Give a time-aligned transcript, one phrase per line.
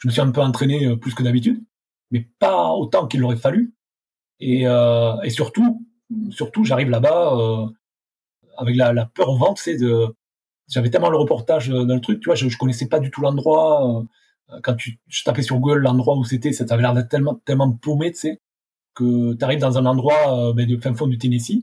[0.00, 1.62] je me suis un peu entraîné plus que d'habitude,
[2.10, 3.74] mais pas autant qu'il aurait fallu.
[4.40, 5.86] Et, et surtout,
[6.30, 7.68] surtout, j'arrive là-bas
[8.56, 10.06] avec la, peur au ventre, c'est de,
[10.68, 13.20] j'avais tellement le reportage dans le truc, tu vois, je, je connaissais pas du tout
[13.20, 14.04] l'endroit.
[14.62, 17.72] quand tu, je tapais sur Google l'endroit où c'était, ça avait l'air d'être tellement, tellement
[17.72, 18.40] paumé, tu sais,
[18.94, 21.62] que tu arrives dans un endroit ben, de fin fond du Tennessee,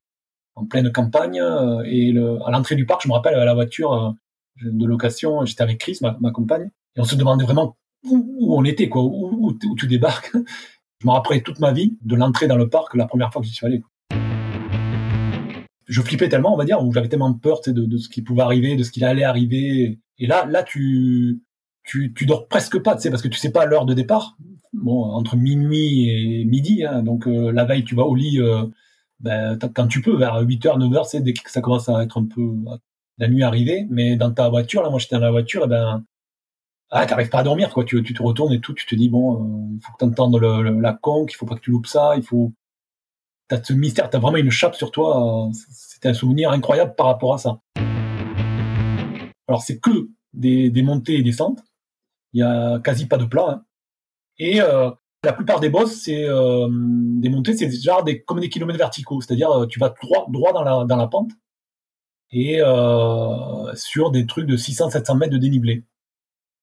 [0.56, 1.42] en pleine campagne,
[1.86, 4.16] et le, à l'entrée du parc, je me rappelle, à la voiture
[4.64, 7.78] de location, j'étais avec Chris, ma, compagne, et on se demandait vraiment
[8.12, 10.32] où, on était, quoi, où, où, tu débarques.
[11.00, 13.48] Je me rappelais toute ma vie de l'entrée dans le parc la première fois que
[13.48, 13.84] j'y suis allé.
[15.86, 18.42] Je flippais tellement, on va dire, où j'avais tellement peur de, de ce qui pouvait
[18.42, 20.00] arriver, de ce qui allait arriver.
[20.18, 21.42] Et là, là, tu,
[21.84, 24.38] tu, tu dors presque pas, tu sais, parce que tu sais pas l'heure de départ.
[24.74, 28.66] Bon, entre minuit et midi, hein, donc euh, la veille, tu vas au lit euh,
[29.20, 32.26] ben, quand tu peux, vers 8h, 9h, c'est dès que ça commence à être un
[32.26, 32.54] peu
[33.18, 36.04] la nuit arrivée, mais dans ta voiture, là, moi j'étais dans la voiture, et ben,
[36.90, 37.84] ah, t'arrives pas à dormir, quoi.
[37.84, 40.40] Tu, tu te retournes et tout, tu te dis bon, euh, il faut que t'entendes
[40.40, 42.54] le, le, la conque, il faut pas que tu loupes ça, il faut.
[43.50, 45.48] T'as ce mystère, t'as vraiment une chape sur toi.
[45.48, 47.60] Euh, c'était un souvenir incroyable par rapport à ça.
[49.48, 51.60] Alors c'est que des, des montées et descentes.
[52.34, 53.48] Il y a quasi pas de plat.
[53.50, 53.66] Hein.
[54.38, 54.92] Et euh,
[55.24, 59.22] la plupart des bosses, c'est euh, des montées, c'est genre des comme des kilomètres verticaux,
[59.22, 61.32] c'est-à-dire tu vas droit droit dans la dans la pente
[62.32, 62.62] et
[63.76, 65.86] sur des trucs de 600-700 mètres de dénivelé.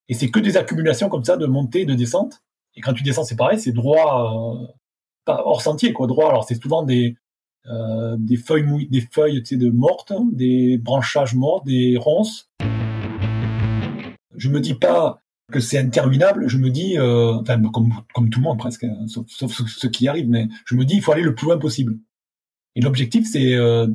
[0.08, 2.42] Et c'est que des accumulations comme ça de montée et de descente.
[2.76, 4.66] Et quand tu descends, c'est pareil, c'est droit, euh,
[5.24, 6.28] pas hors sentier, quoi, droit.
[6.28, 7.16] Alors c'est souvent des
[7.66, 12.50] euh, des feuilles mouillées, des feuilles de mortes, des branchages morts, des ronces.
[14.36, 16.48] Je me dis pas que c'est interminable.
[16.48, 19.88] Je me dis, euh, enfin comme comme tout le monde presque, hein, sauf, sauf ceux
[19.88, 21.98] qui arrivent, mais je me dis il faut aller le plus loin possible.
[22.76, 23.86] Et l'objectif c'est euh,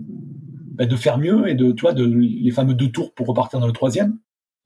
[0.73, 3.59] bah, de faire mieux et de, tu vois, de les fameux deux tours pour repartir
[3.59, 4.17] dans le troisième.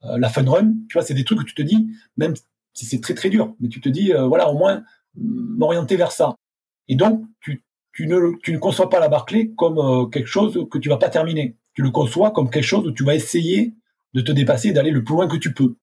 [0.06, 1.88] Euh, la fun run, tu vois, c'est des trucs que tu te dis,
[2.18, 2.34] même
[2.74, 4.84] si c'est très très dur, mais tu te dis, euh, voilà, au moins
[5.16, 6.36] m'orienter vers ça.
[6.88, 10.68] Et donc, tu, tu ne, tu ne conçois pas la Barclay comme euh, quelque chose
[10.70, 11.56] que tu vas pas terminer.
[11.74, 13.74] Tu le conçois comme quelque chose où tu vas essayer
[14.14, 15.76] de te dépasser et d'aller le plus loin que tu peux.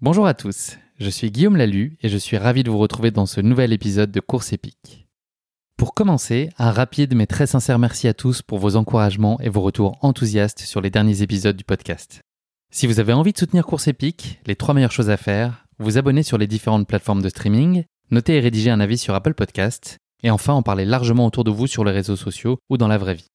[0.00, 3.26] Bonjour à tous, je suis Guillaume Lalu et je suis ravi de vous retrouver dans
[3.26, 5.08] ce nouvel épisode de Course épique.
[5.76, 9.60] Pour commencer, un rapide mais très sincère merci à tous pour vos encouragements et vos
[9.60, 12.22] retours enthousiastes sur les derniers épisodes du podcast.
[12.70, 15.96] Si vous avez envie de soutenir Course Épique, les trois meilleures choses à faire, vous
[15.96, 19.96] abonner sur les différentes plateformes de streaming, noter et rédiger un avis sur Apple Podcast,
[20.22, 22.98] et enfin en parler largement autour de vous sur les réseaux sociaux ou dans la
[22.98, 23.28] vraie vie.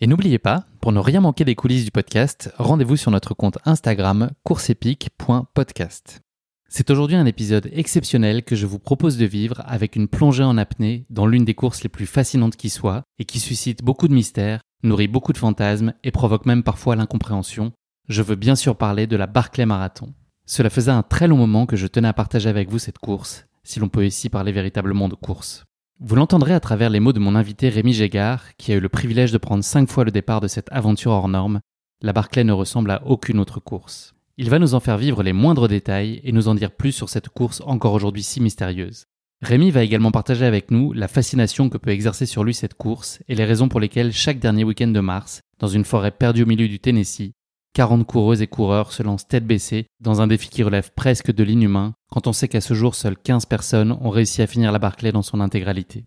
[0.00, 3.58] Et n'oubliez pas, pour ne rien manquer des coulisses du podcast, rendez-vous sur notre compte
[3.64, 6.20] Instagram courseepique.podcast.
[6.68, 10.58] C'est aujourd'hui un épisode exceptionnel que je vous propose de vivre avec une plongée en
[10.58, 14.14] apnée dans l'une des courses les plus fascinantes qui soit et qui suscite beaucoup de
[14.14, 17.72] mystères, nourrit beaucoup de fantasmes et provoque même parfois l'incompréhension,
[18.08, 20.12] je veux bien sûr parler de la Barclay Marathon.
[20.46, 23.46] Cela faisait un très long moment que je tenais à partager avec vous cette course,
[23.62, 25.64] si l'on peut ici parler véritablement de course.
[26.00, 28.88] Vous l'entendrez à travers les mots de mon invité Rémi Gégard, qui a eu le
[28.88, 31.60] privilège de prendre cinq fois le départ de cette aventure hors norme.
[32.00, 34.14] La Barclay ne ressemble à aucune autre course.
[34.36, 37.08] Il va nous en faire vivre les moindres détails et nous en dire plus sur
[37.08, 39.04] cette course encore aujourd'hui si mystérieuse.
[39.42, 43.20] Rémi va également partager avec nous la fascination que peut exercer sur lui cette course
[43.28, 46.46] et les raisons pour lesquelles chaque dernier week-end de mars, dans une forêt perdue au
[46.46, 47.32] milieu du Tennessee,
[47.74, 51.42] 40 coureuses et coureurs se lancent tête baissée dans un défi qui relève presque de
[51.42, 54.78] l'inhumain quand on sait qu'à ce jour seules 15 personnes ont réussi à finir la
[54.78, 56.04] Barclay dans son intégralité.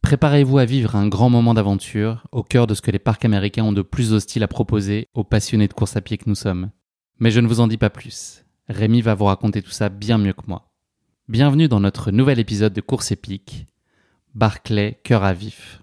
[0.00, 3.64] Préparez-vous à vivre un grand moment d'aventure au cœur de ce que les parcs américains
[3.64, 6.70] ont de plus hostile à proposer aux passionnés de course à pied que nous sommes.
[7.18, 8.44] Mais je ne vous en dis pas plus.
[8.68, 10.70] Rémi va vous raconter tout ça bien mieux que moi.
[11.26, 13.66] Bienvenue dans notre nouvel épisode de Course épique.
[14.34, 15.82] Barclay, cœur à vif.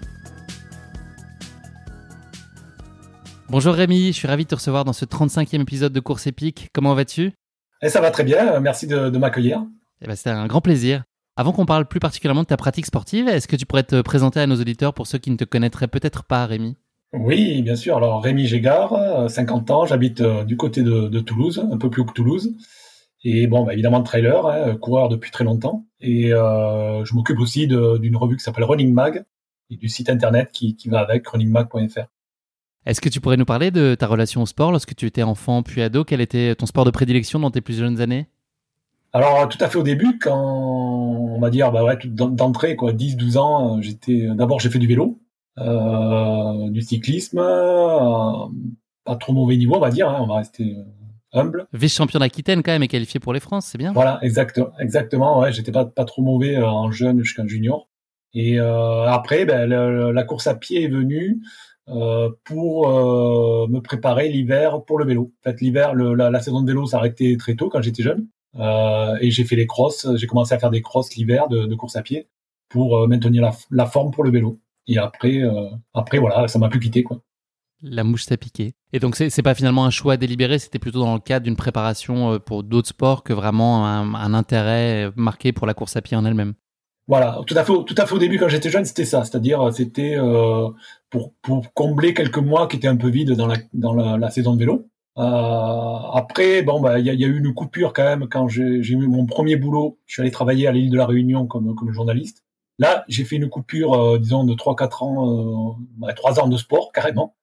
[3.51, 6.69] Bonjour Rémi, je suis ravi de te recevoir dans ce 35e épisode de Course épique.
[6.73, 7.33] Comment vas-tu?
[7.81, 9.65] Eh, Ça va très bien, merci de, m'accueillir.
[10.01, 11.03] Eh ben, C'était un grand plaisir.
[11.35, 14.39] Avant qu'on parle plus particulièrement de ta pratique sportive, est-ce que tu pourrais te présenter
[14.39, 16.77] à nos auditeurs pour ceux qui ne te connaîtraient peut-être pas, Rémi?
[17.11, 17.97] Oui, bien sûr.
[17.97, 22.05] Alors Rémi Gégard, 50 ans, j'habite euh, du côté de, Toulouse, un peu plus haut
[22.05, 22.55] que Toulouse.
[23.25, 25.85] Et bon, bah, évidemment trailer, hein, coureur depuis très longtemps.
[25.99, 29.25] Et euh, je m'occupe aussi d'une revue qui s'appelle Running Mag
[29.69, 32.07] et du site internet qui, qui va avec runningmag.fr.
[32.85, 35.61] Est-ce que tu pourrais nous parler de ta relation au sport lorsque tu étais enfant
[35.61, 36.03] puis ado?
[36.03, 38.27] Quel était ton sport de prédilection dans tes plus jeunes années?
[39.13, 43.37] Alors tout à fait au début, quand on va dire bah ouais, d'entrée quoi, 10-12
[43.37, 45.19] ans, j'étais d'abord j'ai fait du vélo
[45.57, 47.39] du cyclisme,
[49.03, 50.09] pas trop mauvais niveau, on va dire.
[50.09, 50.75] Hein, on va rester
[51.33, 51.67] humble.
[51.73, 53.91] Vice-champion d'Aquitaine quand même et qualifié pour les France, c'est bien.
[53.93, 55.39] Voilà, exactement, exactement.
[55.39, 57.89] Ouais, j'étais pas pas trop mauvais en jeune jusqu'en junior.
[58.33, 61.41] Et après, ben, la course à pied est venue.
[61.89, 65.33] Euh, pour euh, me préparer l'hiver pour le vélo.
[65.39, 68.27] En fait, l'hiver, la, saison de vélo s'arrêtait très tôt quand j'étais jeune.
[68.59, 70.07] Euh, et j'ai fait les crosses.
[70.15, 72.29] J'ai commencé à faire des crosses l'hiver de, course à pied
[72.69, 74.59] pour maintenir la, forme pour le vélo.
[74.87, 75.41] Et après,
[75.93, 77.21] après voilà, ça m'a plus quitté quoi.
[77.83, 78.73] La mouche t'a piqué.
[78.93, 82.39] Et donc c'est pas finalement un choix délibéré, c'était plutôt dans le cadre d'une préparation
[82.39, 86.53] pour d'autres sports que vraiment un intérêt marqué pour la course à pied en elle-même?
[87.11, 89.73] Voilà, tout à fait, tout à fait au début quand j'étais jeune, c'était ça, c'est-à-dire
[89.73, 90.69] c'était euh,
[91.09, 94.53] pour, pour combler quelques mois qui étaient un peu vides dans la dans la, saison
[94.53, 94.87] de vélo.
[95.17, 95.21] Euh,
[96.13, 98.63] après, bon, bah il y a, y a, eu une coupure quand même quand j'ai
[98.63, 99.99] eu mon premier boulot.
[100.05, 102.45] Je suis allé travailler à l'île de la Réunion comme comme journaliste.
[102.79, 106.57] Là, j'ai fait une coupure, euh, disons, de 3-4 ans, euh, bah, 3 ans de
[106.57, 107.35] sport carrément.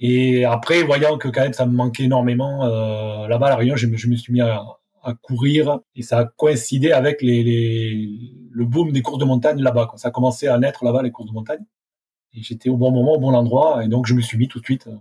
[0.00, 3.76] Et après, voyant que quand même ça me manquait énormément euh, là-bas à la Réunion,
[3.76, 8.08] je me suis mis à, à courir et ça a coïncidé avec les, les
[8.50, 9.90] le boom des courses de montagne là-bas.
[9.96, 11.64] Ça a commencé à naître là-bas les courses de montagne
[12.34, 14.60] et j'étais au bon moment, au bon endroit et donc je me suis mis tout
[14.60, 14.86] de suite.
[14.86, 14.96] Euh,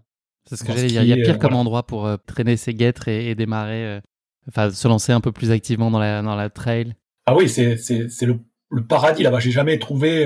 [0.45, 1.03] c'est ce que j'allais dire.
[1.03, 4.01] Il y a pire euh, comme endroit pour euh, traîner ses guêtres et, démarrer,
[4.47, 6.95] enfin se lancer un peu plus activement dans la dans la trail.
[7.25, 8.39] Ah oui, c'est c'est c'est le,
[8.71, 9.39] le paradis là-bas.
[9.39, 10.25] J'ai jamais trouvé.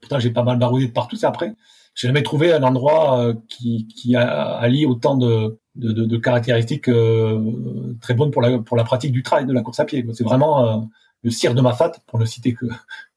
[0.00, 1.16] pourtant j'ai pas mal baroudé de partout.
[1.16, 1.54] C'est après.
[1.94, 8.30] J'ai jamais trouvé un endroit qui qui allie autant de de, caractéristiques euh, très bonnes
[8.30, 10.04] pour la, pratique du trail, de la course à pied.
[10.12, 10.80] C'est vraiment euh,
[11.22, 12.66] le cire de ma fat, pour ne citer que,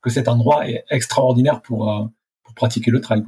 [0.01, 2.05] que cet endroit est extraordinaire pour, euh,
[2.55, 3.23] pratiquer le trail.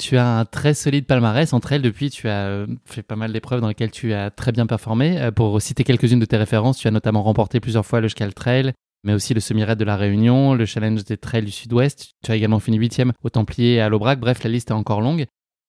[0.00, 2.08] Tu as un très solide palmarès en trail depuis.
[2.08, 5.30] Tu as fait pas mal d'épreuves dans lesquelles tu as très bien performé.
[5.34, 8.74] Pour citer quelques-unes de tes références, tu as notamment remporté plusieurs fois le Scal Trail,
[9.02, 12.12] mais aussi le semi-raid de la Réunion, le challenge des trails du Sud-Ouest.
[12.24, 14.20] Tu as également fini huitième au Templier et à l'Aubrac.
[14.20, 15.26] Bref, la liste est encore longue.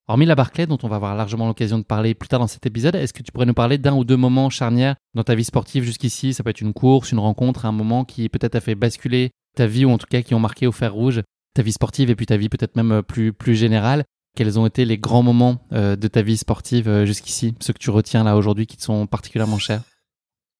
[0.10, 2.66] Hormis la Barclay, dont on va avoir largement l'occasion de parler plus tard dans cet
[2.66, 5.46] épisode, est-ce que tu pourrais nous parler d'un ou deux moments charnières dans ta vie
[5.46, 6.34] sportive jusqu'ici?
[6.34, 9.66] Ça peut être une course, une rencontre, un moment qui peut-être a fait basculer ta
[9.66, 11.22] vie ou en tout cas qui ont marqué au fer rouge
[11.54, 14.04] ta vie sportive et puis ta vie peut-être même plus, plus générale.
[14.36, 17.80] Quels ont été les grands moments euh, de ta vie sportive euh, jusqu'ici, ceux que
[17.80, 19.84] tu retiens là aujourd'hui qui te sont particulièrement chers?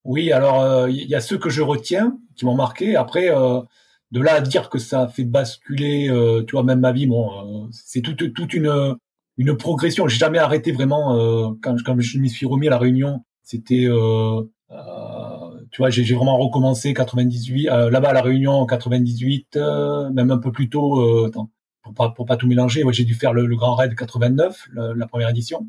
[0.04, 2.96] Oui, alors il euh, y a ceux que je retiens qui m'ont marqué.
[2.96, 6.08] Après, de là à dire que ça a fait basculer,
[6.46, 8.96] tu vois, même ma vie, bon, c'est toute, toute une
[9.36, 10.08] une progression.
[10.08, 13.24] J'ai jamais arrêté vraiment euh, quand, quand je me suis remis à la Réunion.
[13.42, 18.66] C'était, euh, euh, tu vois, j'ai vraiment recommencé 98 euh, là-bas à la Réunion en
[18.66, 21.26] 98, euh, même un peu plus tôt.
[21.26, 21.50] attends,
[21.82, 24.68] pour pas pour pas tout mélanger, ouais, j'ai dû faire le, le, Grand Raid 89,
[24.72, 25.66] la, première édition.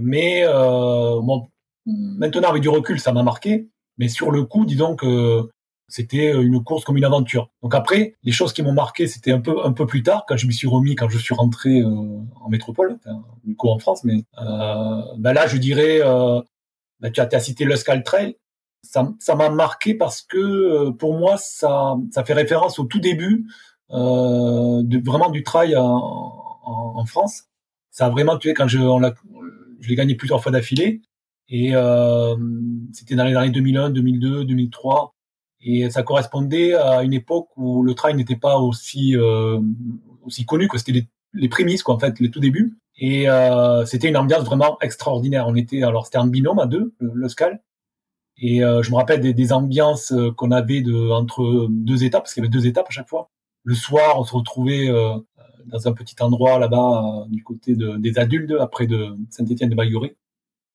[0.00, 1.48] mais bon,
[1.86, 3.68] maintenant avec du recul, ça m'a marqué.
[3.98, 5.48] Mais sur le coup, disons que
[5.88, 7.50] c'était euh, une course comme une aventure.
[7.62, 10.36] Donc après, les choses qui m'ont marqué, c'était un peu un peu plus tard quand
[10.36, 12.98] je me suis remis, quand je suis rentré euh, en métropole,
[13.44, 14.04] du coup en France.
[14.04, 16.40] Mais euh, ben là, je dirais, euh,
[17.00, 18.36] ben tu as, as cité le Trail.
[18.82, 23.46] Ça m'a marqué parce que euh, pour moi, ça ça fait référence au tout début
[23.90, 27.44] euh, de vraiment du trail en, en, en, France.
[27.90, 28.78] Ça a vraiment tué quand je
[29.80, 31.02] je l'ai gagné plusieurs fois d'affilée.
[31.48, 31.72] Et
[32.92, 35.15] c'était dans les années 2001, 2002, 2003
[35.68, 39.60] et ça correspondait à une époque où le trail n'était pas aussi euh,
[40.22, 42.78] aussi connu que c'était les, prémices quoi en fait les tout débuts.
[42.98, 45.46] Et euh, c'était une ambiance vraiment extraordinaire.
[45.48, 47.60] On était alors c'était en binôme à deux le, le Scal
[48.38, 52.22] et euh, je me rappelle des, des ambiances euh, qu'on avait de entre deux étapes
[52.22, 53.30] parce qu'il y avait deux étapes à chaque fois.
[53.64, 55.16] Le soir on se retrouvait euh,
[55.66, 59.74] dans un petit endroit là-bas euh, du côté de, des adultes après de Saint-Étienne de
[59.74, 60.16] Baïgoré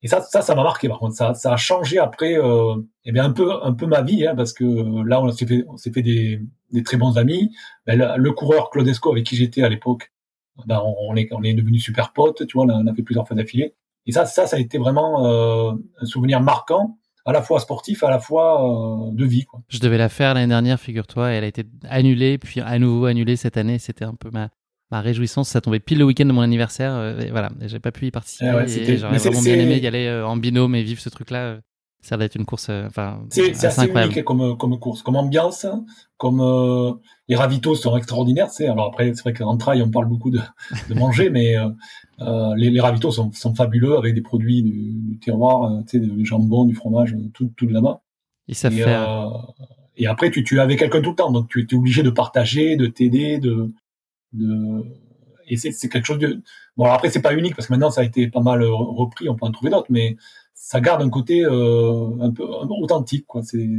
[0.04, 0.88] et ça, ça, ça m'a marqué.
[0.88, 4.02] Par contre, ça, ça a changé après, euh, eh bien un peu, un peu ma
[4.02, 4.64] vie, hein, parce que
[5.08, 6.42] là, on s'est fait, on s'est fait des,
[6.72, 7.52] des très bons amis.
[7.86, 10.12] Ben, le, le, coureur Claudesco avec qui j'étais à l'époque,
[10.66, 12.48] ben, on, est, on est devenu super potes.
[12.48, 13.76] Tu vois, on a, fait plusieurs fois d'affilée.
[14.08, 18.04] Et ça, ça, ça a été vraiment euh, un souvenir marquant, à la fois sportif,
[18.04, 19.46] à la fois euh, de vie.
[19.46, 19.62] Quoi.
[19.68, 21.30] Je devais la faire l'année dernière, figure-toi.
[21.30, 23.78] Elle a été annulée, puis à nouveau annulée cette année.
[23.78, 24.50] C'était un peu ma,
[24.92, 26.94] ma réjouissance, ça tombait pile le week-end de mon anniversaire.
[26.94, 28.46] Euh, et voilà, j'ai pas pu y participer.
[28.68, 31.60] Eh j'aurais vraiment bien aimé y aller euh, en binôme et vivre ce truc-là.
[32.04, 35.68] Ça va être une course, euh, enfin, c'est assez, unique comme comme course, comme ambiance,
[36.18, 38.50] comme les ravitaux sont extraordinaires.
[38.50, 40.40] C'est alors après, c'est vrai qu'en trail, on parle beaucoup de,
[40.90, 41.56] de manger, mais
[42.56, 46.26] les, les ravitaux sont, sont, fabuleux avec des produits du, du terroir, tu sais, du
[46.26, 48.02] jambon, du fromage, tout, tout là-bas.
[48.48, 48.98] Et ça fait.
[49.96, 52.10] et après, tu, tu es avec quelqu'un tout le temps, donc tu es obligé de
[52.10, 53.72] partager, de t'aider, de
[54.34, 54.84] de
[55.48, 56.42] et c'est quelque chose de
[56.78, 59.36] bon après c'est pas unique parce que maintenant ça a été pas mal repris on
[59.36, 60.16] peut en trouver d'autres mais
[60.54, 63.70] ça garde un côté euh, un peu authentique quoi c'est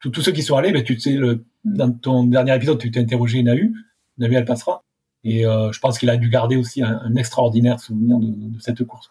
[0.00, 3.00] tous ceux qui sont allés ben, tu sais le, dans ton dernier épisode tu t'es
[3.00, 3.74] interrogé Nahu
[4.18, 4.82] Nahu elle passera
[5.24, 9.10] Et je pense qu'il a dû garder aussi un, extraordinaire souvenir de, cette course.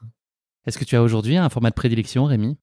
[0.65, 2.57] Est-ce que tu as aujourd'hui un format de prédilection, Rémi?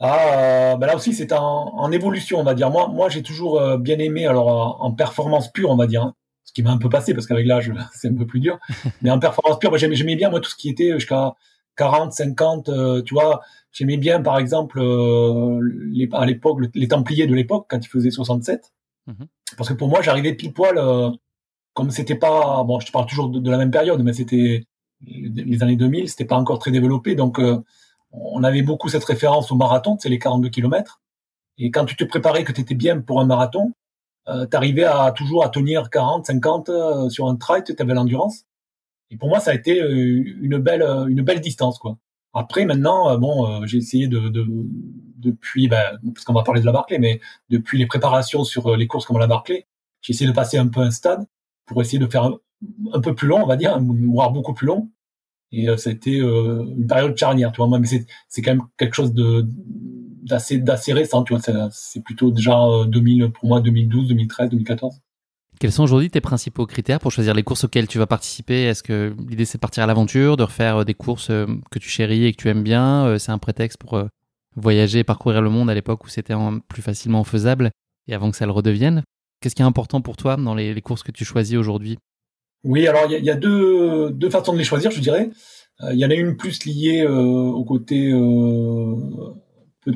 [0.00, 2.70] Ah, ben là aussi c'est en, évolution, on va dire.
[2.70, 6.14] Moi, moi j'ai toujours bien aimé, alors en, performance pure, on va dire, hein,
[6.46, 8.58] ce qui m'a un peu passé parce qu'avec l'âge c'est un peu plus dur.
[9.02, 11.34] Mais en performance pure, j'aimais bien moi tout ce qui était jusqu'à
[11.76, 13.42] 40, 50, euh, tu vois.
[13.70, 15.60] J'aimais bien, par exemple, euh,
[15.90, 18.72] les, à l'époque, les Templiers de l'époque, quand ils faisaient 67.
[19.06, 19.26] Mhm.
[19.56, 21.10] Parce que pour moi, j'arrivais pile poil, euh,
[21.74, 24.64] comme c'était pas, bon, je te parle toujours de, la même période, mais c'était
[25.06, 27.38] les années 2000, c'était pas encore très développé, donc
[28.12, 31.02] on avait beaucoup cette référence au marathon, c'est les 42 km.
[31.58, 33.74] Et quand tu te préparais, que tu étais bien pour un marathon,
[34.28, 36.70] euh, tu arrivais à toujours à tenir 40, 50
[37.10, 38.46] sur un trail, tu avais l'endurance.
[39.10, 41.98] Et pour moi, ça a été euh, une belle, euh, une belle distance, quoi.
[42.34, 44.46] Après, maintenant, euh, bon, j'ai essayé de, de
[45.16, 48.86] depuis, ben, parce qu'on va parler de la Barclay, mais depuis les préparations sur les
[48.86, 49.66] courses comme la Barclay,
[50.02, 51.26] j'ai essayé de passer un peu un stade
[51.64, 52.30] pour essayer de faire
[52.92, 54.90] un, peu plus long, on va dire, voire beaucoup plus long.
[55.52, 57.78] Et ça a été une période charnière, tu vois.
[57.78, 59.48] Mais c'est, c'est quand même quelque chose de
[60.26, 61.70] d'assez d'assez récent, tu vois.
[61.70, 65.00] C'est plutôt déjà 2000 pour moi, 2012, 2013, 2014.
[65.58, 68.64] Quels sont aujourd'hui tes principaux critères pour choisir les courses auxquelles tu vas participer?
[68.64, 71.78] Est-ce que l'idée c'est de partir à l'aventure, de refaire euh, des courses euh, que
[71.78, 74.02] tu chéris et que tu aimes bien euh, C'est un prétexte pour
[74.54, 76.34] voyager parcourir le monde à l'époque où c'était
[76.68, 77.70] plus facilement faisable
[78.06, 79.02] et avant que ça le redevienne?
[79.40, 81.98] Qu'est-ce qui est important pour toi dans les, courses que tu choisis aujourd'hui?
[82.64, 85.30] Oui, alors il y, a, deux, deux, façons de les choisir, je dirais.
[85.92, 88.10] Il y en a une plus liée au côté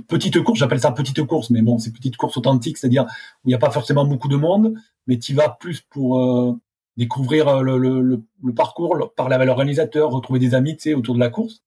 [0.09, 3.49] petite course, j'appelle ça petite course, mais bon, c'est petite course authentique, c'est-à-dire où il
[3.49, 4.75] n'y a pas forcément beaucoup de monde,
[5.07, 6.55] mais tu vas plus pour euh,
[6.97, 11.15] découvrir euh, le, le, le, parcours, parler avec l'organisateur, retrouver des amis, tu sais, autour
[11.15, 11.63] de la course.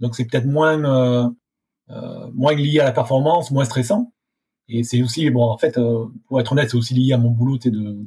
[0.00, 1.28] Donc c'est peut-être moins euh,
[1.90, 4.12] euh, moins lié à la performance, moins stressant.
[4.68, 5.78] Et c'est aussi, bon, en fait,
[6.26, 7.98] pour être honnête, c'est aussi lié à mon boulot, tu de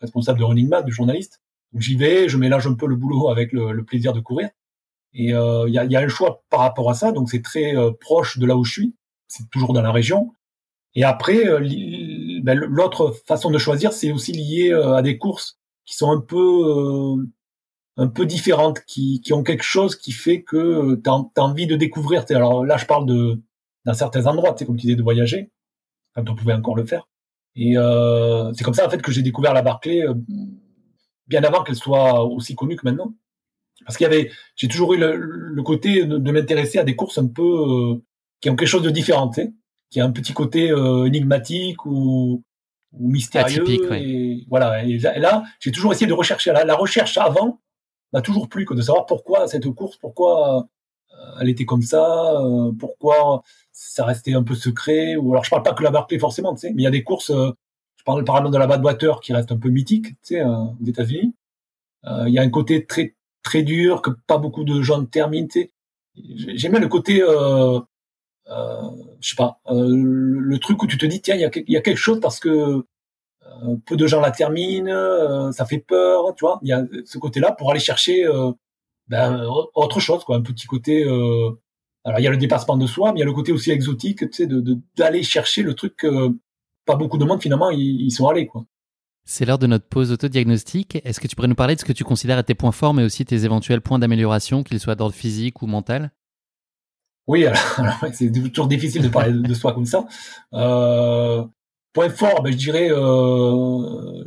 [0.00, 1.40] responsable de running man, de journaliste.
[1.76, 4.50] J'y vais, je mélange un peu le boulot avec le, le plaisir de courir.
[5.14, 7.42] Et il euh, y, a, y, a, un choix par rapport à ça, donc c'est
[7.42, 8.96] très euh, proche de là où je suis.
[9.28, 10.32] C'est toujours dans la région.
[10.94, 11.60] Et après, euh,
[12.42, 17.16] ben, l'autre façon de choisir, c'est aussi lié à des courses qui sont un peu
[17.96, 21.76] un peu différentes, qui, qui ont quelque chose qui fait que tu as, envie de
[21.76, 22.24] découvrir.
[22.30, 23.40] Alors là, je parle de
[23.84, 25.52] dans certains endroits, comme tu disais, de voyager,
[26.14, 27.08] quand on pouvait encore le faire.
[27.54, 30.02] Et euh, c'est comme ça en fait que j'ai découvert la Barclay
[31.28, 33.14] bien avant qu'elle soit aussi connue que maintenant
[33.84, 37.26] parce qu'il y avait, j'ai toujours eu le, côté de, m'intéresser à des courses un
[37.26, 38.02] peu euh,
[38.40, 39.52] qui ont quelque chose de différent, tu sais,
[39.90, 42.42] qui a un petit côté euh, énigmatique ou,
[42.92, 43.62] ou mystérieux.
[43.62, 44.84] Atypique, et, voilà.
[44.84, 46.52] Et là, j'ai toujours essayé de rechercher.
[46.52, 47.60] La, la recherche avant
[48.12, 50.68] m'a toujours plu que de savoir pourquoi cette course, pourquoi
[51.12, 52.40] euh, elle était comme ça,
[52.78, 55.16] pourquoi ça restait un peu secret.
[55.16, 56.92] Ou alors, je parle pas que la Barclay forcément, tu sais, mais il y a
[56.92, 57.32] des courses.
[57.32, 60.86] je parle par exemple de la Badwater qui reste un peu mythique, tu sais, aux
[60.86, 61.34] États-Unis.
[62.06, 65.48] Il y a un côté très très dur, que pas beaucoup de gens terminent.
[66.16, 67.78] J'aime le côté, euh,
[68.50, 68.82] euh,
[69.20, 71.96] je sais pas, euh, le truc où tu te dis tiens, il y a, quelque
[71.96, 76.58] chose parce que euh, peu de gens la terminent, euh, ça fait peur, tu vois.
[76.62, 78.26] Il y a ce côté-là pour aller chercher
[79.08, 81.04] ben, autre chose, quoi, un petit côté.
[82.04, 83.70] alors il y a le dépassement de soi, mais il y a le côté aussi
[83.70, 84.48] exotique, tu sais,
[84.96, 86.30] d'aller chercher le truc que
[86.86, 88.64] pas beaucoup de monde finalement ils, ils sont allés, quoi.
[89.26, 91.00] C'est l'heure de notre pause autodiagnostic.
[91.04, 92.92] Est-ce que tu pourrais nous parler de ce que tu considères être tes points forts,
[92.92, 96.12] mais aussi tes éventuels points d'amélioration, qu'ils soient d'ordre physique ou mental?
[97.26, 97.46] Oui,
[98.12, 100.06] c'est toujours difficile de parler de soi comme ça.
[100.52, 101.42] Euh,
[101.94, 104.24] point fort, ben, je dirais, euh,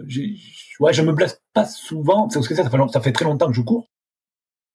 [0.80, 3.48] ouais, je me blesse pas souvent, parce que ça, ça fait, ça fait très longtemps
[3.48, 3.88] que je cours.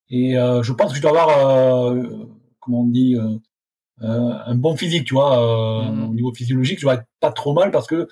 [0.08, 2.28] Et euh, je pense que je dois avoir, euh,
[2.60, 3.38] comment on dit, euh,
[3.98, 6.10] un bon physique, tu vois, mmh.
[6.10, 8.08] au niveau physiologique, je vais être pas trop mal parce que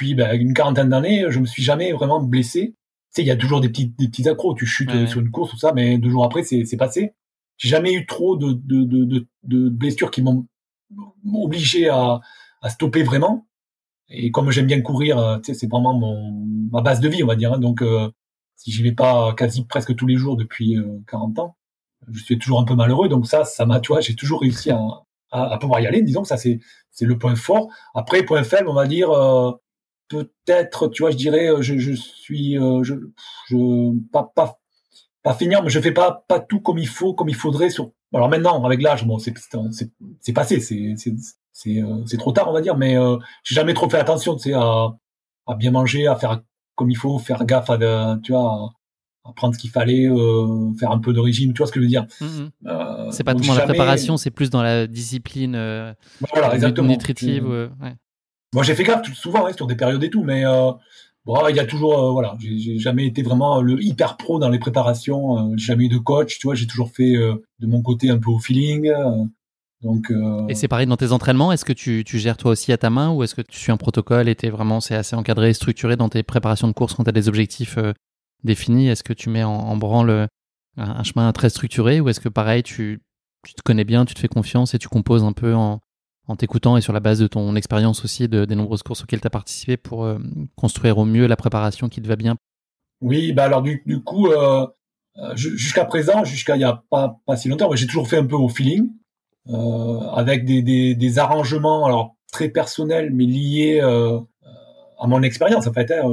[0.00, 2.68] depuis ben, une quarantaine d'années, je me suis jamais vraiment blessé.
[2.68, 2.76] Tu
[3.10, 4.54] sais, il y a toujours des petits, des petits accros.
[4.54, 7.12] Tu chutes sur une course, tout ça, mais deux jours après, c'est, c'est passé.
[7.58, 10.46] J'ai jamais eu trop de, de, de, de, blessures qui m'ont
[11.34, 12.20] obligé à,
[12.62, 13.46] à stopper vraiment.
[14.08, 17.36] Et comme j'aime bien courir, euh, c'est vraiment mon, ma base de vie, on va
[17.36, 17.52] dire.
[17.52, 17.58] Hein.
[17.58, 18.10] Donc, euh,
[18.56, 20.76] si j'y vais pas quasi presque tous les jours depuis
[21.08, 21.56] 40 euh, ans,
[22.10, 23.08] je suis toujours un peu malheureux.
[23.08, 24.80] Donc ça, ça m'a, tu vois, j'ai toujours réussi à,
[25.30, 26.00] à, pouvoir y aller.
[26.02, 27.68] Disons que ça, c'est, c'est le point fort.
[27.94, 29.10] Après, point faible, on va dire,
[30.10, 32.94] peut-être, tu vois, je dirais, euh, je, je suis, euh, je,
[33.48, 34.58] je, pas, pas,
[35.22, 37.92] pas finir, mais je fais pas, pas tout comme il faut, comme il faudrait sur.
[38.12, 39.32] Alors maintenant, avec l'âge, bon, c'est,
[40.20, 41.14] c'est, passé, c'est, c'est,
[41.52, 44.34] c'est, euh, c'est trop tard, on va dire, mais euh, j'ai jamais trop fait attention,
[44.34, 44.88] tu sais, à,
[45.46, 46.42] à bien manger, à faire
[46.74, 48.72] comme il faut, faire gaffe à, tu vois,
[49.24, 51.78] à, prendre ce qu'il fallait, euh, faire un peu de régime, tu vois ce que
[51.78, 52.06] je veux dire.
[52.20, 53.12] Mm-hmm.
[53.12, 55.52] c'est pas dans la préparation, c'est plus dans la discipline
[56.32, 56.88] voilà, exactement.
[56.88, 57.46] nutritive.
[57.46, 57.94] ouais.
[58.52, 60.72] Moi, j'ai fait gaffe souvent hein, sur des périodes et tout, mais euh,
[61.26, 64.58] Bon, il y a toujours, voilà, j'ai jamais été vraiment le hyper pro dans les
[64.58, 65.54] préparations.
[65.56, 66.54] j'ai jamais eu de coach, tu vois.
[66.54, 68.90] J'ai toujours fait de mon côté un peu au feeling.
[69.82, 70.10] Donc,
[70.48, 71.52] Et c'est pareil dans tes entraînements.
[71.52, 73.70] Est-ce que tu, tu, gères toi aussi à ta main ou est-ce que tu suis
[73.70, 77.04] un protocole et es vraiment c'est assez encadré, structuré dans tes préparations de course quand
[77.04, 77.78] tu as des objectifs
[78.42, 78.88] définis?
[78.88, 80.26] Est-ce que tu mets en, branle
[80.78, 83.02] un, chemin très structuré ou est-ce que pareil, tu,
[83.46, 85.80] tu, te connais bien, tu te fais confiance et tu composes un peu en,
[86.30, 89.20] en t'écoutant et sur la base de ton expérience aussi de, des nombreuses courses auxquelles
[89.20, 90.18] tu as participé pour euh,
[90.56, 92.36] construire au mieux la préparation qui te va bien
[93.00, 94.66] Oui, bah alors du, coup, euh,
[95.18, 98.36] euh jusqu'à présent, jusqu'à il y a pas, si longtemps, j'ai toujours fait un peu
[98.36, 98.90] au feeling,
[100.14, 100.62] avec des,
[100.94, 105.90] des, arrangements alors très personnels mais liés à mon expérience en fait.
[105.90, 106.04] Hein,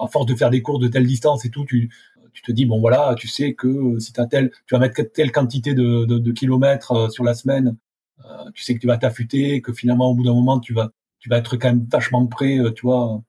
[0.00, 1.90] à force de faire des cours de telle distance et tout, tu,
[2.32, 5.32] tu te dis bon voilà, tu sais que si as tel, tu vas mettre telle
[5.32, 7.76] quantité de, kilomètres sur la semaine,
[8.24, 10.90] euh, tu sais que tu vas t'affûter, que finalement au bout d'un moment tu vas
[11.20, 13.22] tu vas être quand même vachement prêt, tu vois.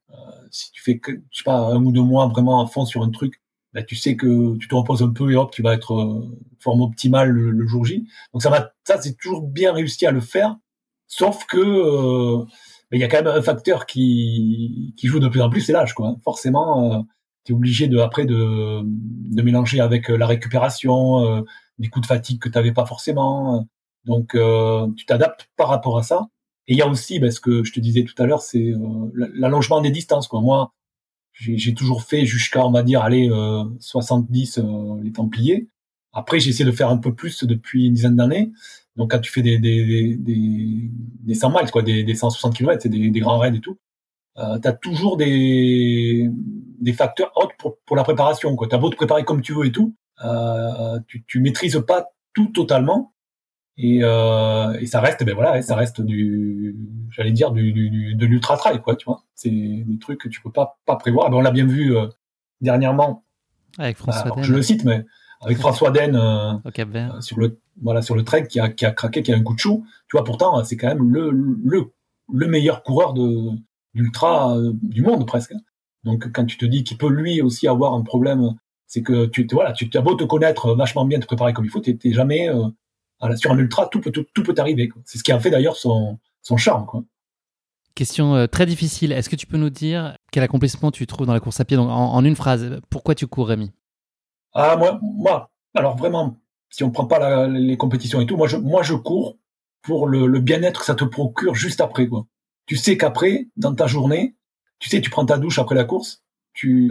[0.51, 3.03] si tu fais que je sais pas un ou deux mois vraiment à fond sur
[3.03, 3.41] un truc,
[3.73, 6.27] ben, tu sais que tu te reposes un peu et hop tu vas être
[6.59, 8.05] forme optimale le, jour J.
[8.33, 10.57] Donc ça va, ça c'est toujours bien réussi à le faire,
[11.07, 12.43] sauf que
[12.91, 15.61] ben, il y a quand même un facteur qui, qui joue de plus en plus,
[15.61, 16.17] c'est l'âge, quoi.
[16.23, 17.05] Forcément,
[17.45, 21.41] tu es obligé de après de, de mélanger avec euh, la récupération, euh,
[21.77, 23.67] des coups de fatigue que tu n'avais pas forcément.
[24.05, 26.27] Donc euh, tu t'adaptes par rapport à ça.
[26.67, 28.73] Et il y a aussi, ben, ce que je te disais tout à l'heure, c'est
[29.13, 30.27] l'allongement des distances.
[30.27, 30.41] Quoi.
[30.41, 30.73] Moi,
[31.33, 33.29] j'ai toujours fait jusqu'à, on va dire, aller
[33.79, 34.61] 70
[35.03, 35.67] les Templiers.
[36.11, 38.51] Après, j'ai essayé de faire un peu plus depuis une dizaine d'années.
[38.95, 42.81] Donc, quand tu fais des, des, des, des 100 miles, quoi, des, des 160 km,
[42.81, 43.77] c'est des, des grands raids et tout,
[44.37, 46.29] euh, tu as toujours des,
[46.79, 48.55] des facteurs autres pour, pour la préparation.
[48.55, 52.07] Tu as beau te préparer comme tu veux et tout, euh, tu, tu maîtrises pas
[52.33, 53.13] tout totalement.
[53.77, 56.77] Et, euh, et ça reste, ben voilà, ça reste du,
[57.09, 59.23] j'allais dire du, du, de l'ultra trail, quoi, tu vois.
[59.35, 61.29] C'est des trucs que tu peux pas pas prévoir.
[61.29, 62.07] Ben, on l'a bien vu euh,
[62.61, 63.25] dernièrement.
[63.77, 65.05] Avec François Je le cite, mais
[65.41, 68.91] avec François Den euh, euh, sur le voilà sur le trek qui a qui a
[68.91, 69.83] craqué, qui a un coup de chaud.
[70.07, 71.91] Tu vois, pourtant c'est quand même le le
[72.33, 73.49] le meilleur coureur de
[73.93, 75.53] d'ultra euh, du monde presque.
[76.03, 78.55] Donc quand tu te dis qu'il peut lui aussi avoir un problème,
[78.87, 81.71] c'est que tu voilà, tu as beau te connaître vachement bien, te préparer comme il
[81.71, 82.67] faut, tu jamais euh,
[83.37, 84.89] sur un ultra, tout peut tout, peut arriver.
[85.05, 86.85] C'est ce qui a fait d'ailleurs son son charme.
[86.85, 87.03] Quoi.
[87.95, 89.11] Question euh, très difficile.
[89.11, 91.77] Est-ce que tu peux nous dire quel accomplissement tu trouves dans la course à pied?
[91.77, 93.71] Donc en, une phrase, pourquoi tu cours, Rémi?
[94.53, 96.37] Ah moi, moi, alors vraiment,
[96.69, 99.37] si on prend pas les compétitions et tout, moi je moi je cours
[99.81, 102.25] pour le, le bien-être que ça te procure juste après quoi
[102.65, 104.35] tu sais qu'après, dans ta journée,
[104.79, 106.23] tu sais, tu prends ta douche après la course.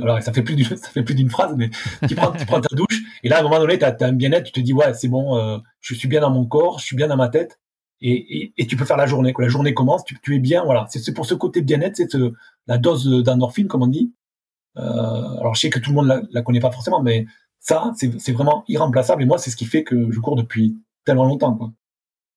[0.03, 1.71] Alors ça fait plus d'une, ça fait plus d'une phrase, mais
[2.09, 4.13] tu prends, tu prends ta douche et là à un moment donné, tu as, un
[4.13, 6.85] bien-être, tu te dis ouais, c'est bon, euh, je suis bien dans mon corps, je
[6.85, 7.61] suis bien dans ma tête
[8.01, 9.33] et, et, tu peux faire la journée.
[9.33, 10.87] Quand la journée commence, tu, es bien, voilà.
[10.91, 12.09] C'est pour ce côté bien-être, c'est
[12.67, 14.13] la dose d'endorphine comme on dit.
[14.77, 17.27] Euh, alors je sais que tout le monde la, la connaît pas forcément, mais
[17.61, 21.25] ça, c'est vraiment irremplaçable et moi, c'est ce qui fait que je cours depuis tellement
[21.25, 21.55] longtemps.
[21.55, 21.73] Quoi.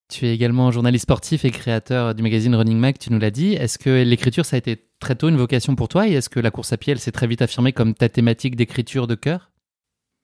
[0.09, 3.53] Tu es également journaliste sportif et créateur du magazine Running Mag, tu nous l'as dit.
[3.53, 6.39] Est-ce que l'écriture, ça a été très tôt une vocation pour toi et est-ce que
[6.39, 9.51] la course à pied, elle s'est très vite affirmée comme ta thématique d'écriture de cœur?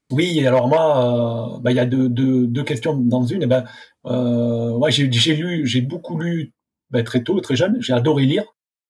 [0.10, 3.44] Oui, alors moi, euh, bah, il y a deux, questions dans une.
[3.44, 3.66] Eh ben,
[4.06, 6.54] euh, j'ai lu, j'ai beaucoup lu
[6.90, 7.76] bah, très tôt, très jeune.
[7.82, 8.46] J'ai adoré lire.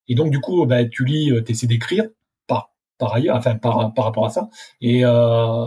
[0.08, 2.06] Et donc, du coup, bah, tu lis, euh, tu essaies d'écrire
[2.46, 4.50] par, par ailleurs, enfin, par, par rapport à ça.
[4.80, 5.66] Et, euh,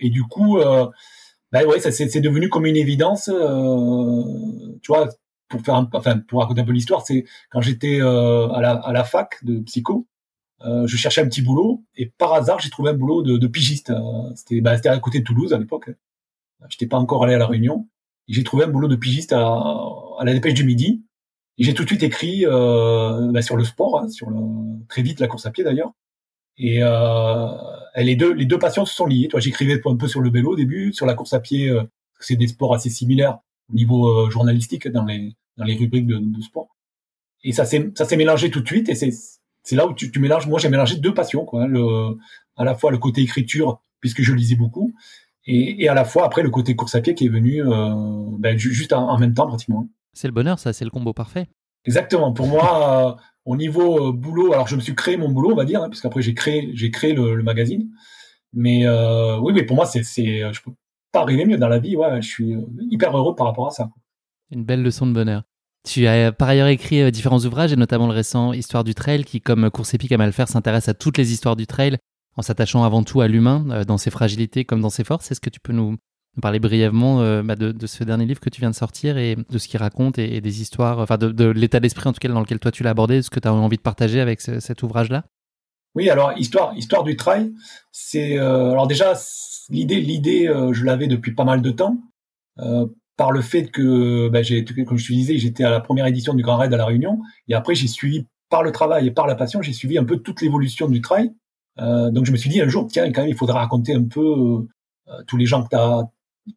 [0.00, 0.58] et du coup,
[1.54, 3.28] euh, ben ouais, c'est devenu comme une évidence.
[3.28, 4.22] Euh,
[4.82, 5.08] tu vois,
[5.48, 8.72] pour faire, un, enfin pour raconter un peu l'histoire, c'est quand j'étais euh, à, la,
[8.72, 10.06] à la fac de psycho,
[10.62, 13.46] euh, je cherchais un petit boulot et par hasard j'ai trouvé un boulot de, de
[13.46, 13.90] pigiste.
[13.90, 15.90] Euh, c'était bah, à côté de Toulouse à l'époque.
[16.68, 17.88] J'étais pas encore allé à la Réunion.
[18.28, 21.04] J'ai trouvé un boulot de pigiste à, à la Dépêche du Midi.
[21.58, 24.38] Et j'ai tout de suite écrit euh, bah, sur le sport, hein, sur le,
[24.88, 25.92] très vite la course à pied d'ailleurs.
[26.56, 27.48] Et euh,
[27.96, 29.28] les deux les deux passions se sont liées.
[29.28, 31.68] Toi, j'écrivais un peu sur le vélo au début, sur la course à pied.
[31.68, 31.84] Euh,
[32.20, 33.38] c'est des sports assez similaires
[33.70, 36.68] au niveau euh, journalistique dans les dans les rubriques de, de sport.
[37.42, 38.88] Et ça s'est ça s'est mélangé tout de suite.
[38.88, 39.10] Et c'est
[39.62, 40.46] c'est là où tu, tu mélanges.
[40.46, 41.66] Moi, j'ai mélangé deux passions, quoi.
[41.66, 42.16] Le
[42.56, 44.94] à la fois le côté écriture puisque je lisais beaucoup,
[45.46, 47.94] et, et à la fois après le côté course à pied qui est venu euh,
[48.38, 49.88] ben, juste en, même temps pratiquement.
[50.12, 51.48] C'est le bonheur, ça, c'est le combo parfait.
[51.84, 52.32] Exactement.
[52.32, 55.64] Pour moi, au niveau euh, boulot, alors je me suis créé mon boulot, on va
[55.64, 56.62] dire, hein, parce qu'après j'ai créé,
[57.12, 57.90] le, magazine.
[58.52, 60.72] Mais euh, oui, mais pour moi, c'est, c'est, je peux
[61.12, 61.96] pas arriver mieux dans la vie.
[61.96, 63.90] Ouais, je suis euh, hyper heureux par rapport à ça.
[64.50, 65.44] Une belle leçon de bonheur.
[65.88, 69.40] Tu as par ailleurs écrit différents ouvrages, et notamment le récent Histoire du trail, qui,
[69.40, 71.96] comme course épique à mal faire, s'intéresse à toutes les histoires du trail,
[72.36, 75.30] en s'attachant avant tout à l'humain, dans ses fragilités comme dans ses forces.
[75.30, 75.96] Est-ce que tu peux nous,
[76.36, 79.36] nous parler brièvement euh, bah, de, ce dernier livre que tu viens de sortir et
[79.36, 82.40] de ce qu'il raconte et, des histoires, enfin de, l'état d'esprit en tout cas dans
[82.40, 85.24] lequel toi tu l'as abordé, ce que tu as envie de partager avec cet ouvrage-là?
[85.96, 87.52] Oui, alors histoire, histoire du trail,
[87.90, 89.14] c'est alors déjà
[89.70, 91.98] l'idée, l'idée, je l'avais depuis pas mal de temps
[93.16, 96.32] par le fait que, ben, j'ai, comme je te disais, j'étais à la première édition
[96.32, 99.26] du Grand Raid à la Réunion, et après j'ai suivi par le travail et par
[99.26, 101.32] la passion, j'ai suivi un peu toute l'évolution du trail.
[101.78, 104.04] Euh, donc je me suis dit un jour, tiens, quand même, il faudra raconter un
[104.04, 104.66] peu
[105.08, 106.02] euh, tous les gens que t'as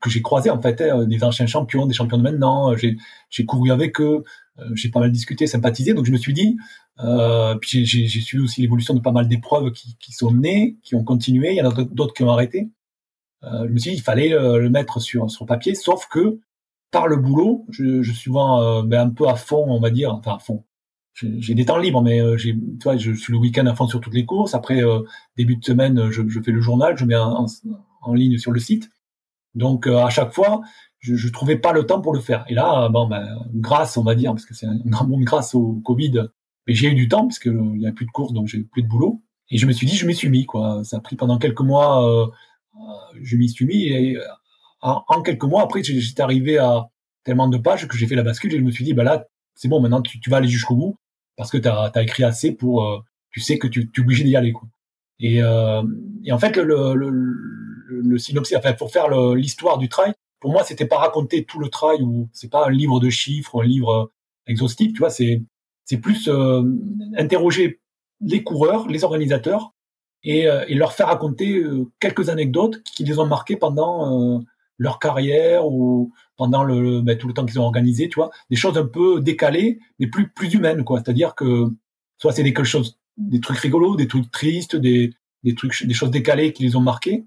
[0.01, 2.75] que j'ai croisés en fait, hein, des anciens champions, des champions de maintenant.
[2.75, 2.97] J'ai
[3.29, 4.23] j'ai couru avec eux,
[4.59, 5.93] euh, j'ai pas mal discuté, sympathisé.
[5.93, 6.57] Donc je me suis dit,
[6.99, 11.03] euh, puis j'ai suivi aussi l'évolution de pas mal d'épreuves qui, sont nées, qui ont
[11.03, 11.51] continué.
[11.51, 12.69] Il y en a d'autres qui ont arrêté.
[13.43, 15.75] Euh, je me suis dit, il fallait le mettre sur papier.
[15.75, 16.39] Sauf que
[16.91, 20.35] par le boulot, je, suis souvent ben, un peu à fond, on va dire, enfin
[20.35, 20.63] à fond
[21.13, 23.87] j'ai des temps libres, mais euh, j'ai, tu vois, je suis le week-end à fond
[23.87, 24.55] sur toutes les courses.
[24.55, 25.01] Après euh,
[25.37, 28.89] début de semaine, je, fais le journal, je mets en, ligne sur le site.
[29.55, 30.61] Donc euh, à chaque fois,
[30.99, 32.45] je, je trouvais pas le temps pour le faire.
[32.47, 35.55] Et là, bon, ben, grâce, on va dire, parce que c'est un grand monde grâce
[35.55, 36.29] au Covid,
[36.67, 38.63] mais j'ai eu du temps parce que il y a plus de courses, donc j'ai
[38.63, 39.21] plus de boulot.
[39.49, 40.83] Et je me suis dit, je m'y suis mis, quoi.
[40.83, 42.31] Ça a pris pendant quelques mois,
[43.21, 43.83] je m'y suis mis.
[43.83, 44.17] Et
[44.81, 46.89] en, quelques mois, après, j'étais arrivé à
[47.23, 49.25] tellement de pages que j'ai fait la bascule et je me suis dit, bah là,
[49.55, 50.97] c'est bon, maintenant tu, vas aller jusqu'au bout
[51.37, 52.99] parce que tu as, écrit assez pour, euh,
[53.31, 54.51] tu sais que tu, tu es obligé d'y aller.
[54.51, 54.67] Quoi.
[55.19, 55.81] Et, euh,
[56.29, 56.93] en fait, le,
[58.03, 61.69] le synopsis, enfin, pour faire l'histoire du trail, pour moi, c'était pas raconter tout le
[61.69, 64.11] trail ou c'est pas un livre de chiffres, un livre
[64.47, 65.41] exhaustif, tu vois, c'est
[65.85, 66.63] c'est plus euh,
[67.17, 67.81] interroger
[68.21, 69.73] les coureurs, les organisateurs
[70.23, 71.61] et, euh, et leur faire raconter
[71.99, 74.41] quelques anecdotes qui les ont marqués pendant
[74.77, 78.55] leur carrière ou pendant le, ben, tout le temps qu'ils ont organisé, tu vois, des
[78.55, 80.99] choses un peu décalées, mais plus plus humaines, quoi.
[80.99, 81.67] C'est-à-dire que
[82.17, 86.11] soit c'est des choses, des trucs rigolos, des trucs tristes, des des trucs, des choses
[86.11, 87.25] décalées qui les ont marqués.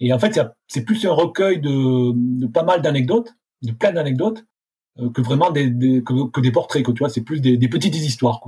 [0.00, 4.44] Et en fait, c'est plus un recueil de, pas mal d'anecdotes, de plein d'anecdotes,
[4.98, 5.70] euh, que vraiment des,
[6.02, 6.84] que, des portraits.
[6.84, 8.40] Tu vois, c'est plus des, petites histoires.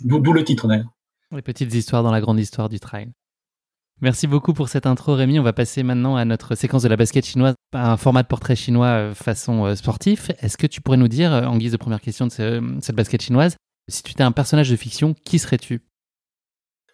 [0.00, 0.92] D'où le titre d'ailleurs.
[1.30, 3.10] Les petites histoires dans la grande histoire du trail.
[4.00, 5.38] Merci beaucoup pour cette intro, Rémi.
[5.38, 8.56] On va passer maintenant à notre séquence de la basket chinoise, un format de portrait
[8.56, 10.30] chinois euh, façon euh, sportif.
[10.40, 12.30] Est-ce que tu pourrais nous dire, en guise de première question de
[12.80, 13.56] cette basket chinoise,
[13.88, 15.82] si tu étais un personnage de fiction, qui serais-tu?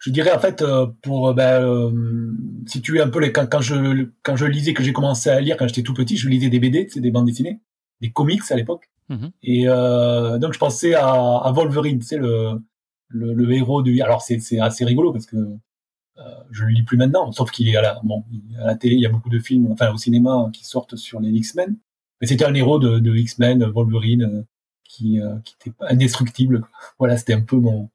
[0.01, 0.63] Je dirais en fait
[1.01, 2.35] pour ben,
[2.67, 5.67] situer un peu les quand, je quand je lisais que j'ai commencé à lire quand
[5.67, 7.61] j'étais tout petit je lisais des BD c'est des bandes dessinées
[8.01, 12.61] des comics à l'époque mmh et donc je pensais à, à Wolverine c'est le,
[13.09, 15.37] le, le héros du alors c'est assez rigolo parce que
[16.21, 18.23] euh, je le lis plus maintenant, sauf qu'il est à la, bon,
[18.59, 21.19] à la télé, il y a beaucoup de films, enfin au cinéma, qui sortent sur
[21.19, 21.77] les X-Men.
[22.19, 24.41] Mais c'était un héros de, de X-Men, Wolverine, euh,
[24.83, 26.67] qui, euh, qui était indestructible.
[26.99, 27.89] Voilà, c'était un peu mon,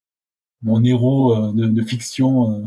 [0.63, 2.63] mon héros de, de fiction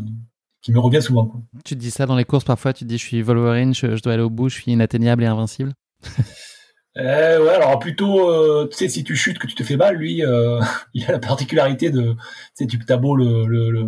[0.62, 1.26] qui me revient souvent.
[1.26, 1.40] Quoi.
[1.64, 3.96] Tu te dis ça dans les courses parfois, tu te dis je suis Wolverine, je,
[3.96, 5.72] je dois aller au bout, je suis inatteignable et invincible
[6.96, 10.24] eh ouais, alors plutôt, tu sais, si tu chutes, que tu te fais mal, lui,
[10.24, 10.60] euh,
[10.94, 12.14] il a la particularité de,
[12.56, 13.86] tu sais, tu as beau le, le, le,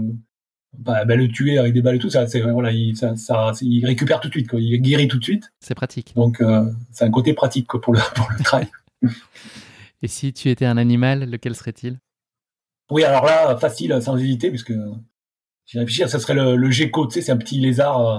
[0.79, 3.53] bah, bah, le tuer avec des balles et tout, ça, c'est voilà, il, ça, ça,
[3.61, 4.61] il récupère tout de suite, quoi.
[4.61, 5.53] Il guérit tout de suite.
[5.61, 6.15] C'est pratique.
[6.17, 8.69] Donc, euh, c'est un côté pratique quoi, pour le pour le trail.
[10.03, 11.99] et si tu étais un animal, lequel serait-il?
[12.92, 14.74] Oui, alors là, facile, sans hésiter, puisque
[15.64, 17.07] j'ai réfléchi, ça serait le, le gecko.
[17.07, 18.00] Tu sais, c'est un petit lézard.
[18.00, 18.18] Euh,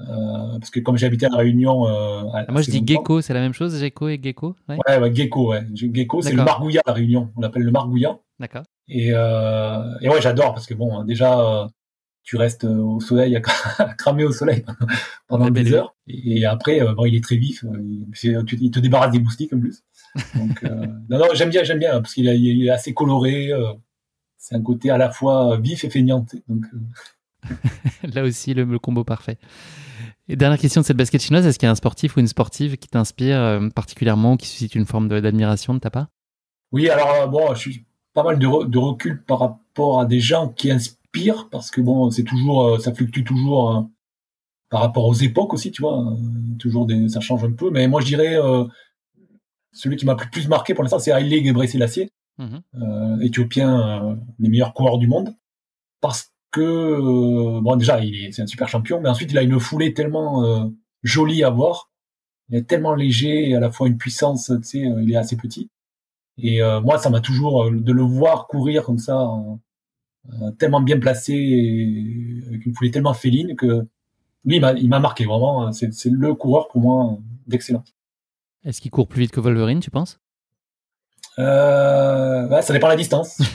[0.00, 3.32] euh parce que comme j'habitais à la Réunion, euh, ah, moi je dis gecko, c'est
[3.32, 4.54] la même chose, gecko et gecko.
[4.68, 5.64] Ouais, ouais, ouais gecko, ouais.
[5.74, 7.32] Gecko, c'est le margouillat à la Réunion.
[7.36, 8.18] On l'appelle le margouillat.
[8.38, 8.64] D'accord.
[8.88, 11.66] Et, euh, et ouais, j'adore parce que bon, déjà,
[12.22, 13.34] tu restes au soleil,
[13.78, 14.62] à cramer au soleil
[15.26, 15.96] pendant des heures.
[16.06, 17.64] Et, après, bon, il est très vif.
[17.80, 18.06] Il,
[18.60, 19.82] il te débarrasse des moustiques en plus.
[20.34, 20.62] Donc,
[21.08, 23.50] non, non, j'aime bien, j'aime bien parce qu'il est assez coloré.
[24.38, 26.26] c'est un côté à la fois vif et feignant.
[26.48, 26.64] Donc,
[28.14, 29.38] Là aussi, le, le, combo parfait.
[30.28, 32.26] Et dernière question de cette basket chinoise, est-ce qu'il y a un sportif ou une
[32.26, 36.08] sportive qui t'inspire particulièrement, qui suscite une forme d'admiration de ta part?
[36.72, 40.48] Oui, alors bon, je suis pas mal de, de, recul par rapport à des gens
[40.48, 43.82] qui inspirent parce que bon, c'est toujours, euh, ça fluctue toujours euh,
[44.70, 46.00] par rapport aux époques aussi, tu vois.
[46.00, 46.16] Euh,
[46.58, 47.70] toujours des, ça change un peu.
[47.70, 48.36] Mais moi, je dirais
[49.76, 53.22] celui qui m'a le plus marqué pour l'instant, c'est Haile Gebrselassie, mmh.
[53.22, 55.34] éthiopien, les meilleurs coureurs du monde,
[56.00, 59.60] parce que bon, déjà, il est, c'est un super champion, mais ensuite, il a une
[59.60, 60.70] foulée tellement
[61.02, 61.90] jolie à voir.
[62.48, 65.36] Il est tellement léger et à la fois une puissance, tu sais, il est assez
[65.36, 65.70] petit.
[66.38, 69.30] Et euh, moi, ça m'a toujours euh, de le voir courir comme ça,
[70.32, 73.86] euh, tellement bien placé, et, avec une foulée tellement féline que
[74.44, 75.66] lui, il m'a marqué vraiment.
[75.66, 75.72] Hein.
[75.72, 77.84] C'est le coureur pour moi d'excellent.
[78.66, 80.18] Est-ce qu'il court plus vite que Wolverine, tu penses?
[81.38, 83.40] Euh, ouais, Ça dépend de la distance.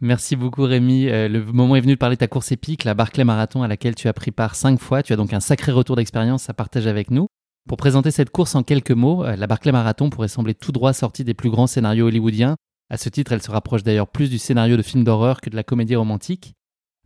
[0.00, 1.06] Merci beaucoup Rémi.
[1.06, 3.94] le moment est venu de parler de ta course épique, la Barclay Marathon à laquelle
[3.94, 5.02] tu as pris part cinq fois.
[5.02, 7.28] Tu as donc un sacré retour d'expérience à partager avec nous.
[7.66, 10.92] Pour présenter cette course en quelques mots, euh, la Barclay Marathon pourrait sembler tout droit
[10.92, 12.54] sortie des plus grands scénarios hollywoodiens.
[12.90, 15.56] À ce titre, elle se rapproche d'ailleurs plus du scénario de film d'horreur que de
[15.56, 16.54] la comédie romantique.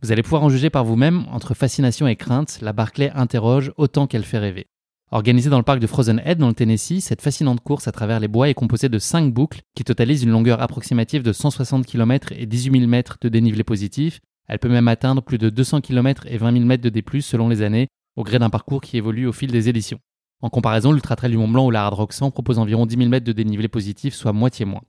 [0.03, 4.05] Vous allez pouvoir en juger par vous-même, entre fascination et crainte, la Barclay interroge autant
[4.05, 4.67] qu'elle fait rêver.
[5.13, 8.21] Organisée dans le parc de Frozen Head dans le Tennessee, cette fascinante course à travers
[8.21, 12.31] les bois est composée de 5 boucles qui totalisent une longueur approximative de 160 km
[12.31, 14.21] et 18 000 mètres de dénivelé positif.
[14.47, 17.49] Elle peut même atteindre plus de 200 km et 20 000 mètres de D+, selon
[17.49, 19.99] les années, au gré d'un parcours qui évolue au fil des éditions.
[20.41, 22.95] En comparaison, l'Ultra Trail du Mont Blanc ou la Hard Rock 100 propose environ 10
[22.95, 24.81] 000 mètres de dénivelé positif, soit moitié moins.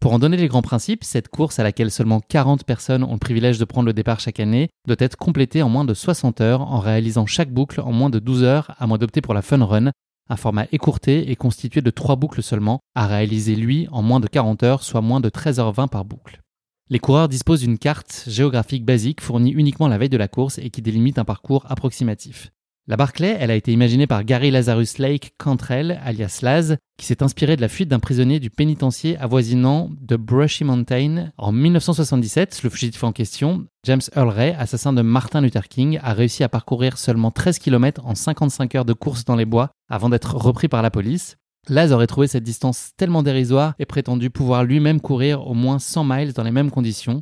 [0.00, 3.18] Pour en donner les grands principes, cette course à laquelle seulement 40 personnes ont le
[3.18, 6.60] privilège de prendre le départ chaque année doit être complétée en moins de 60 heures
[6.60, 9.64] en réalisant chaque boucle en moins de 12 heures à moins d'opter pour la Fun
[9.64, 9.90] Run,
[10.30, 14.28] un format écourté et constitué de 3 boucles seulement, à réaliser lui en moins de
[14.28, 16.42] 40 heures, soit moins de 13h20 par boucle.
[16.90, 20.70] Les coureurs disposent d'une carte géographique basique fournie uniquement la veille de la course et
[20.70, 22.52] qui délimite un parcours approximatif.
[22.90, 27.22] La Barclay, elle a été imaginée par Gary Lazarus Lake Cantrell, alias Laz, qui s'est
[27.22, 31.30] inspiré de la fuite d'un prisonnier du pénitencier avoisinant de Brushy Mountain.
[31.36, 36.14] En 1977, le fugitif en question, James Earl Ray, assassin de Martin Luther King, a
[36.14, 40.08] réussi à parcourir seulement 13 km en 55 heures de course dans les bois avant
[40.08, 41.36] d'être repris par la police.
[41.68, 46.04] Laz aurait trouvé cette distance tellement dérisoire et prétendu pouvoir lui-même courir au moins 100
[46.04, 47.20] miles dans les mêmes conditions.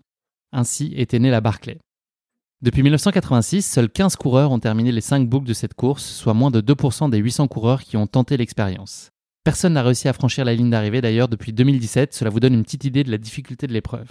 [0.53, 1.79] Ainsi était née la Barclay.
[2.63, 6.51] Depuis 1986, seuls 15 coureurs ont terminé les 5 boucles de cette course, soit moins
[6.51, 9.11] de 2% des 800 coureurs qui ont tenté l'expérience.
[9.45, 12.63] Personne n'a réussi à franchir la ligne d'arrivée d'ailleurs depuis 2017, cela vous donne une
[12.63, 14.11] petite idée de la difficulté de l'épreuve.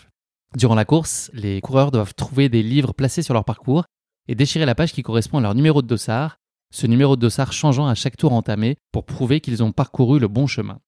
[0.56, 3.86] Durant la course, les coureurs doivent trouver des livres placés sur leur parcours
[4.28, 6.38] et déchirer la page qui correspond à leur numéro de dossard,
[6.72, 10.28] ce numéro de dossard changeant à chaque tour entamé pour prouver qu'ils ont parcouru le
[10.28, 10.80] bon chemin.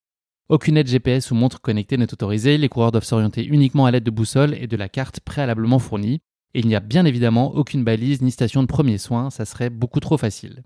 [0.49, 4.03] Aucune aide GPS ou montre connectée n'est autorisée, les coureurs doivent s'orienter uniquement à l'aide
[4.03, 6.21] de boussole et de la carte préalablement fournie.
[6.53, 9.69] Et il n'y a bien évidemment aucune balise ni station de premier soin, ça serait
[9.69, 10.63] beaucoup trop facile.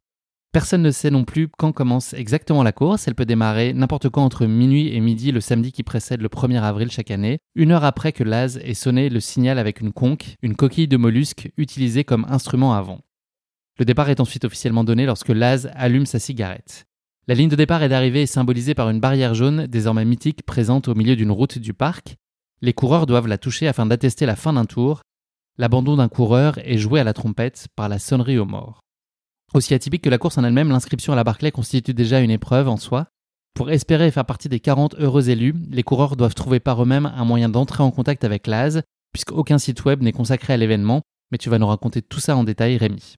[0.54, 4.26] Personne ne sait non plus quand commence exactement la course, elle peut démarrer n'importe quand
[4.26, 7.86] entre minuit et midi le samedi qui précède le 1er avril chaque année, une heure
[7.86, 12.04] après que Laz ait sonné le signal avec une conque, une coquille de mollusque utilisée
[12.04, 13.00] comme instrument avant.
[13.80, 16.86] Le départ est ensuite officiellement donné lorsque Laz allume sa cigarette.
[17.30, 20.90] La ligne de départ et d'arrivée est symbolisée par une barrière jaune désormais mythique présente
[20.90, 22.18] au milieu d'une route du parc.
[22.62, 25.02] Les coureurs doivent la toucher afin d'attester la fin d'un tour,
[25.62, 28.82] L'abandon d'un coureur est joué à la trompette par la sonnerie aux morts.
[29.54, 32.68] Aussi atypique que la course en elle-même, l'inscription à la Barclay constitue déjà une épreuve
[32.68, 33.06] en soi.
[33.54, 37.26] Pour espérer faire partie des 40 heureux élus, les coureurs doivent trouver par eux-mêmes un
[37.26, 38.80] moyen d'entrer en contact avec l'AS,
[39.14, 42.44] puisqu'aucun site web n'est consacré à l'événement, mais tu vas nous raconter tout ça en
[42.44, 43.14] détail, Rémi.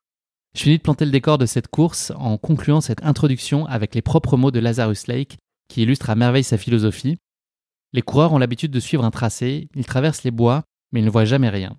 [0.54, 4.02] Je finis de planter le décor de cette course en concluant cette introduction avec les
[4.02, 5.38] propres mots de Lazarus Lake,
[5.70, 7.16] qui illustrent à merveille sa philosophie.
[7.94, 11.10] Les coureurs ont l'habitude de suivre un tracé, ils traversent les bois, mais ils ne
[11.10, 11.78] voient jamais rien.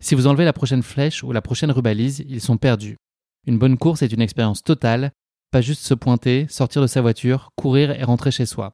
[0.00, 2.96] Si vous enlevez la prochaine flèche ou la prochaine rubalise, ils sont perdus.
[3.46, 5.12] Une bonne course est une expérience totale,
[5.50, 8.72] pas juste se pointer, sortir de sa voiture, courir et rentrer chez soi.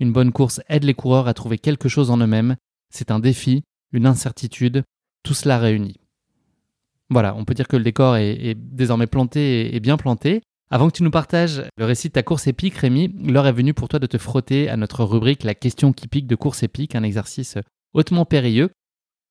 [0.00, 2.56] Une bonne course aide les coureurs à trouver quelque chose en eux-mêmes,
[2.90, 4.84] c'est un défi, une incertitude,
[5.22, 5.96] tout cela réuni.
[7.10, 10.42] Voilà, on peut dire que le décor est, désormais planté et, bien planté.
[10.70, 13.74] Avant que tu nous partages le récit de ta course épique, Rémi, l'heure est venue
[13.74, 16.96] pour toi de te frotter à notre rubrique La question qui pique de course épique,
[16.96, 17.56] un exercice
[17.94, 18.70] hautement périlleux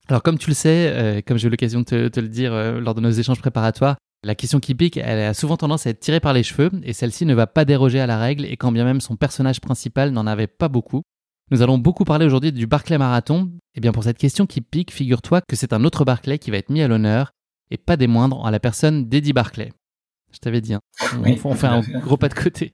[0.08, 2.80] alors comme tu le sais, euh, comme j'ai eu l'occasion de te, le dire euh,
[2.80, 6.00] lors de nos échanges préparatoires, la question qui pique, elle a souvent tendance à être
[6.00, 8.72] tirée par les cheveux, et celle-ci ne va pas déroger à la règle, et quand
[8.72, 11.04] bien même son personnage principal n'en avait pas beaucoup.
[11.52, 13.52] Nous allons beaucoup parler aujourd'hui du Barclay Marathon.
[13.76, 16.50] Et eh bien pour cette question qui pique, figure-toi que c'est un autre Barclay qui
[16.50, 17.32] va être mis à l'honneur,
[17.72, 19.72] et pas des moindres, en la personne d'Eddie Barclay.
[20.32, 20.82] Je t'avais dit, hein.
[21.44, 22.74] on fait un gros pas de côté.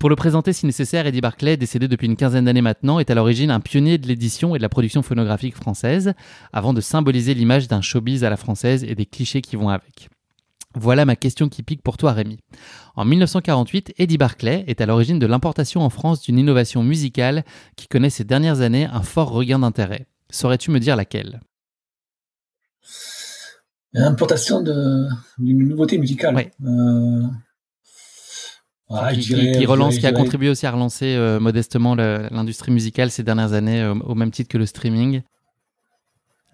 [0.00, 3.14] Pour le présenter si nécessaire, Eddie Barclay, décédé depuis une quinzaine d'années maintenant, est à
[3.14, 6.14] l'origine un pionnier de l'édition et de la production phonographique française,
[6.52, 10.08] avant de symboliser l'image d'un showbiz à la française et des clichés qui vont avec.
[10.76, 12.38] Voilà ma question qui pique pour toi Rémi.
[12.96, 17.44] En 1948, Eddie Barclay est à l'origine de l'importation en France d'une innovation musicale
[17.76, 20.06] qui connaît ces dernières années un fort regain d'intérêt.
[20.30, 21.40] Saurais-tu me dire laquelle?
[23.92, 26.34] L'importation d'une nouveauté musicale.
[26.34, 26.66] Oui.
[26.66, 27.28] Euh,
[28.88, 33.80] qui, relance, qui a contribué aussi à relancer euh, modestement l'industrie musicale ces dernières années,
[33.80, 35.22] euh, au même titre que le streaming.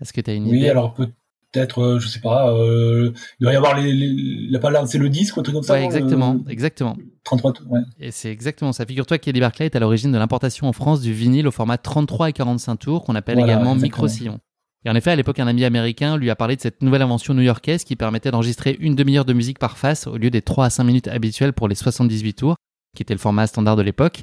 [0.01, 0.59] Est-ce que tu as une idée?
[0.59, 4.71] Oui, alors peut-être, euh, je sais pas, il doit y avoir les, il a pas
[4.71, 5.75] lancé le disque ou un truc comme ça.
[5.75, 6.97] Ouais, exactement, exactement.
[7.25, 7.81] 33, ouais.
[7.99, 8.87] Et c'est exactement ça.
[8.87, 12.31] Figure-toi qu'Eddie Barclay est à l'origine de l'importation en France du vinyle au format 33
[12.31, 14.39] et 45 tours, qu'on appelle également micro-sillon.
[14.85, 17.35] Et en effet, à l'époque, un ami américain lui a parlé de cette nouvelle invention
[17.35, 20.71] new-yorkaise qui permettait d'enregistrer une demi-heure de musique par face au lieu des 3 à
[20.71, 22.57] 5 minutes habituelles pour les 78 tours,
[22.97, 24.23] qui était le format standard de l'époque.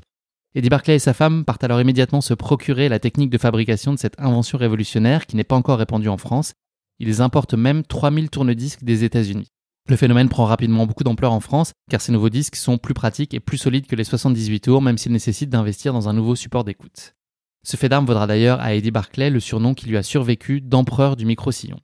[0.55, 3.99] Eddie Barclay et sa femme partent alors immédiatement se procurer la technique de fabrication de
[3.99, 6.53] cette invention révolutionnaire qui n'est pas encore répandue en France.
[6.99, 9.47] Ils importent même 3000 tourne-disques des États-Unis.
[9.87, 13.35] Le phénomène prend rapidement beaucoup d'ampleur en France, car ces nouveaux disques sont plus pratiques
[13.35, 16.63] et plus solides que les 78 tours, même s'ils nécessitent d'investir dans un nouveau support
[16.63, 17.13] d'écoute.
[17.67, 21.17] Ce fait d'armes vaudra d'ailleurs à Eddie Barclay le surnom qui lui a survécu d'empereur
[21.17, 21.75] du micro-sillon.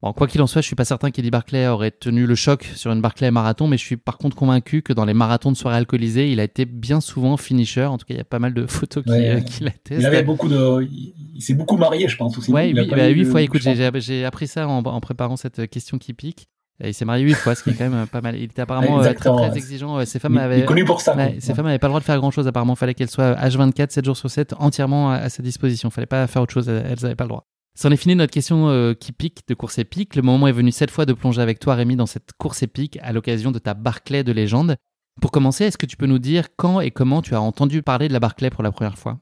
[0.00, 2.64] Bon, quoi qu'il en soit, je suis pas certain qu'Eddie Barclay aurait tenu le choc
[2.74, 5.58] sur une Barclay marathon, mais je suis par contre convaincu que dans les marathons de
[5.58, 7.84] soirée alcoolisée, il a été bien souvent finisher.
[7.84, 9.28] En tout cas, il y a pas mal de photos qui, Ouais.
[9.28, 10.00] euh, qui l'attestent.
[10.00, 12.50] Il avait beaucoup de, il, s'est beaucoup marié, je pense aussi.
[12.50, 13.42] Ouais, Il bah, eu huit de- fois.
[13.42, 16.48] Écoute, j'ai- appris ça en, en préparant cette question qui pique.
[16.82, 18.36] Et il s'est marié huit fois, ce qui est quand même pas mal.
[18.36, 20.04] Il était apparemment euh, très exigeant.
[20.04, 21.14] Ses femmes Il, il avaient, est connu pour ça.
[21.16, 22.48] ouais, femmes avaient pas le droit de faire grand chose.
[22.48, 25.90] Apparemment, fallait qu'elles soient H24, 7 jours sur 7, entièrement à, à sa disposition.
[25.90, 26.68] Fallait pas faire autre chose.
[26.68, 27.46] Elles avaient pas le droit.
[27.76, 30.14] C'en est fini notre question euh, qui pique de course épique.
[30.14, 32.98] Le moment est venu cette fois de plonger avec toi, Rémi, dans cette course épique
[33.02, 34.76] à l'occasion de ta Barclay de légende.
[35.20, 38.08] Pour commencer, est-ce que tu peux nous dire quand et comment tu as entendu parler
[38.08, 39.18] de la Barclay pour la première fois?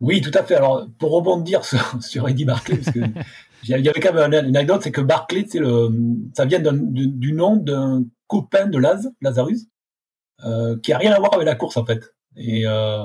[0.00, 0.54] Oui, tout à fait.
[0.54, 3.00] Alors, pour rebondir sur, sur Eddie Barclay, parce que
[3.64, 5.88] il y avait quand même une anecdote, c'est que Barclay, c'est le,
[6.36, 9.66] ça vient d'un- du, du nom d'un copain de Laz, Lazarus,
[10.44, 12.14] euh, qui a rien à voir avec la course en fait.
[12.36, 13.04] Et euh,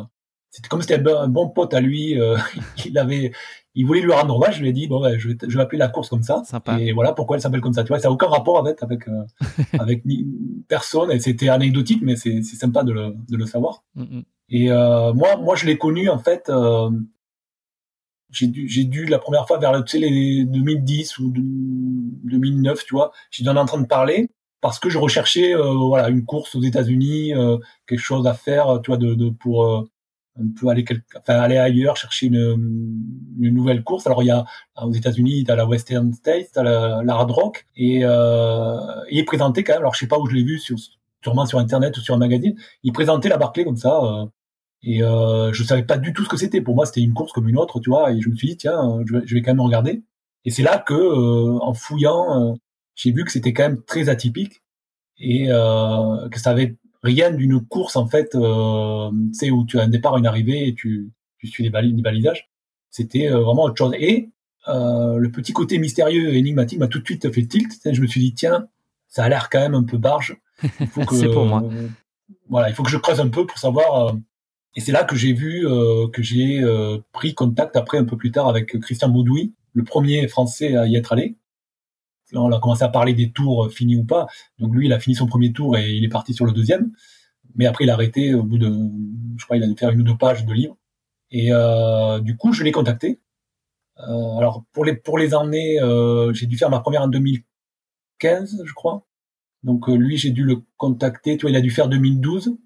[0.51, 2.37] c'était comme c'était un, bon- un bon pote à lui, euh,
[2.85, 3.31] il avait,
[3.73, 4.57] il voulait lui rendre hommage.
[4.57, 6.43] Je lui ai dit bon, ben, je vais, je vais appeler la course comme ça.
[6.45, 6.79] Sympa.
[6.79, 7.83] Et voilà pourquoi elle s'appelle comme ça.
[7.83, 9.23] Tu vois, ça n'a aucun rapport avec avec euh,
[9.79, 10.27] avec ni,
[10.67, 11.09] personne.
[11.11, 13.83] Et c'était anecdotique, mais c'est c'est sympa de le, de le savoir.
[13.95, 14.23] Mm, mm.
[14.49, 16.51] Et euh, moi, moi, je l'ai connu en fait.
[18.33, 21.41] Euh, j'ai dû, j'ai dû la première fois vers tu sais, les 2010 ou de-
[22.29, 23.11] 2009, tu vois.
[23.31, 24.29] J'ai dû en entendre parler
[24.61, 28.79] parce que je recherchais, euh, voilà, une course aux États-Unis, euh, quelque chose à faire,
[28.83, 29.81] tu vois, de, de pour euh,
[30.39, 32.37] un peu aller, quelque, enfin, aller ailleurs, chercher une,
[33.39, 34.07] une nouvelle course.
[34.07, 34.45] Alors il y a
[34.81, 38.77] aux États-Unis, t'as la Western States, t'as la, la Hard Rock, et euh,
[39.11, 39.81] il est présenté quand même.
[39.81, 40.77] Alors je sais pas où je l'ai vu, sur,
[41.23, 42.55] sûrement sur internet ou sur un magazine.
[42.83, 44.01] Il présentait la Barclay comme ça.
[44.85, 46.61] Euh, et euh, je savais pas du tout ce que c'était.
[46.61, 48.11] Pour moi, c'était une course comme une autre, tu vois.
[48.11, 50.03] Et je me suis dit, tiens, euh, je vais, je vais quand même regarder.
[50.45, 52.55] Et c'est là que, euh, en fouillant, euh,
[52.95, 54.61] j'ai vu que c'était quand même très atypique
[55.17, 59.79] et euh, que ça avait rien d'une course en fait, euh, tu sais, où tu
[59.79, 62.49] as un départ, une arrivée et tu, tu suis des, des balisages.
[62.89, 63.93] C'était euh, vraiment autre chose.
[63.97, 64.29] Et
[64.67, 67.71] euh, le petit côté mystérieux et énigmatique m'a tout de suite fait tilt.
[67.91, 68.67] Je me suis dit, tiens,
[69.07, 70.37] ça a l'air quand même un peu barge.
[70.79, 71.63] Il faut que, C'est pour moi.
[71.63, 71.87] euh,
[72.49, 74.13] voilà, il faut que je creuse un peu pour savoir.
[74.75, 78.17] Et c'est là que j'ai vu euh, que j'ai euh, pris contact après un peu
[78.17, 81.37] plus tard avec Christian Baudouy, le premier Français à y être allé.
[82.35, 84.27] On a commencé à parler des tours finis ou pas.
[84.57, 86.91] Donc lui, il a fini son premier tour et il est parti sur le deuxième.
[87.55, 88.73] Mais après, il a arrêté au bout de,
[89.37, 90.75] je crois, il a dû faire une ou deux pages de livre.
[91.29, 93.19] Et euh, du coup, je l'ai contacté.
[93.99, 98.63] Euh, alors pour les pour les années, euh, j'ai dû faire ma première en 2015,
[98.65, 99.05] je crois.
[99.63, 101.37] Donc euh, lui, j'ai dû le contacter.
[101.37, 102.57] Tu vois, il a dû faire 2012.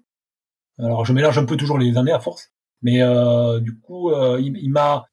[0.78, 2.50] Alors je mélange un peu toujours les années à force,
[2.82, 5.06] mais euh, du coup, euh, il, il m'a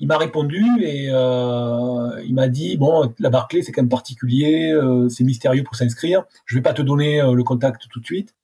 [0.00, 4.70] il m'a répondu et euh, il m'a dit bon, la Barclay c'est quand même particulier,
[4.72, 6.24] euh, c'est mystérieux pour s'inscrire.
[6.44, 8.34] Je vais pas te donner euh, le contact tout de suite.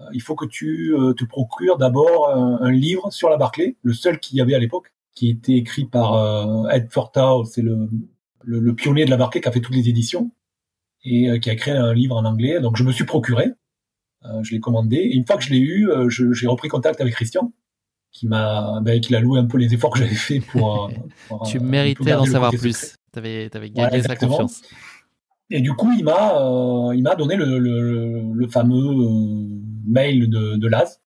[0.00, 3.92] Euh, il faut que tu te procures d'abord un, un livre sur la Barclay, le
[3.92, 7.88] seul qu'il y avait à l'époque, qui était écrit par Ed Fortau, c'est le,
[8.42, 10.30] le, le pionnier de la Barclay qui a fait toutes les éditions
[11.04, 12.60] et qui a écrit un livre en anglais.
[12.60, 13.46] Donc je me suis procuré,
[14.42, 17.14] je l'ai commandé et une fois que je l'ai eu, euh, j'ai repris contact avec
[17.14, 17.52] Christian
[18.16, 20.88] qui m'a ben, qui a loué un peu les efforts que j'avais fait pour, euh,
[21.28, 22.96] pour, Tu euh, méritais d'en savoir plus.
[23.12, 24.62] T'avais avais Voilà, gagné sa confiance.
[25.50, 30.28] Et du coup, il m'a euh, il m'a donné le, le, le fameux euh, mail
[30.28, 31.00] de, de Laz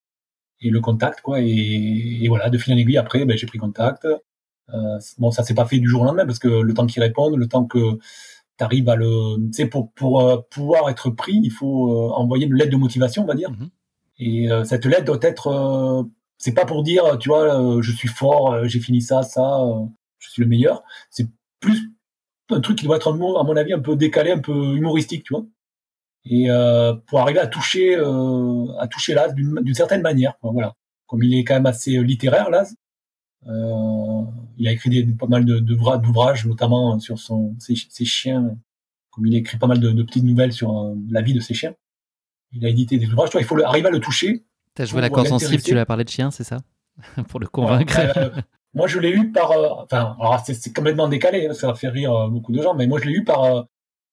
[0.63, 3.59] et le contact quoi et, et voilà de fil en aiguille après ben, j'ai pris
[3.59, 4.07] contact.
[4.73, 7.03] Euh, bon ça s'est pas fait du jour au lendemain parce que le temps qu'il
[7.03, 8.01] réponde, le temps que tu
[8.63, 12.47] arrives à le tu sais pour pour euh, pouvoir être pris, il faut euh, envoyer
[12.47, 13.51] une lettre de motivation on va dire.
[13.51, 13.71] Mhm.
[14.19, 16.07] Et euh, cette lettre doit être
[16.39, 19.61] c'est pas pour dire tu vois je suis fort, j'ai fini ça ça,
[20.19, 20.83] je suis le meilleur.
[21.11, 21.29] C'est
[21.61, 21.91] plus
[22.51, 24.77] un truc qui doit être à mon à mon avis un peu décalé, un peu
[24.77, 25.45] humoristique, tu vois.
[26.25, 30.75] Et euh, pour arriver à toucher euh, à toucher Laz d'une certaine manière, quoi, voilà.
[31.07, 32.65] Comme il est quand même assez littéraire, euh,
[33.47, 38.57] il a écrit des, pas mal de- d'ouvra- d'ouvrages, notamment sur son ses, ses chiens.
[39.11, 41.41] Comme il a écrit pas mal de, de petites nouvelles sur euh, la vie de
[41.41, 41.75] ses chiens,
[42.53, 43.31] il a édité des ouvrages.
[43.31, 44.45] Tu il faut le- arriver à le toucher.
[44.75, 46.59] T'as joué Pour l'accord sensible, tu lui as parlé de chien, c'est ça?
[47.29, 47.99] Pour le convaincre.
[47.99, 48.31] Euh,
[48.75, 52.13] moi, je l'ai eu par, euh, enfin, alors c'est complètement décalé, hein, ça faire rire
[52.15, 53.63] euh, beaucoup de gens, mais moi, je l'ai eu par, euh,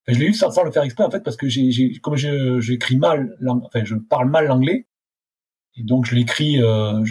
[0.07, 2.97] je l'ai eu sans, sans le faire exprès en fait, parce que j'ai, comme j'écris
[2.97, 4.87] mal, enfin, je parle mal l'anglais,
[5.79, 7.03] et donc je l'écris euh,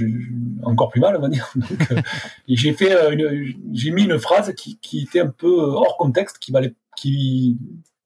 [0.63, 1.49] encore plus mal, on va dire.
[1.57, 2.01] Donc, euh,
[2.49, 5.97] et j'ai fait, euh, j'ai mis une phrase qui, qui était un peu euh, hors
[5.97, 7.59] contexte, qui valait, qui,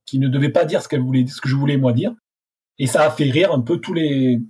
[0.06, 2.12] qui ne devait pas dire ce qu'elle voulait, ce que je voulais moi dire,
[2.78, 4.40] et ça a fait rire un peu tous les,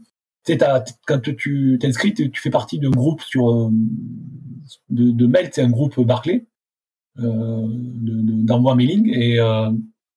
[0.45, 0.59] tu sais,
[1.07, 3.71] quand tu t'inscris, tu, tu fais partie d'un groupe sur euh,
[4.89, 6.47] de, de mail, c'est un groupe Barclay
[7.19, 9.71] euh, de- de- d'envoi mailing et euh,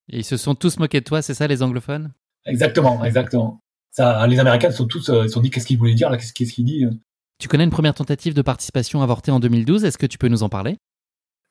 [0.10, 2.12] Et ils se sont tous moqués de toi, c'est ça les anglophones?
[2.46, 3.63] Exactement, exactement.
[3.94, 6.18] Ça, les Américains sont tous, euh, ils se sont dit qu'est-ce qu'il voulait dire là,
[6.18, 6.84] qu'est-ce qu'est-ce qu'il dit.
[6.84, 6.92] euh.
[7.40, 10.44] Tu connais une première tentative de participation avortée en 2012, est-ce que tu peux nous
[10.44, 10.78] en parler?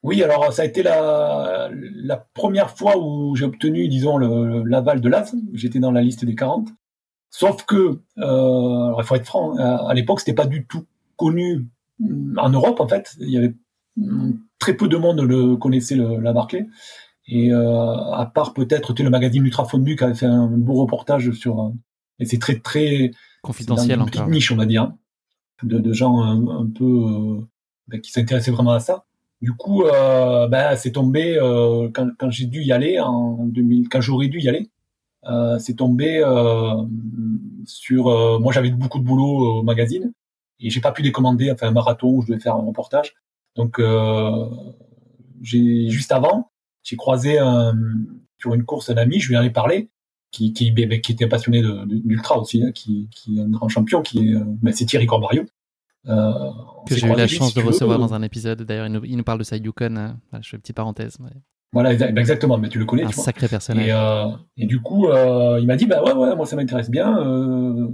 [0.02, 5.08] Oui, alors ça a été la, la première fois où j'ai obtenu, disons, l'aval de
[5.08, 5.34] l'AS.
[5.52, 6.68] J'étais dans la liste des 40.
[7.30, 10.84] Sauf que, euh, il faut être franc, à l'époque, c'était pas du tout
[11.16, 11.68] connu
[12.36, 13.14] en Europe, en fait.
[13.20, 13.54] Il y avait
[14.58, 16.66] très peu de monde le connaissait le, la Barclay.
[17.28, 21.30] Et euh, à part peut-être le magazine Ultra Fondu qui avait fait un beau reportage
[21.32, 21.68] sur, euh,
[22.22, 23.10] et c'est très très
[23.42, 24.92] confidentiel une petite niche on va dire,
[25.62, 27.40] de, de gens un, peu euh,
[27.88, 29.04] ben, qui s'intéressaient vraiment à ça.
[29.40, 33.88] Du coup, euh, ben, c'est tombé euh, quand, quand j'ai dû y aller en 2000,
[33.88, 34.70] quand j'aurais dû y aller,
[35.24, 36.22] euh, c'est tombé
[37.66, 38.04] sur.
[38.40, 40.12] moi, j'avais beaucoup de boulot au magazine
[40.60, 43.14] et j'ai pas pu décommander, enfin un marathon où je devais faire un reportage.
[43.56, 43.80] Donc,
[45.42, 46.52] j'ai juste avant,
[46.84, 47.74] j'ai croisé un,
[48.38, 49.90] sur une course un ami, je lui en ai parlé,
[50.32, 54.30] qui, qui, qui était passionné d'ultra aussi, hein, qui, qui est un grand champion, qui
[54.30, 55.44] est, ben, c'est Thierry Corbario.
[56.08, 56.32] Euh,
[56.88, 58.62] que j'ai eu la chance de recevoir dans un épisode.
[58.62, 59.96] D'ailleurs, il, il, nous parle de sa Yukon.
[59.96, 60.18] Hein.
[60.40, 61.16] je fais une petite parenthèse.
[61.72, 62.58] Voilà, ben, exactement.
[62.58, 63.04] Mais tu le connais.
[63.04, 63.86] Un tu sacré personnage.
[63.86, 64.26] Et, euh,
[64.56, 67.18] et, du coup, euh, il m'a dit, bah ouais, ouais, moi ça m'intéresse bien.
[67.18, 67.88] Euh,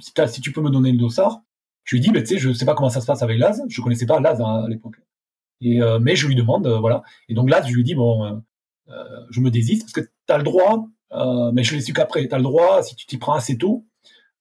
[0.00, 1.42] si, si, tu peux me donner le dossard.
[1.84, 3.62] Je lui dis, bah, tu sais, je sais pas comment ça se passe avec Laz.
[3.68, 4.96] Je connaissais pas Laz à l'époque.
[5.62, 7.02] Et euh, mais je lui demande, euh, voilà.
[7.28, 8.42] Et donc là, je lui dis bon,
[8.88, 8.94] euh,
[9.30, 10.86] je me désiste parce que tu as le droit,
[11.52, 13.84] mais je l'ai su qu'après, tu as le droit, si tu t'y prends assez tôt,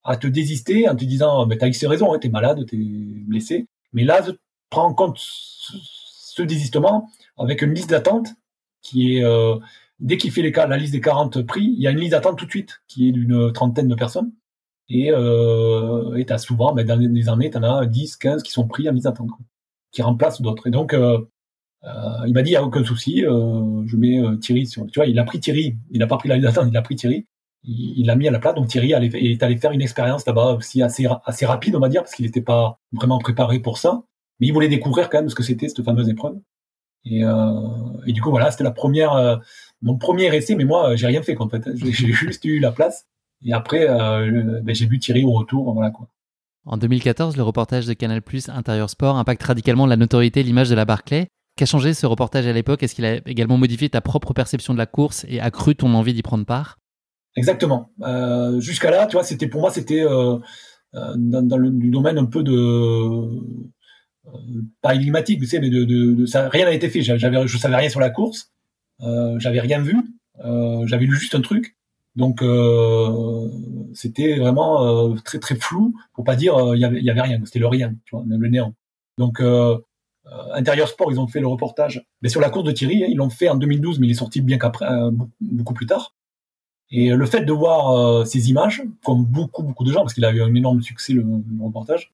[0.04, 3.68] à te désister en te disant, mais t'as X raison, hein, t'es malade, t'es blessé.
[3.94, 4.22] Mais là,
[4.70, 8.30] prends en compte ce, désistement avec une liste d'attente
[8.82, 9.58] qui est, euh,
[10.00, 12.38] dès qu'il fait les la liste des 40 prix, il y a une liste d'attente
[12.38, 14.32] tout de suite qui est d'une trentaine de personnes.
[14.90, 18.90] Et euh, t'as souvent, mais dans les années, t'en as 10, 15 qui sont pris
[18.90, 19.30] en liste d'attente
[19.92, 20.68] qui remplace d'autres.
[20.68, 21.26] Et donc, euh, euh,
[21.84, 24.86] il m'a dit, il n'y a aucun souci, euh, je mets Thierry sur...
[24.88, 27.26] Tu vois, il a pris Thierry, il n'a pas pris la il a pris Thierry,
[27.64, 28.56] il l'a mis à la place.
[28.56, 32.02] Donc Thierry est allé faire une expérience là-bas aussi assez, assez rapide, on va dire,
[32.02, 34.04] parce qu'il n'était pas vraiment préparé pour ça.
[34.40, 36.40] Mais il voulait découvrir quand même ce que c'était cette fameuse épreuve.
[37.06, 37.52] Et, euh,
[38.06, 39.38] et du coup, voilà, c'était la première, euh,
[39.82, 41.68] mon premier essai, mais moi, j'ai rien fait en fait.
[41.76, 43.08] J'ai juste eu la place.
[43.44, 46.08] Et après, euh, ben, j'ai vu Thierry au retour, voilà quoi.
[46.66, 50.70] En 2014, le reportage de Canal Plus Intérieur Sport impacte radicalement la notoriété et l'image
[50.70, 51.28] de la Barclay.
[51.58, 54.78] Qu'a changé ce reportage à l'époque Est-ce qu'il a également modifié ta propre perception de
[54.78, 56.80] la course et accru ton envie d'y prendre part?
[57.36, 57.92] Exactement.
[58.02, 60.38] Euh, Jusqu'à là, tu vois, c'était pour moi, c'était euh,
[60.96, 62.52] euh dans, le domaine un peu de
[64.82, 67.02] pas énigmatique, tu sais, mais de, de, ça, rien n'a été fait.
[67.02, 68.52] J'avais, je savais rien sur la course,
[69.00, 69.98] j'avais rien vu,
[70.86, 71.78] j'avais lu juste un truc.
[72.16, 72.44] Donc
[73.94, 77.60] c'était vraiment très très flou pour pas dire il y avait, y avait rien, c'était
[77.60, 78.74] le rien, tu vois, même le néant.
[79.18, 79.42] Donc
[80.54, 83.18] intérieur sport, ils ont fait le reportage, mais sur la course de Thierry, hein, ils
[83.18, 84.88] l'ont fait en 2012, mais il est sorti bien qu'après,
[85.40, 86.16] beaucoup plus tard.
[86.90, 90.32] Et le fait de voir ces images, comme beaucoup beaucoup de gens, parce qu'il a
[90.32, 92.14] eu un énorme succès le, le reportage,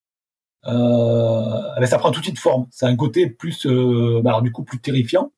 [0.66, 2.68] euh, ben ça prend tout de suite forme.
[2.72, 5.32] C'est un côté plus, euh, bah alors du coup plus terrifiant.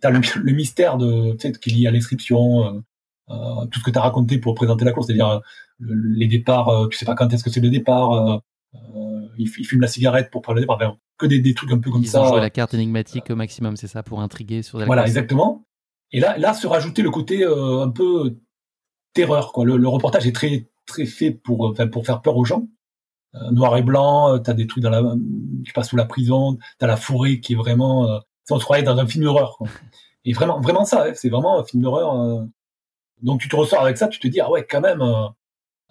[0.00, 2.82] T'as le, le mystère de, tu sais, qui est lié l'inscription,
[3.30, 5.40] euh, tout ce que tu as raconté pour présenter la course, c'est-à-dire euh,
[5.80, 8.42] les départs, euh, tu sais pas quand est-ce que c'est le départ,
[9.38, 10.78] il, fume la cigarette pour parler le départ,
[11.20, 12.20] que des, des, trucs un peu comme Ils ça.
[12.20, 14.84] Ils ont joué la carte énigmatique au maximum, c'est ça, pour intriguer sur.
[14.84, 15.66] Voilà, exactement.
[16.12, 18.36] Et là, là, se rajouter le côté un peu
[19.12, 19.64] terreur, quoi.
[19.64, 22.66] Le, le, reportage est très, très fait pour, enfin, pour faire peur aux gens.
[23.36, 25.02] Euh, noir et blanc, t'as des trucs dans la,
[25.64, 28.18] tu passes sous la prison, t'as la forêt qui est vraiment, euh,
[28.50, 29.58] on se croyait dans un film d'horreur.
[30.24, 32.48] Et vraiment, vraiment ça, hein, c'est vraiment un film d'horreur.
[33.22, 35.28] Donc tu te ressors avec ça, tu te dis ah ouais quand même euh,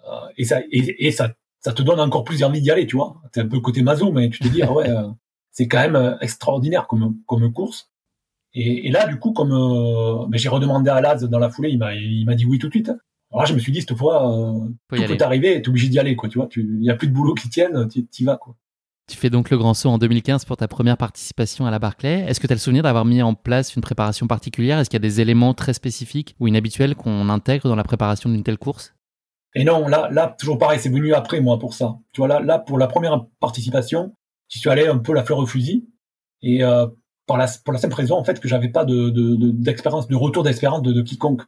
[0.06, 2.96] euh et ça et, et, ça ça te donne encore plus envie d'y aller, tu
[2.96, 3.20] vois.
[3.34, 5.08] C'est un peu côté maso, mais tu te dis ah ouais euh,
[5.52, 7.90] c'est quand même euh, extraordinaire comme comme course.
[8.52, 11.78] Et, et là du coup comme mais j'ai redemandé à Laz dans la foulée, il
[11.78, 12.90] m'a il m'a dit oui tout de suite.
[13.32, 14.28] Alors là, je me suis dit cette fois
[14.88, 16.48] tout peut arriver, t'es obligé d'y aller quoi, tu vois.
[16.56, 18.56] Il y a plus de boulot qui tienne, tu y vas quoi.
[19.10, 22.24] Tu fais donc le grand saut en 2015 pour ta première participation à la Barclay.
[22.28, 24.78] Est-ce que tu as le souvenir d'avoir mis en place une préparation particulière?
[24.78, 28.30] Est-ce qu'il y a des éléments très spécifiques ou inhabituels qu'on intègre dans la préparation
[28.30, 28.94] d'une telle course?
[29.54, 31.98] Et non, là, là, toujours pareil, c'est venu après moi pour ça.
[32.12, 34.14] Tu vois, là, là pour la première participation,
[34.48, 35.88] j'y suis allé un peu la fleur au fusil.
[36.42, 36.86] Et euh,
[37.26, 39.10] pour, la, pour la simple raison, en fait, que j'avais pas de,
[39.52, 41.42] d'expérience, de, de, retour d'expérience de, de, quiconque.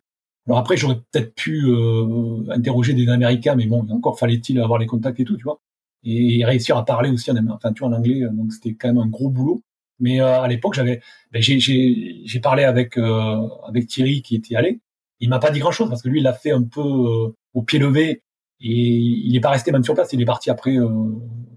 [0.47, 4.87] Alors après, j'aurais peut-être pu euh, interroger des Américains, mais bon, encore fallait-il avoir les
[4.87, 5.61] contacts et tout, tu vois
[6.05, 8.23] et réussir à parler aussi en, enfin, tu vois, en anglais.
[8.23, 9.63] Euh, donc c'était quand même un gros boulot.
[10.01, 11.01] Mais euh, à l'époque, j'avais,
[11.31, 14.81] ben, j'ai parlé avec euh, avec Thierry qui était allé.
[15.23, 17.63] Il m'a pas dit grand chose parce que lui, il l'a fait un peu au
[17.63, 18.23] pied levé
[18.61, 20.13] et il est pas resté même sur place.
[20.13, 20.77] Il est parti après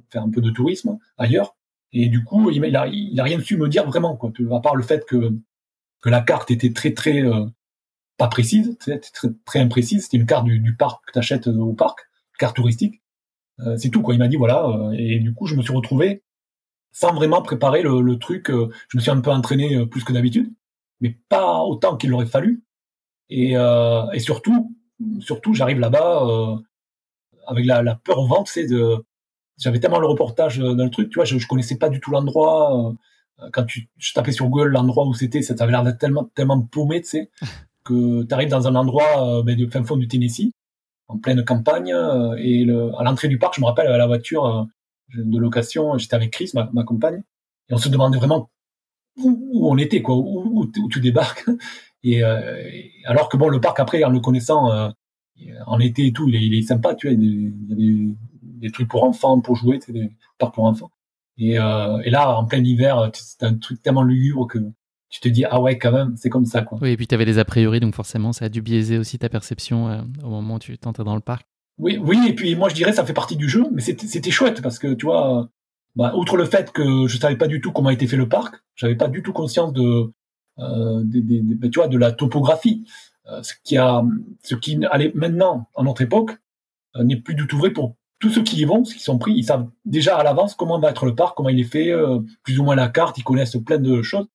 [0.10, 1.56] faire un peu de tourisme ailleurs.
[1.92, 4.32] Et du coup, il, il, a, rien su me dire vraiment, quoi.
[4.52, 5.34] À part le fait que
[6.02, 7.24] que la carte était très très
[8.18, 10.04] pas précise, très très, très imprécise.
[10.04, 12.00] C'était une carte du, parc que tu achètes au parc,
[12.40, 13.02] carte touristique.
[13.60, 14.14] Euh, c'est tout quoi.
[14.14, 14.66] Il m'a dit voilà.
[14.68, 16.24] euh, et du coup, je me suis retrouvé
[16.92, 18.50] sans vraiment préparer le, le truc.
[18.50, 20.52] euh, je me suis un peu entraîné euh, plus que d'habitude,
[21.02, 22.64] mais pas autant qu'il aurait fallu.
[23.30, 24.76] Et, euh, et surtout,
[25.20, 26.56] surtout, j'arrive là-bas euh,
[27.48, 28.98] avec la, la peur au ventre, c'est de.
[29.58, 32.00] J'avais tellement le reportage euh, dans le truc, tu vois, je, je connaissais pas du
[32.00, 32.90] tout l'endroit.
[33.42, 36.26] euh, quand tu, je tapais sur Google l'endroit où c'était, ça avait l'air d'être tellement,
[36.36, 37.32] tellement paumé, tu sais,
[37.86, 40.52] que tu arrives dans un endroit euh, ben, de fin fond du Tennessee,
[41.08, 41.94] en pleine campagne,
[42.40, 44.68] et le, à l'entrée du parc, je me rappelle, à la voiture
[45.16, 47.24] de location, j'étais avec Chris, ma, ma compagne,
[47.70, 48.50] et on se demandait vraiment
[49.18, 51.46] où, où on était, quoi, où, où, où tu débarques.
[52.06, 52.64] Et, euh,
[53.06, 54.90] alors que bon, le parc après, en le connaissant, euh,
[55.66, 57.76] en été et tout, il est, il est sympa, tu vois, il y a
[58.62, 60.92] des, trucs pour enfants, pour jouer, c'est des parcs pour enfants.
[61.38, 64.60] Et, euh, et là, en plein hiver, c'est un truc tellement lugubre que
[65.10, 66.78] tu te dis ah ouais quand même, c'est comme ça quoi.
[66.82, 69.18] Oui, et puis tu avais des a priori, donc forcément ça a dû biaiser aussi
[69.18, 71.48] ta perception euh, au moment où tu t'entrais dans le parc.
[71.78, 74.62] Oui, oui, et puis moi je dirais ça fait partie du jeu, mais c'était chouette
[74.62, 75.50] parce que tu vois,
[75.96, 78.56] bah, outre le fait que je savais pas du tout comment était fait le parc,
[78.76, 80.12] j'avais pas du tout conscience de,
[80.58, 82.86] des- des- des- tu vois, de la topographie,
[83.28, 84.04] Euh, ce qui a,
[84.44, 86.38] ce qui allait maintenant à notre époque
[86.96, 89.18] euh, n'est plus du tout vrai pour tous ceux qui y vont, ceux qui sont
[89.18, 91.90] pris, ils savent déjà à l'avance comment va être le parc, comment il est fait,
[91.92, 94.28] euh, plus ou moins la carte, ils connaissent plein de choses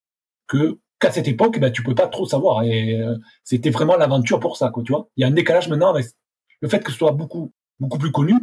[0.48, 2.64] que qu'à cette époque, eh ben, tu peux pas trop savoir.
[2.64, 5.08] Et euh, c'était vraiment l'aventure pour ça, quoi, tu vois.
[5.16, 6.06] Il y a un décalage maintenant avec
[6.60, 8.34] le fait que ce soit beaucoup, beaucoup plus connu.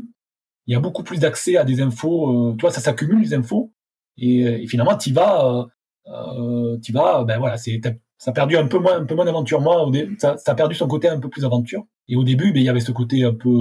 [0.65, 2.51] Il y a beaucoup plus d'accès à des infos.
[2.51, 3.73] Euh, tu vois, ça s'accumule les infos.
[4.17, 5.67] Et, et finalement, tu vas,
[6.09, 7.81] euh, tu vas, ben voilà, c'est,
[8.17, 9.61] ça a perdu un peu moins, un peu moins d'aventure.
[9.61, 11.85] Moi, ça, ça a perdu son côté un peu plus aventure.
[12.07, 13.51] Et au début, ben il y avait ce côté un peu,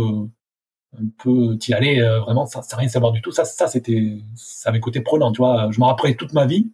[0.99, 3.33] un peu, t'y allais euh, vraiment sans, sans rien savoir du tout.
[3.33, 5.33] Ça, ça c'était, ça avait côté prenant.
[5.33, 6.71] Tu vois, je me rappelais toute ma vie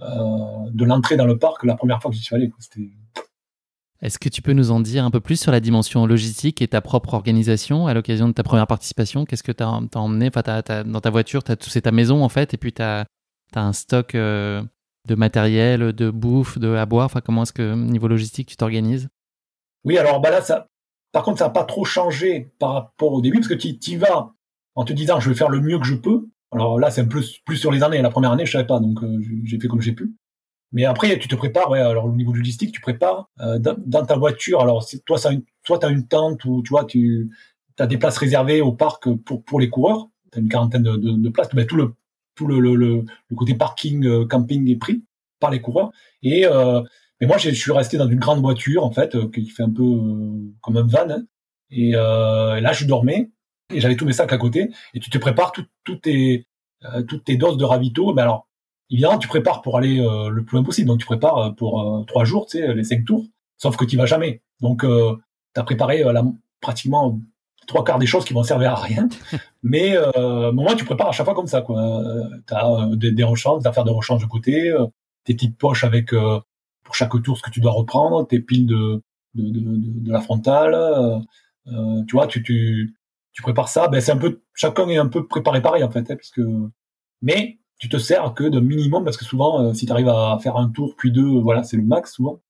[0.00, 0.06] euh,
[0.72, 2.50] de l'entrée dans le parc la première fois que j'y suis allé.
[2.58, 2.88] C'était
[4.02, 6.68] Est-ce que tu peux nous en dire un peu plus sur la dimension logistique et
[6.68, 9.24] ta propre organisation à l'occasion de ta première participation?
[9.24, 10.28] Qu'est-ce que tu as, emmené?
[10.28, 13.04] Enfin, t'as- t'as- Dans ta voiture, c'est ta maison en fait, et puis tu as,
[13.56, 14.16] un stock
[15.06, 17.06] de matériel, de bouffe, de à boire?
[17.06, 19.08] Enfin, comment est-ce que, niveau logistique, tu t'organises?
[19.84, 20.68] Oui, alors bah là, ça,
[21.12, 23.96] par contre, ça n'a pas trop changé par rapport au début, parce que tu y
[23.96, 24.32] vas
[24.74, 26.26] en te disant, je vais faire le mieux que je peux.
[26.52, 28.02] Alors là, c'est un peu plus sur les années.
[28.02, 30.14] La première année, je savais pas, donc euh, j'ai fait comme j'ai pu.
[30.72, 31.72] Mais après, tu te prépares.
[31.72, 34.60] Alors au niveau logistique, tu prépares euh, dans, ta voiture.
[34.60, 38.72] Alors toi, soit tu as une tente ou tu tu as des places réservées au
[38.72, 40.08] parc pour pour les coureurs.
[40.32, 41.48] Tu as une quarantaine de places.
[41.54, 41.94] Ben, tout le
[42.34, 45.04] tout le, le, le, le côté parking, euh, camping est pris
[45.40, 45.90] par les coureurs.
[46.22, 46.82] Et euh,
[47.20, 49.70] mais moi, je suis resté dans une grande voiture, en fait, euh, qui fait un
[49.70, 49.84] peu
[50.60, 51.08] comme un van.
[51.10, 51.22] hein.
[51.70, 53.30] Et là, je dormais
[53.72, 54.70] et j'avais tous mes sacs à côté.
[54.94, 56.46] Et tu te prépares tout- tout tes,
[57.08, 58.12] toutes tes doses de ravito.
[58.14, 58.48] Mais alors,
[58.90, 60.88] évidemment, tu prépares pour aller le plus loin possible.
[60.88, 63.24] Donc, tu prépares pour trois jours, tu sais, les cinq tours.
[63.56, 64.42] Sauf que tu vas jamais.
[64.60, 65.16] Donc, euh,
[65.54, 66.24] tu as préparé la,
[66.60, 67.18] pratiquement
[67.66, 69.08] trois quarts des choses qui vont servir à rien.
[69.62, 71.62] Mais euh, moi, tu prépares à chaque fois comme ça.
[71.62, 71.80] quoi.
[71.80, 74.86] Euh, tu as des, des rechanges, des affaires de rechange de côté, euh,
[75.24, 76.40] tes petites poches avec euh,
[76.84, 79.02] pour chaque tour ce que tu dois reprendre, tes piles de,
[79.34, 80.74] de, de, de, de la frontale.
[80.74, 81.18] euh,
[81.68, 82.94] euh, tu vois, tu, tu,
[83.32, 83.88] tu prépares ça.
[83.88, 86.40] Ben, c'est un peu, chacun est un peu préparé pareil en fait, hein, puisque.
[87.22, 90.38] Mais tu te sers que de minimum parce que souvent, euh, si tu arrives à
[90.42, 92.40] faire un tour puis deux, voilà, c'est le max souvent.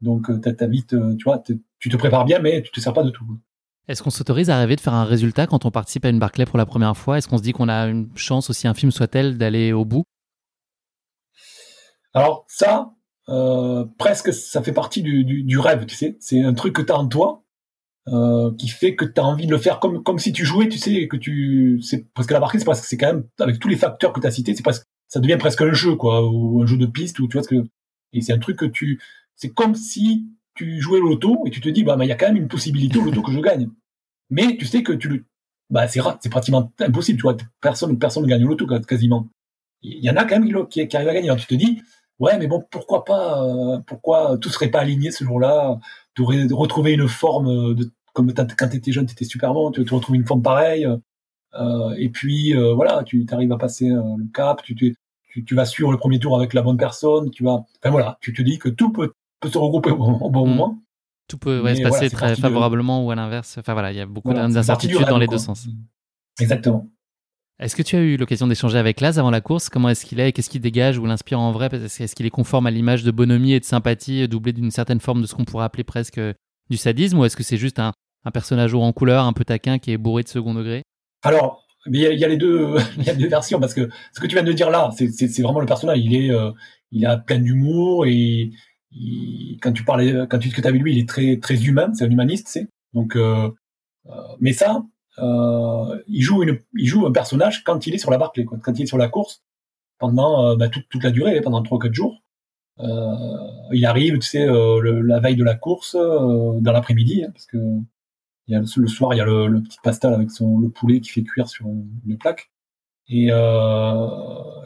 [0.00, 1.42] Donc, euh, t'as t'as vite, euh, tu vois,
[1.78, 3.24] tu te prépares bien, mais tu te sers pas de tout.
[3.86, 6.46] Est-ce qu'on s'autorise à rêver de faire un résultat quand on participe à une Barclay
[6.46, 7.18] pour la première fois?
[7.18, 10.04] Est-ce qu'on se dit qu'on a une chance, aussi infime soit-elle, d'aller au bout?
[12.14, 12.94] Alors ça,
[13.28, 16.16] euh, presque, ça fait partie du, rêve, tu sais.
[16.20, 17.44] C'est un truc que tu as en toi
[18.08, 20.68] euh, qui fait que tu as envie de le faire comme comme si tu jouais,
[20.68, 21.80] tu sais, que tu
[22.14, 24.26] parce que la barquette c'est presque c'est quand même avec tous les facteurs que tu
[24.26, 24.54] as cités,
[25.08, 27.48] ça devient presque un jeu quoi ou un jeu de piste ou tu vois ce
[27.48, 27.64] que
[28.12, 29.00] et c'est un truc que tu
[29.36, 32.16] c'est comme si tu jouais au loto et tu te dis bah il y a
[32.16, 33.68] quand même une possibilité au loto que je gagne.
[34.30, 35.24] Mais tu sais que tu le
[35.70, 39.28] bah c'est c'est pratiquement impossible, tu vois, personne personne ne gagne au loto quasiment.
[39.82, 41.34] Il y en a quand même qui, qui, arrivent à gagner.
[41.36, 41.82] Tu te dis
[42.20, 45.78] ouais mais bon pourquoi pas euh, pourquoi tout serait pas aligné ce jour-là?
[46.14, 49.70] Tu aurais retrouvé une forme de comme quand tu étais jeune tu étais super bon
[49.70, 50.86] tu, tu retrouves une forme pareille
[51.54, 54.96] euh, et puis euh, voilà tu arrives à passer euh, le cap tu, tu,
[55.44, 58.32] tu, vas suivre le premier tour avec la bonne personne tu vas enfin voilà tu
[58.32, 59.12] te dis que tout peut,
[59.44, 60.50] peut se regrouper au, au bon mmh.
[60.50, 60.78] moment.
[61.28, 63.06] Tout peut ouais, se passer voilà, très favorablement de...
[63.06, 63.56] ou à l'inverse.
[63.58, 65.66] Enfin voilà il y a beaucoup voilà, d'incertitudes dans les deux sens.
[66.40, 66.88] Exactement.
[67.60, 69.68] Est-ce que tu as eu l'occasion d'échanger avec Laz avant la course?
[69.68, 70.32] Comment est-ce qu'il est?
[70.32, 71.68] Qu'est-ce qu'il dégage ou l'inspire en vrai?
[71.72, 75.22] Est-ce qu'il est conforme à l'image de bonhomie et de sympathie, doublé d'une certaine forme
[75.22, 76.20] de ce qu'on pourrait appeler presque
[76.68, 77.18] du sadisme?
[77.18, 77.92] Ou est-ce que c'est juste un,
[78.24, 80.82] un, personnage haut en couleur, un peu taquin, qui est bourré de second degré?
[81.22, 83.72] Alors, il y, a, il y, a les deux, il y a deux versions parce
[83.72, 86.00] que ce que tu viens de dire là, c'est vraiment le personnage.
[86.00, 86.50] Il est, euh,
[86.90, 88.50] il a plein d'humour et
[88.94, 91.92] il, quand tu parlais, quand tu discutes avec lui, il est très, très humain.
[91.94, 92.68] C'est un humaniste, c'est.
[92.92, 93.50] Donc, euh,
[94.06, 94.84] euh, mais ça,
[95.18, 98.78] il joue une, il joue un personnage quand il est sur la Barclay, quoi, quand
[98.78, 99.42] il est sur la course
[99.98, 102.22] pendant bah, toute, toute la durée, pendant trois quatre jours.
[102.78, 107.58] il arrive, tu sais, la veille de la course, dans l'après-midi, hein, parce que
[108.46, 111.00] il y a, le soir, il y a le, petit pastel avec son le poulet
[111.00, 112.50] qui fait cuire sur une plaque.
[113.08, 114.08] Et euh,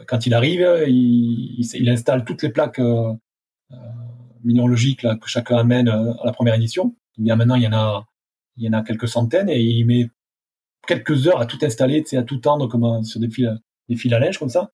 [0.07, 3.13] quand il arrive, il, il, installe toutes les plaques euh,
[3.71, 3.75] euh
[4.43, 6.95] minéralogiques là, que chacun amène euh, à la première édition.
[7.17, 8.05] Il y maintenant, il y en a,
[8.57, 10.09] il y en a quelques centaines et il met
[10.87, 13.49] quelques heures à tout installer, à tout tendre comme sur des fils,
[13.89, 14.71] des fils à linge comme ça.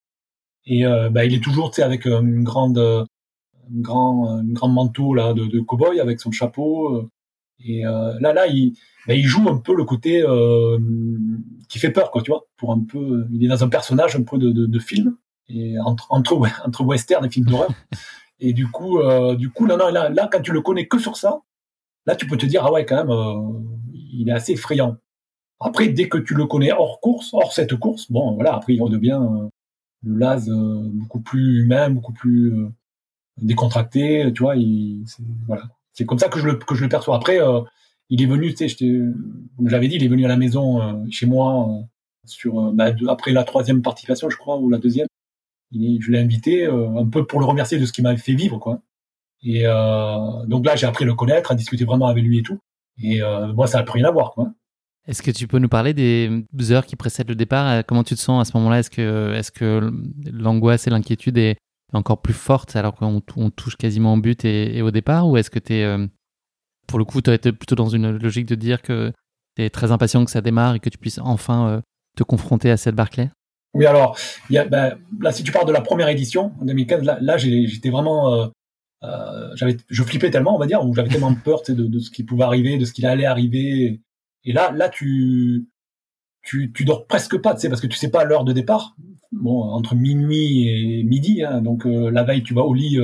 [0.65, 3.05] Et euh, bah, il est toujours, avec une grande, un
[3.81, 7.09] grand, un grand manteau là de, cow-boy avec son chapeau.
[7.59, 8.73] Et là, là, il,
[9.07, 10.79] bah, il joue un peu le côté euh,
[11.69, 14.23] qui fait peur, quoi, tu vois, pour un peu, il est dans un personnage un
[14.23, 15.15] peu de, de, de film
[15.47, 17.69] et entre entre entre western et films d'horreur.
[18.39, 20.99] et du coup, euh, du coup, non, non, là, là, quand tu le connais que
[20.99, 21.41] sur ça,
[22.05, 23.59] là, tu peux te dire ah ouais, quand même, euh,
[24.13, 24.97] il est assez effrayant.
[25.59, 28.81] Après, dès que tu le connais hors course, hors cette course, bon, voilà, après il
[28.81, 29.47] redevient euh,
[30.03, 32.69] le Laz euh, beaucoup plus humain, beaucoup plus euh,
[33.41, 34.55] décontracté, tu vois.
[34.57, 35.05] Il,
[35.47, 35.63] voilà,
[35.93, 37.15] c'est comme ça que je le que je le perçois.
[37.15, 37.39] Après
[38.09, 38.85] il est venu, tu sais,
[39.57, 41.81] comme j'avais dit, il est venu à la maison euh, chez moi euh,
[42.25, 45.07] sur euh, bah, après la troisième participation, je crois, ou la deuxième.
[45.99, 48.81] Je l'ai invité un peu pour le remercier de ce qu'il m'avait fait vivre, quoi.
[49.43, 49.63] Et
[50.47, 52.59] donc là, j'ai appris à le connaître, à discuter vraiment avec lui et tout.
[53.01, 53.21] Et
[53.53, 54.35] moi, ça a plus rien à voir.
[55.07, 57.83] Est-ce que tu peux nous parler des heures qui précèdent le départ?
[57.85, 58.79] Comment tu te sens à ce moment-là?
[58.79, 59.91] Est-ce que,
[60.31, 61.57] l'angoisse et l'inquiétude est
[61.93, 63.21] encore plus forte alors qu'on
[63.51, 65.27] touche quasiment au but et, au départ?
[65.27, 66.07] Ou est-ce que tu es
[66.87, 69.11] pour le coup, tu été plutôt dans une logique de dire que
[69.55, 71.81] tu es très impatient que ça démarre et que tu puisses enfin euh,
[72.15, 73.29] te confronter à cette Barclay?
[73.75, 74.17] Oui, alors,
[74.49, 77.89] y a, ben, là, si tu parles de la première édition, en 2015, là, j'étais
[77.89, 78.33] vraiment.
[78.33, 78.47] Euh,
[79.03, 82.09] euh, j'avais, je flippais tellement, on va dire, ou j'avais tellement peur de, de, ce
[82.09, 84.01] qui pouvait arriver, de ce qui allait arriver.
[84.45, 85.67] Et là, là, tu,
[86.41, 88.95] tu, tu dors presque pas, tu sais, parce que tu sais pas l'heure de départ.
[89.33, 92.97] Bon, entre minuit et midi, hein, donc la veille, tu vas au lit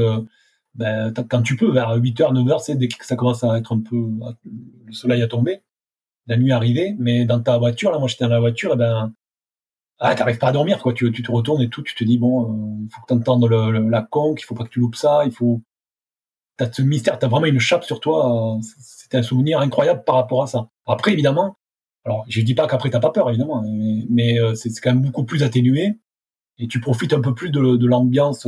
[0.76, 3.82] ben, quand tu peux, vers 8h, 9h, c'est dès que ça commence à être un
[3.82, 3.98] peu,
[4.86, 5.64] le soleil a tombé,
[6.28, 8.78] la nuit est arrivée, mais dans ta voiture, là, moi j'étais dans la voiture, et
[8.78, 9.14] ben,
[10.02, 10.94] ah, t'arrives pas à dormir, quoi.
[10.94, 13.46] Tu, tu te retournes et tout, tu te dis, bon, euh, il faut que t'entendes
[13.46, 15.62] la conque, il faut pas que tu loupes ça, il faut,
[16.58, 20.16] t'as ce mystère, t'as vraiment une chape sur toi, euh, c'était un souvenir incroyable par
[20.16, 20.70] rapport à ça.
[20.86, 21.58] Après, évidemment,
[22.06, 23.64] alors, je dis pas qu'après t'as pas peur, évidemment,
[24.10, 26.00] mais, euh, c'est quand même beaucoup plus atténué,
[26.58, 28.48] et tu profites un peu plus de, de l'ambiance,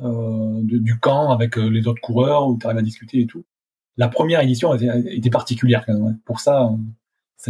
[0.00, 3.46] euh, du camp avec euh, les autres coureurs où tu arrives à discuter et tout.
[3.96, 6.18] La première édition était, particulière quand même.
[6.26, 6.70] Pour ça,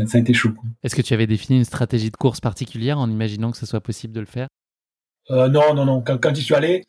[0.04, 0.50] ça, a été chaud.
[0.82, 3.80] Est-ce que tu avais défini une stratégie de course particulière en imaginant que ce soit
[3.80, 4.48] possible de le faire?
[5.30, 6.02] Euh, Non, non, non.
[6.02, 6.84] Quand, quand j'y suis allé,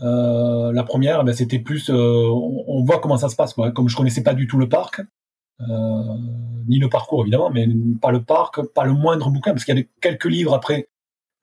[0.00, 3.54] euh, la première, ben, c'était plus, on, voit comment ça se passe.
[3.54, 3.70] Quoi.
[3.72, 5.00] Comme je connaissais pas du tout le parc,
[5.60, 6.02] euh,
[6.68, 7.66] ni le parcours évidemment, mais
[8.00, 10.88] pas le parc, pas le moindre bouquin, parce qu'il y a quelques livres après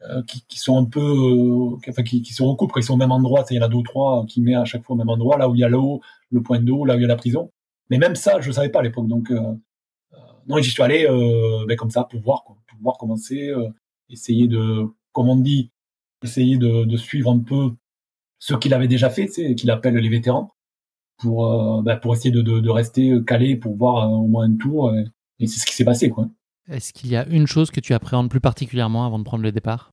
[0.09, 2.93] euh, qui, qui, sont un peu, euh, enfin, qui, qui, se recoupent quand ils sont
[2.93, 3.43] au même endroit.
[3.49, 5.37] Il y en a deux ou trois qui met à chaque fois au même endroit,
[5.37, 6.01] là où il y a l'eau,
[6.31, 7.51] le point d'eau, là où il y a la prison.
[7.89, 9.07] Mais même ça, je savais pas à l'époque.
[9.07, 9.53] Donc, euh, euh
[10.47, 13.51] non, j'y suis allé euh, ben, comme ça pour voir, quoi, pour voir comment c'est,
[14.09, 15.71] essayer de, comme on dit,
[16.23, 17.71] essayer de, de suivre un peu
[18.39, 20.53] ce qu'il avait déjà fait, qu'il appelle les vétérans,
[21.17, 24.93] pour, ben, pour essayer de, de, de, rester calé pour voir au moins un tour.
[24.93, 25.05] Et,
[25.39, 26.27] et c'est ce qui s'est passé, quoi.
[26.67, 29.51] Est-ce qu'il y a une chose que tu appréhendes plus particulièrement avant de prendre le
[29.51, 29.91] départ?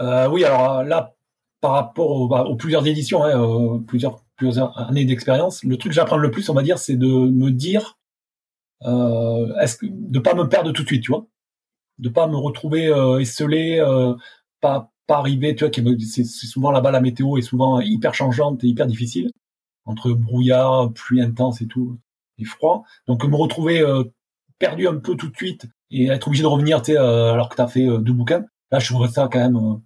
[0.00, 1.14] Euh, Oui, alors là,
[1.60, 5.96] par rapport bah, aux, plusieurs éditions, hein, euh, plusieurs, plusieurs années d'expérience, le truc que
[5.96, 7.98] j'apprends le plus, on va dire, c'est de me dire,
[8.84, 11.26] euh, est-ce que, de pas me perdre tout de suite, tu vois,
[11.98, 14.14] de pas me retrouver euh, esselé, euh,
[14.60, 18.66] pas pas arriver, tu vois, c'est souvent là-bas la météo est souvent hyper changeante et
[18.66, 19.30] hyper difficile
[19.84, 21.98] entre brouillard, pluie intense et tout,
[22.38, 22.84] et froid.
[23.06, 24.04] Donc me retrouver euh,
[24.58, 27.48] perdu un peu tout de suite et être obligé de revenir, tu sais, euh, alors
[27.48, 28.44] que t'as fait deux bouquins.
[28.72, 29.76] Là, je trouverais ça quand même, euh,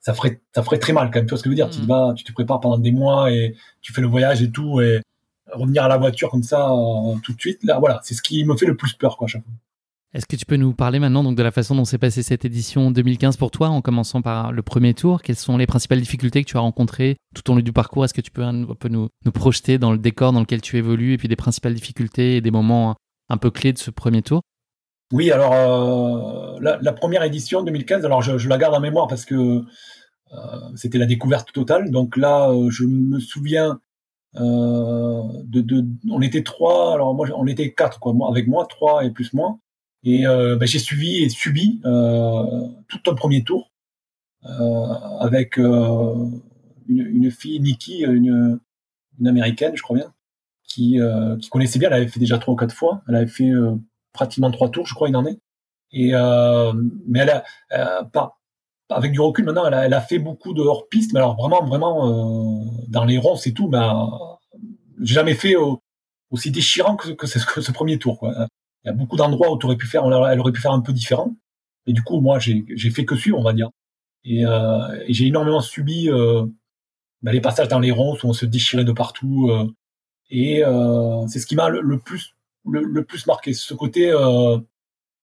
[0.00, 1.26] ça ferait, ça ferait très mal quand même.
[1.26, 1.68] Tu vois ce que je veux dire?
[1.70, 1.88] Tu te mm.
[1.88, 5.02] vas, tu te prépares pendant des mois et tu fais le voyage et tout et
[5.54, 7.62] revenir à la voiture comme ça euh, tout de suite.
[7.64, 9.52] Là, voilà, c'est ce qui me fait le plus peur, quoi, à chaque fois.
[10.14, 12.44] Est-ce que tu peux nous parler maintenant donc de la façon dont s'est passée cette
[12.44, 15.22] édition 2015 pour toi, en commençant par le premier tour?
[15.22, 18.04] Quelles sont les principales difficultés que tu as rencontrées tout au long du parcours?
[18.04, 20.76] Est-ce que tu peux un peu nous, nous, projeter dans le décor dans lequel tu
[20.76, 22.94] évolues et puis des principales difficultés et des moments
[23.28, 24.42] un peu clés de ce premier tour?
[25.12, 29.08] Oui, alors euh, la, la, première édition 2015, alors je, je, la garde en mémoire
[29.08, 29.64] parce que
[30.32, 31.90] euh, c'était la découverte totale.
[31.90, 33.74] Donc là, euh, je me souviens euh,
[34.34, 39.04] de, de, on était trois, alors moi on était quatre quoi, moi avec moi trois
[39.04, 39.58] et plus moi,
[40.02, 43.70] et euh, ben, j'ai suivi et subi tout un premier tour
[45.20, 46.42] avec une,
[46.88, 48.60] une, fille Nikki, une,
[49.18, 50.12] une américaine, je crois bien,
[50.64, 50.98] qui,
[51.40, 51.88] qui connaissait bien.
[51.88, 53.02] Elle avait fait déjà trois ou quatre fois.
[53.08, 53.50] Elle avait fait
[54.12, 55.38] pratiquement trois tours, je crois, en est.
[55.92, 56.12] Et
[57.06, 58.38] mais elle a pas
[58.90, 61.36] avec du recul maintenant, elle a, elle a fait beaucoup de hors piste, mais alors
[61.36, 63.78] vraiment vraiment dans les ronds c'est tout, mais
[65.00, 65.54] j'ai jamais fait
[66.30, 68.18] aussi déchirant que, que, ce, que ce premier tour.
[68.18, 68.48] Quoi.
[68.84, 70.80] Il y a beaucoup d'endroits où tu aurais pu faire, elle aurait pu faire un
[70.80, 71.34] peu différent.
[71.86, 73.70] Et du coup, moi, j'ai fait que suivre, on va dire.
[74.24, 76.46] Et, euh, et j'ai énormément subi euh,
[77.22, 79.48] bah, les passages dans les ronds où on se déchirait de partout.
[79.50, 79.72] Euh,
[80.30, 82.34] et euh, c'est ce qui m'a le, plus
[82.66, 84.58] le, le, plus marqué, ce côté, euh,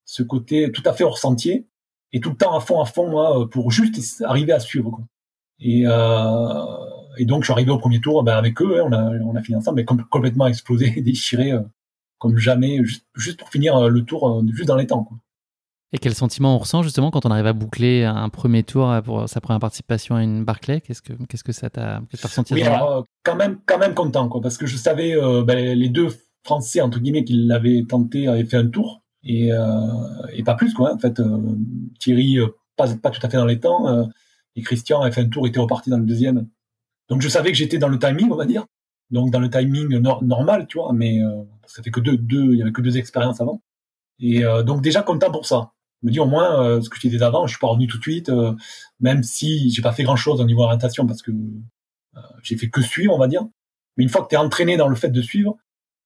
[0.06, 1.68] ce côté tout à fait hors sentier
[2.14, 4.92] et tout le temps à fond à fond, moi, pour juste arriver à suivre.
[4.92, 5.06] Quoi.
[5.60, 5.82] Et,
[7.18, 9.36] et donc, je suis arrivé au premier tour ben, avec eux, hein, on, a, on
[9.36, 11.54] a fini ensemble, mais complètement explosé, déchiré
[12.20, 15.04] comme jamais, juste, juste pour finir le tour juste dans les temps.
[15.04, 15.18] Quoi.
[15.94, 19.28] Et quel sentiment on ressent justement quand on arrive à boucler un premier tour pour
[19.28, 22.92] sa première participation à une Barclay Qu'est-ce que qu'est-ce que ça t'a ressenti Oui, alors,
[22.92, 26.08] euh, quand même quand même content quoi, parce que je savais euh, ben, les deux
[26.46, 30.74] Français entre guillemets qui l'avaient tenté avaient fait un tour et euh, et pas plus
[30.74, 30.94] quoi.
[30.94, 31.22] En fait,
[32.00, 32.38] Thierry
[32.76, 34.10] pas pas tout à fait dans les temps
[34.56, 36.48] et Christian avait fait un tour était reparti dans le deuxième.
[37.10, 38.66] Donc je savais que j'étais dans le timing on va dire,
[39.10, 41.20] donc dans le timing normal tu vois, mais
[41.68, 43.62] ça fait que deux deux il y avait que deux expériences avant.
[44.20, 45.72] Et donc déjà content pour ça
[46.04, 47.98] me dis au moins euh, ce que je disais avant, je suis pas revenu tout
[47.98, 48.54] de suite, euh,
[49.00, 52.70] même si j'ai pas fait grand chose au niveau orientation parce que euh, j'ai fait
[52.70, 53.44] que suivre, on va dire.
[53.98, 55.58] Mais une fois que tu es entraîné dans le fait de suivre,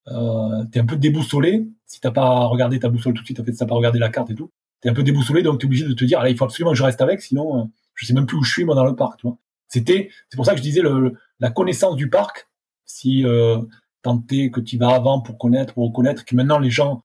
[0.08, 1.66] euh, tu es un peu déboussolé.
[1.86, 3.98] Si t'as pas regardé ta boussole tout de suite, en fait, si t'as pas regardé
[3.98, 4.50] la carte et tout,
[4.82, 6.44] tu es un peu déboussolé, donc tu es obligé de te dire, allez, il faut
[6.44, 8.84] absolument que je reste avec, sinon je sais même plus où je suis moi dans
[8.84, 9.20] le parc.
[9.20, 9.38] Tu vois.
[9.68, 12.48] C'était, c'est pour ça que je disais le, la connaissance du parc.
[12.84, 13.58] Si euh,
[14.02, 17.02] tenter que tu vas avant pour connaître, pour reconnaître, que maintenant les gens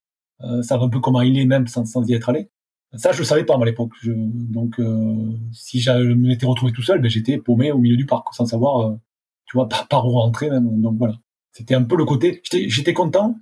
[0.62, 2.50] savent un peu comment il est même sans, sans y être allé.
[2.94, 3.92] Ça, je le savais pas à l'époque.
[4.04, 8.26] Donc, euh, si je m'étais retrouvé tout seul, ben, j'étais paumé au milieu du parc,
[8.34, 8.94] sans savoir, euh,
[9.46, 10.80] tu vois, par, par où rentrer même.
[10.80, 11.14] Donc voilà,
[11.52, 12.42] c'était un peu le côté.
[12.50, 13.36] J'étais content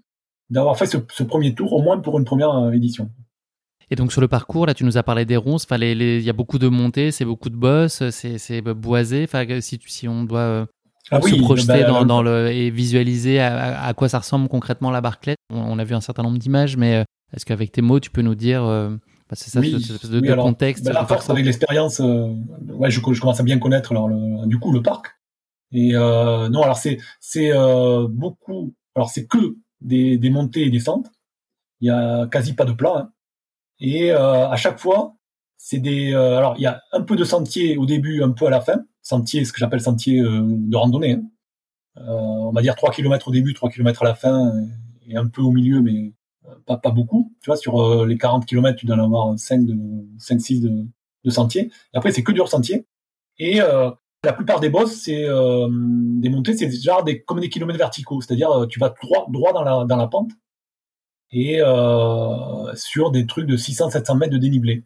[0.50, 3.10] d'avoir fait ce, ce, premier tour, au moins pour une première euh, édition.
[3.90, 5.64] Et donc sur le parcours, là, tu nous as parlé des ronces.
[5.64, 9.24] Enfin, il y a beaucoup de montées, c'est beaucoup de bosses, c'est boisé.
[9.24, 10.66] Enfin, si, si on doit
[11.10, 14.92] ah se projeter bah, dans, dans, le et visualiser à, à, quoi ça ressemble concrètement
[14.92, 15.34] la Barclay.
[15.52, 17.04] On, a vu un certain nombre d'images, mais
[17.34, 18.62] est-ce qu'avec tes mots, tu peux nous dire
[19.30, 20.84] bah, c'est ça, oui, de, contexte.
[20.84, 22.34] Bah, la force avec l'expérience, euh,
[22.68, 25.19] ouais, je, je, commence à bien connaître alors le, du coup le parc.
[25.72, 28.74] Et euh, non, alors c'est c'est euh, beaucoup.
[28.94, 31.10] Alors c'est que des, des montées et descentes.
[31.80, 32.94] Il y a quasi pas de plat.
[32.96, 33.12] Hein.
[33.80, 35.16] Et euh, à chaque fois,
[35.56, 36.12] c'est des.
[36.12, 38.60] Euh, alors il y a un peu de sentier au début, un peu à la
[38.60, 38.84] fin.
[39.02, 41.12] Sentier, ce que j'appelle sentier euh, de randonnée.
[41.12, 41.22] Hein.
[41.96, 44.52] on va dire 3 km au début, 3 km à la fin,
[45.06, 46.12] et un peu au milieu, mais
[46.66, 47.32] pas, pas beaucoup.
[47.42, 49.76] Tu vois, sur euh, les 40 km, tu dois en avoir 5, de,
[50.18, 50.86] 5 6 de,
[51.24, 51.70] de sentiers.
[51.94, 52.86] Après, c'est que du hors-sentier.
[53.38, 53.90] Et euh,
[54.24, 58.20] la plupart des bosses, c'est euh, des montées, c'est genre des, comme des kilomètres verticaux.
[58.20, 60.30] C'est-à-dire, euh, tu vas droit, droit dans la, dans la pente
[61.32, 64.84] et euh, sur des trucs de 600-700 mètres de dénivelé.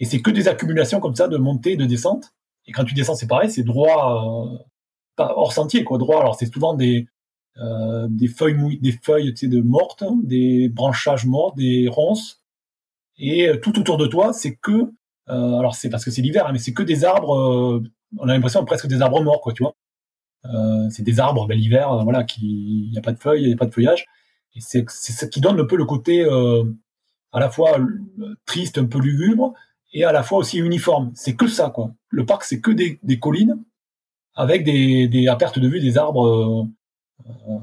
[0.00, 2.32] Et c'est que des accumulations comme ça de montée et de descente.
[2.66, 4.58] Et quand tu descends, c'est pareil, c'est droit, euh,
[5.16, 6.20] pas hors sentier, quoi, droit.
[6.20, 7.08] Alors c'est souvent des,
[7.58, 12.42] euh, des feuilles des feuilles de mortes, des branchages morts, des ronces,
[13.18, 14.92] et tout autour de toi, c'est que,
[15.26, 17.82] alors c'est parce que c'est l'hiver, hein, mais c'est que des arbres.
[18.16, 19.74] On a l'impression presque des arbres morts, quoi, tu vois.
[20.90, 23.54] c'est des arbres, ben, l'hiver, voilà, qui, il n'y a pas de feuilles, il n'y
[23.54, 24.06] a pas de feuillage,
[24.54, 26.24] et c'est ce qui donne un peu le côté
[27.32, 27.78] à la fois
[28.46, 29.52] triste, un peu lugubre,
[29.92, 31.10] et à la fois aussi uniforme.
[31.14, 31.92] C'est que ça, quoi.
[32.10, 33.56] Le parc, c'est que des, des, collines
[34.34, 36.68] avec des, des, à perte de vue des arbres
[37.26, 37.58] euh,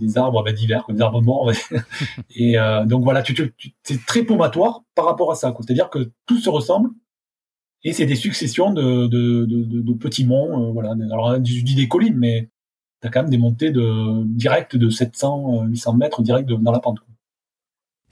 [0.00, 1.50] des arbres ben, divers, des arbres morts.
[2.30, 5.54] et euh, donc voilà, tu, tu, c'est très paumatoire par rapport à ça.
[5.60, 6.90] C'est-à-dire que tout se ressemble
[7.82, 10.68] et c'est des successions de, de, de, de petits monts.
[10.68, 10.94] Euh, voilà.
[11.10, 12.50] Alors je dis des collines, mais
[13.00, 16.80] tu as quand même des montées de directes de 700, 800 mètres direct dans la
[16.80, 16.98] pente.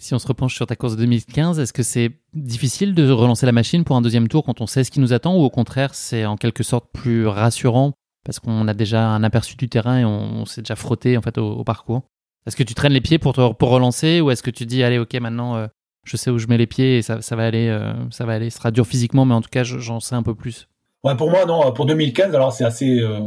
[0.00, 3.46] Si on se repenche sur ta course de 2015, est-ce que c'est difficile de relancer
[3.46, 5.50] la machine pour un deuxième tour quand on sait ce qui nous attend ou au
[5.50, 7.94] contraire c'est en quelque sorte plus rassurant
[8.24, 11.36] parce qu'on a déjà un aperçu du terrain et on, s'est déjà frotté en fait
[11.38, 12.02] au, parcours?
[12.46, 14.98] Est-ce que tu traînes les pieds pour pour relancer ou est-ce que tu dis allez
[14.98, 15.66] ok maintenant euh,
[16.08, 18.50] je sais où je mets les pieds et ça, va aller euh, ça va aller
[18.50, 20.68] ce sera dur physiquement mais en tout cas j'en sais un peu plus.
[21.02, 23.20] Pour moi non pour 2015 alors c'est assez euh,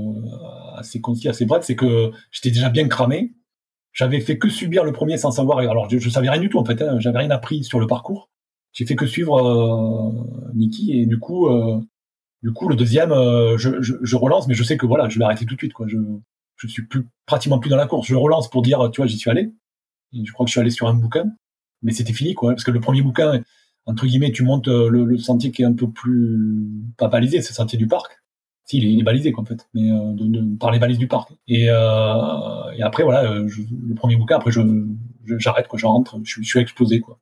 [0.76, 3.34] assez concis assez bref c'est que j'étais déjà bien cramé
[3.94, 6.60] j'avais fait que subir le premier sans savoir alors je, je savais rien du tout
[6.60, 8.30] en fait hein, j'avais rien appris sur le parcours
[8.74, 10.14] j'ai fait que suivre
[10.54, 11.48] Niki et du coup
[12.44, 15.46] du coup, le deuxième, euh, je, relance, mais je sais que voilà, je vais arrêter
[15.46, 15.74] tout de suite.
[15.86, 15.98] Je,
[16.58, 18.08] je suis plus pratiquement plus dans la course.
[18.08, 19.54] Je relance pour dire, tu vois, j'y suis allé.
[20.12, 21.26] Je crois que je suis allé sur un bouquin,
[21.82, 22.52] mais c'était fini, quoi.
[22.52, 23.42] Parce que le premier bouquin,
[23.86, 26.68] entre guillemets, tu montes euh, le, sentier qui est un peu plus
[26.98, 28.12] pas balisé, c'est le sentier du parc.
[28.66, 31.34] Si, il est, balisé, quoi, en fait, mais euh, par les balises du parc.
[31.48, 34.62] Et, euh, après, voilà, le premier bouquin, après, je
[35.38, 37.20] j'arrête, quoi, je rentre, je, suis explosé, quoi.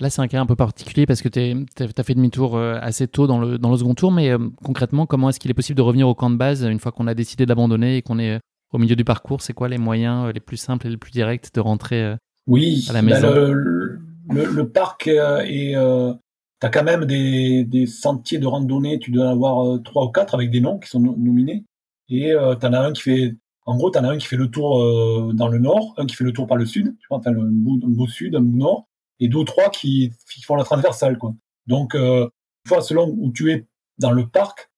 [0.00, 3.26] Là, c'est un cas un peu particulier parce que tu as fait demi-tour assez tôt
[3.26, 4.32] dans le, dans le second tour, mais
[4.64, 7.06] concrètement, comment est-ce qu'il est possible de revenir au camp de base une fois qu'on
[7.06, 8.40] a décidé d'abandonner et qu'on est
[8.72, 9.42] au milieu du parcours?
[9.42, 12.16] C'est quoi les moyens les plus simples et les plus directs de rentrer
[12.46, 15.74] oui, à la maison bah, le, le, parc est.
[15.74, 20.10] tu as quand même des, des, sentiers de randonnée, tu dois en avoir trois ou
[20.10, 21.64] quatre avec des noms qui sont nominés.
[22.08, 24.36] Et tu en as un qui fait en gros, tu en as un qui fait
[24.36, 27.06] le tour euh, dans le nord, un qui fait le tour par le sud, tu
[27.08, 28.88] vois, enfin, un bout, sud, un bout nord,
[29.20, 30.12] et deux ou trois qui,
[30.44, 31.34] font la transversale, quoi.
[31.66, 32.28] Donc, euh,
[32.64, 33.66] une fois, selon où tu es
[33.98, 34.70] dans le parc,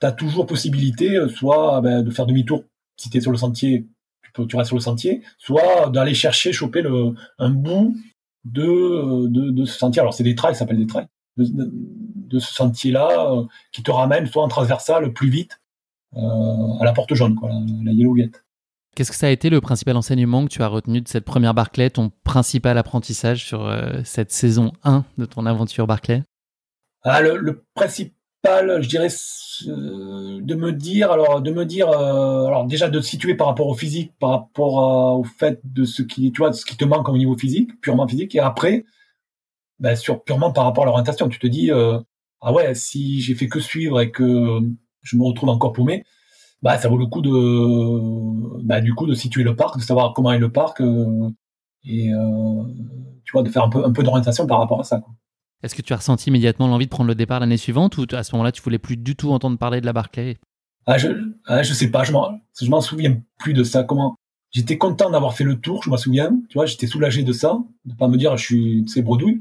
[0.00, 2.64] tu as toujours possibilité, euh, soit ben, de faire demi-tour
[2.96, 3.86] si tu es sur le sentier,
[4.44, 7.96] tu, restes sur le sentier, soit d'aller chercher, choper le, un bout
[8.44, 10.00] de, de, de ce sentier.
[10.00, 11.06] Alors, c'est des trails, ça s'appelle des trails.
[11.36, 15.60] De, de, ce sentier-là, qui te ramène soit en transversale plus vite,
[16.16, 17.50] euh, à la porte jaune, quoi,
[17.84, 18.44] la, Yellow Gate.
[18.94, 21.52] Qu'est-ce que ça a été le principal enseignement que tu as retenu de cette première
[21.52, 26.22] Barclay, ton principal apprentissage sur euh, cette saison 1 de ton aventure Barclay?
[27.02, 27.64] Ah, le,
[28.80, 29.08] je dirais,
[29.68, 33.68] euh, de me dire, alors de me dire, alors déjà de te situer par rapport
[33.68, 37.08] au physique, par rapport au fait de ce qui, tu vois, ce qui te manque
[37.08, 38.84] au niveau physique, purement physique, et après,
[39.78, 43.48] ben, sur purement par rapport à l'orientation, tu te dis, ah ouais, si j'ai fait
[43.48, 44.60] que suivre et que
[45.02, 46.04] je me retrouve encore paumé,
[46.62, 50.12] bah ça vaut le coup de bah, du coup de situer le parc, de savoir
[50.14, 51.30] comment est le parc euh,
[51.84, 52.62] et euh,
[53.24, 55.02] tu vois de faire un peu un peu d'orientation par rapport à ça.
[55.62, 58.22] Est-ce que tu as ressenti immédiatement l'envie de prendre le départ l'année suivante ou à
[58.22, 60.38] ce moment-là tu voulais plus du tout entendre parler de la Barclay
[60.88, 61.08] ah, je
[61.46, 63.82] ah, je sais pas, je m'en je m'en souviens plus de ça.
[63.82, 64.14] Comment?
[64.52, 66.30] J'étais content d'avoir fait le tour, je m'en souviens.
[66.48, 69.40] Tu vois, j'étais soulagé de ça, de pas me dire je suis c'est bredouille.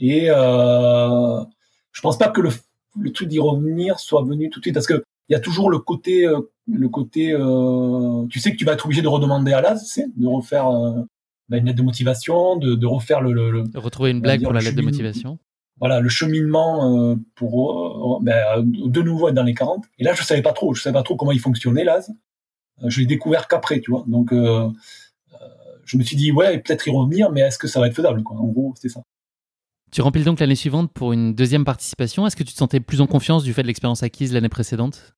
[0.00, 1.44] Et euh,
[1.92, 2.50] je pense pas que le
[2.98, 5.70] le truc d'y revenir soit venu tout de suite parce que il y a toujours
[5.70, 9.52] le côté euh, le côté euh, tu sais que tu vas être obligé de redemander
[9.52, 11.02] à l'AS de refaire euh,
[11.48, 14.52] bah, une lettre de motivation de, de refaire le, le, de retrouver une blague pour
[14.52, 15.38] la lettre de motivation
[15.78, 20.42] voilà le cheminement pour bah, de nouveau être dans les 40 et là je savais
[20.42, 22.10] pas trop je savais pas trop comment il fonctionnait l'AS
[22.84, 24.04] je l'ai découvert qu'après tu vois.
[24.06, 27.94] Donc je me suis dit ouais peut-être y revenir mais est-ce que ça va être
[27.94, 28.36] faisable quoi?
[28.36, 29.02] En gros c'était ça.
[29.92, 32.26] Tu remplis donc l'année suivante pour une deuxième participation.
[32.26, 35.14] Est-ce que tu te sentais plus en confiance du fait de l'expérience acquise l'année précédente?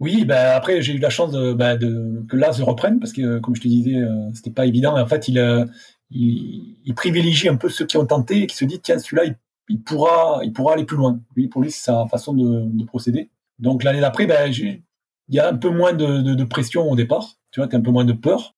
[0.00, 3.38] Oui, bah après j'ai eu la chance de, de, que là se reprenne parce que
[3.38, 4.96] comme je te disais, euh, c'était pas évident.
[4.96, 5.64] Et en fait, il, euh,
[6.10, 9.24] il, il, privilégie un peu ceux qui ont tenté et qui se dit tiens celui-là
[9.24, 9.36] il,
[9.70, 11.20] il, pourra, il pourra aller plus loin.
[11.36, 13.30] Lui pour lui c'est sa façon de, de procéder.
[13.58, 14.82] Donc l'année d'après, bah, il
[15.28, 17.36] y a un peu moins de, de, de pression au départ.
[17.50, 18.54] Tu vois, as un peu moins de peur.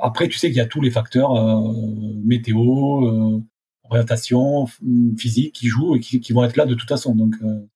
[0.00, 1.74] Après, tu sais qu'il y a tous les facteurs euh,
[2.24, 3.42] météo, euh,
[3.84, 4.66] orientation
[5.16, 7.14] physique qui jouent et qui, vont être là de toute façon.
[7.14, 7.66] Donc, euh,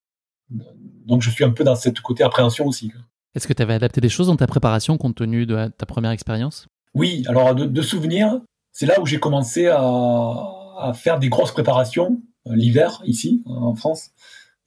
[1.07, 2.93] donc je suis un peu dans cette côté appréhension aussi.
[3.35, 6.11] Est-ce que tu avais adapté des choses dans ta préparation compte tenu de ta première
[6.11, 6.68] expérience?
[6.95, 8.41] Oui, alors de, de souvenirs,
[8.73, 14.11] c'est là où j'ai commencé à, à, faire des grosses préparations l'hiver ici en France.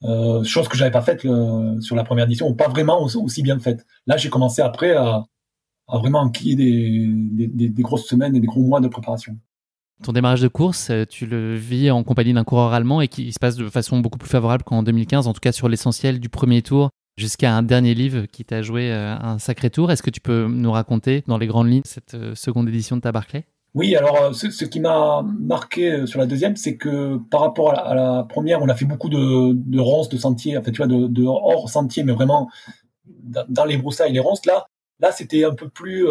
[0.04, 3.42] Euh, chose que j'avais pas faite euh, sur la première édition, ou pas vraiment aussi,
[3.42, 3.86] bien faite.
[4.06, 5.24] Là, j'ai commencé après à,
[5.88, 9.38] vraiment enquiller des, des, grosses semaines et des gros mois de préparation.
[10.02, 13.32] Ton démarrage de course, euh, tu le vis en compagnie d'un coureur allemand et qui
[13.32, 16.28] se passe de façon beaucoup plus favorable qu'en 2015, en tout cas sur l'essentiel du
[16.28, 19.90] premier tour jusqu'à un dernier livre qui t'a joué euh, un sacré tour.
[19.90, 23.00] Est-ce que tu peux nous raconter dans les grandes lignes cette euh, seconde édition de
[23.00, 23.46] ta Barclay
[23.76, 28.26] Oui, alors ce, qui m'a marqué sur la deuxième, c'est que par rapport à la,
[28.28, 31.68] première, on a fait beaucoup de, ronces, de sentiers, en fait, tu vois, de, hors
[31.68, 32.50] sentier, mais vraiment
[33.04, 34.46] dans, les broussailles, les ronces.
[34.46, 34.66] Là,
[34.98, 36.06] là, c'était un peu plus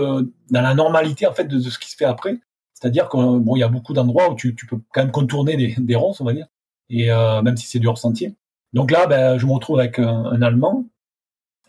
[0.52, 2.38] dans la normalité en fait de, ce qui se fait après.
[2.76, 6.26] C'est-à-dire qu'il y a beaucoup d'endroits où tu, peux quand même contourner des, ronces, on
[6.26, 6.48] va dire,
[6.90, 8.36] et euh, même si c'est du hors sentier.
[8.74, 10.86] Donc là, ben, je me retrouve avec un, Allemand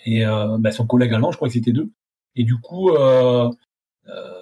[0.05, 1.91] et euh, ben, son collègue allemand, je crois que c'était deux.
[2.35, 3.51] Et du coup, euh,
[4.09, 4.36] euh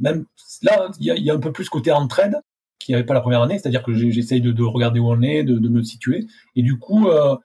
[0.00, 0.24] même
[0.62, 2.36] là, il y a, y a, un peu plus côté entraide
[2.78, 5.20] qui n'y avait pas la première année, c'est-à-dire que j'essaye de, de, regarder où on
[5.20, 6.26] est, de, de me situer.
[6.54, 7.36] Et du coup, euh,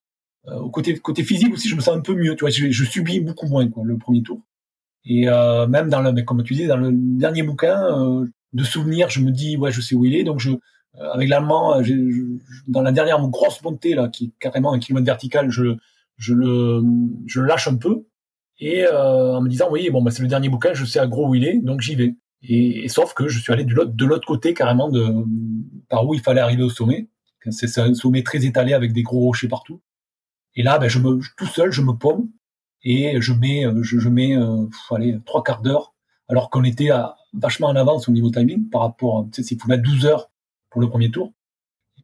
[0.48, 2.36] euh, côté, côté physique aussi, je me sens un peu mieux.
[2.36, 4.42] Tu vois, je, je subis beaucoup moins quoi, le premier tour.
[5.06, 9.10] Et euh, même dans le, comme tu disais, dans le dernier bouquin, euh, de souvenirs,
[9.10, 10.24] je me dis ouais, je sais où il est.
[10.24, 14.74] Donc je, euh, avec l'allemand, euh, dans la dernière grosse montée là, qui est carrément
[14.74, 15.76] un kilomètre vertical, je,
[16.18, 16.82] je le,
[17.26, 18.06] je le lâche un peu
[18.60, 21.08] et euh, en me disant oui, bon bah c'est le dernier bouquin, je sais à
[21.08, 22.16] gros où il est, donc j'y vais.
[22.44, 25.26] Et, sauf que je suis allé l'autre, de l'autre côté carrément de
[25.90, 27.10] par où il fallait arriver au sommet.
[27.50, 29.82] C'est un sommet très étalé avec des gros rochers partout.
[30.56, 32.30] Et là, ben, je me, tout seul, je me paume
[32.84, 35.94] et je mets, je, je mets, euh, allez, trois quarts d'heure,
[36.28, 39.60] alors qu'on était à, vachement en avance au niveau timing par rapport, tu sais, s'il
[39.60, 40.30] faut mettre 12 heures
[40.70, 41.34] pour le premier tour,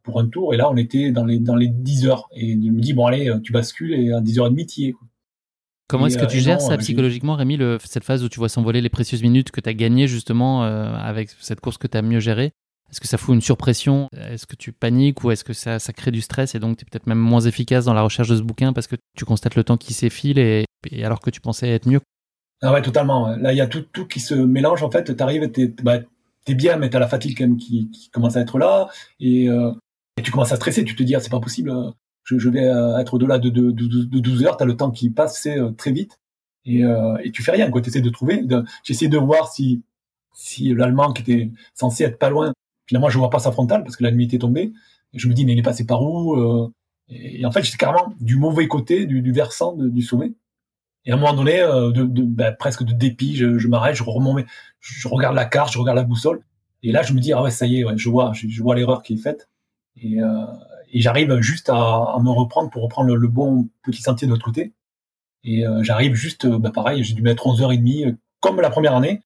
[0.04, 2.30] pour un tour, et là, on était dans les, dans les 10 heures.
[2.34, 4.96] Et je me dis, bon, allez, tu bascules et à 10h30, tu y es.
[5.90, 8.48] Comment est-ce que tu euh, gères ça psychologiquement, Rémi, le, cette phase où tu vois
[8.48, 11.98] s'envoler les précieuses minutes que tu as gagnées justement euh, avec cette course que tu
[11.98, 12.52] as mieux gérée?
[12.92, 14.08] Est-ce que ça fout une surpression?
[14.16, 16.84] Est-ce que tu paniques ou est-ce que ça, ça crée du stress et donc tu
[16.84, 19.56] es peut-être même moins efficace dans la recherche de ce bouquin parce que tu constates
[19.56, 22.02] le temps qui s'effile et, et alors que tu pensais être mieux?
[22.62, 23.36] Ah ouais, totalement.
[23.38, 24.84] Là, il y a tout, tout qui se mélange.
[24.84, 26.00] En fait, tu arrives, tu bah,
[26.48, 28.90] es bien, mais tu as la fatigue quand même qui, qui, commence à être là
[29.20, 29.72] et, euh,
[30.18, 30.84] et, tu commences à stresser.
[30.84, 31.72] Tu te dis, ah, c'est pas possible,
[32.38, 34.58] je, vais euh, être au-delà de, de, de, de 12 heures.
[34.58, 36.20] Tu as le temps qui passe euh, très vite
[36.66, 37.72] et, euh, et tu fais rien.
[37.72, 38.46] Tu essaies de trouver.
[38.84, 39.84] J'essaie de voir si,
[40.60, 42.54] l'allemand qui était censé être pas loin
[42.86, 44.74] Finalement, je vois pas sa frontale parce que la nuit était tombée.
[45.14, 46.74] Et je me dis, mais il est passé par où euh,
[47.08, 50.34] et, en fait, j'étais carrément du mauvais côté du, versant du sommet.
[51.06, 51.64] Et à un moment donné,
[51.96, 54.44] ben, presque de dépit, je, m'arrête, je remonte,
[54.80, 56.42] je regarde la carte, je regarde la boussole.
[56.82, 59.18] Et là, je me dis, ah ouais, ça y est, je vois, l'erreur qui est
[59.18, 59.50] faite.
[59.98, 60.18] Et,
[60.92, 64.32] et j'arrive juste à, à, me reprendre pour reprendre le, le, bon petit sentier de
[64.32, 64.74] l'autre côté.
[65.44, 69.22] Et euh, j'arrive juste, ben, pareil, j'ai dû mettre 11h30, comme la première année.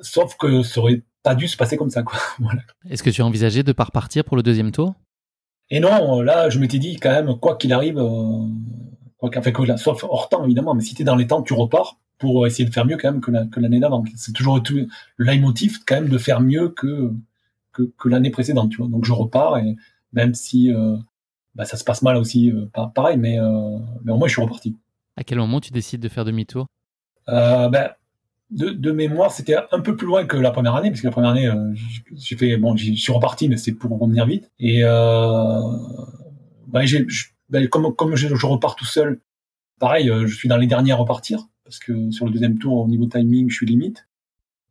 [0.00, 2.18] Sauf que ça aurait pas dû se passer comme ça, quoi.
[2.38, 2.62] Voilà.
[2.88, 4.94] Est-ce que tu as envisagé de pas repartir pour le deuxième tour?
[5.70, 8.46] Et non, là, je m'étais dit quand même, quoi qu'il arrive, euh,
[9.18, 11.98] quoi fait, que, sauf hors temps évidemment, mais si t'es dans les temps, tu repars
[12.18, 14.04] pour essayer de faire mieux quand même que, la, que l'année d'avant.
[14.16, 17.12] C'est toujours tout, le leitmotiv quand même de faire mieux que
[17.72, 18.88] que, que l'année précédente, tu vois.
[18.88, 19.76] Donc je repars et
[20.12, 20.96] même si euh,
[21.54, 24.42] bah, ça se passe mal aussi, euh, pareil, mais euh, mais au moins je suis
[24.42, 24.76] reparti.
[25.16, 26.66] À quel moment tu décides de faire demi-tour?
[27.28, 27.90] Euh, ben,
[28.50, 31.12] de, de, mémoire, c'était un peu plus loin que la première année, parce que la
[31.12, 31.72] première année, euh,
[32.14, 34.50] j'ai fait, bon, je suis reparti, mais c'est pour revenir vite.
[34.58, 35.60] Et euh,
[36.66, 37.06] bah, j'ai,
[37.48, 39.20] bah, comme, comme je, je, repars tout seul,
[39.78, 42.78] pareil, euh, je suis dans les derniers à repartir, parce que sur le deuxième tour,
[42.78, 44.06] au niveau timing, je suis limite.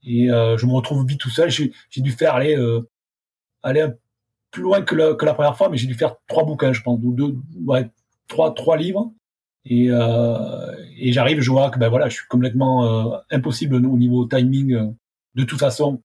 [0.03, 1.49] Et euh, je me retrouve vite tout seul.
[1.49, 2.81] J'ai, dû faire aller, euh,
[3.63, 3.87] aller
[4.51, 6.81] plus loin que la, que la première fois, mais j'ai dû faire trois bouquins, je
[6.81, 7.35] pense, ou deux,
[7.65, 7.89] ouais,
[8.27, 9.11] trois, trois livres.
[9.65, 13.97] Et, euh, et j'arrive, je vois que ben voilà, je suis complètement euh, impossible au
[13.97, 14.87] niveau timing euh,
[15.35, 16.01] de toute façon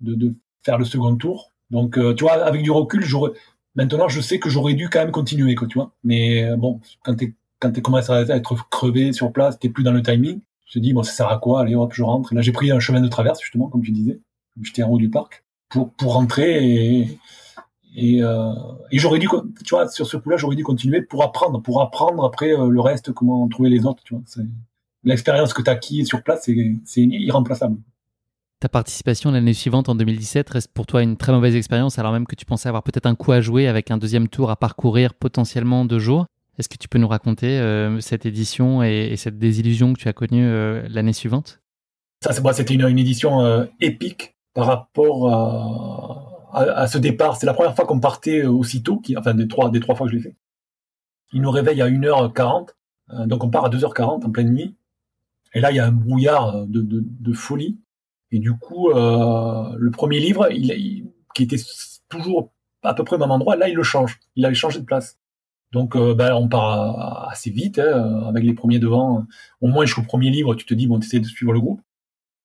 [0.00, 0.34] de, de,
[0.64, 1.50] faire le second tour.
[1.70, 3.32] Donc euh, tu vois, avec du recul, j'aurais
[3.74, 5.92] maintenant je sais que j'aurais dû quand même continuer, quoi, tu vois.
[6.04, 9.82] Mais euh, bon, quand t'es quand t'es commencé à être crevé sur place, t'es plus
[9.84, 10.40] dans le timing.
[10.66, 11.60] Je te dis bon, ça sert à quoi?
[11.60, 12.34] Allez hop, je rentre.
[12.34, 14.20] Là, j'ai pris un chemin de traverse justement, comme tu disais.
[14.62, 17.18] J'étais en haut du parc pour pour rentrer
[17.94, 18.52] et, euh,
[18.90, 19.28] et j'aurais dû,
[19.64, 22.80] tu vois, sur ce coup-là, j'aurais dû continuer pour apprendre, pour apprendre après euh, le
[22.80, 24.22] reste, comment trouver les autres, tu vois.
[25.04, 26.48] L'expérience que tu as acquis sur place,
[26.84, 27.76] c'est irremplaçable.
[28.60, 32.26] Ta participation l'année suivante, en 2017, reste pour toi une très mauvaise expérience, alors même
[32.26, 35.14] que tu pensais avoir peut-être un coup à jouer avec un deuxième tour à parcourir
[35.14, 36.26] potentiellement deux jours.
[36.58, 40.08] Est-ce que tu peux nous raconter euh, cette édition et, et, cette désillusion que tu
[40.08, 40.48] as connue
[40.88, 41.60] l'année suivante?
[42.22, 47.36] Ça, c'était une, une, édition épique par rapport à à, ce départ.
[47.36, 50.12] C'est la première fois qu'on partait aussitôt, qui, enfin des trois, des trois fois que
[50.12, 50.36] je l'ai fait.
[51.32, 52.68] Il nous réveille à 1h40,
[53.10, 54.76] euh, donc on part à 2h40 en pleine nuit.
[55.54, 57.78] Et là, il y a un brouillard de, de, de folie.
[58.30, 61.60] Et du coup, euh, le premier livre, il, qui était
[62.08, 62.50] toujours
[62.82, 64.18] à peu près au même endroit, là, il le change.
[64.36, 65.18] Il avait changé de place.
[65.72, 69.26] Donc, euh, ben, on part assez vite, hein, avec les premiers devant.
[69.60, 71.80] Au moins, jusqu'au premier livre, tu te dis, bon, tu essaies de suivre le groupe.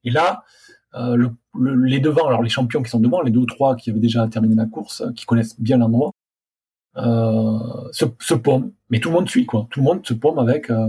[0.03, 1.29] Et là, euh, le,
[1.59, 3.99] le, les devants, alors les champions qui sont devant, les deux ou trois qui avaient
[3.99, 6.11] déjà terminé la course, qui connaissent bien l'endroit,
[6.97, 8.33] euh, se, se.
[8.89, 9.67] Mais tout le monde suit, quoi.
[9.69, 10.87] Tout le monde se paume avec euh,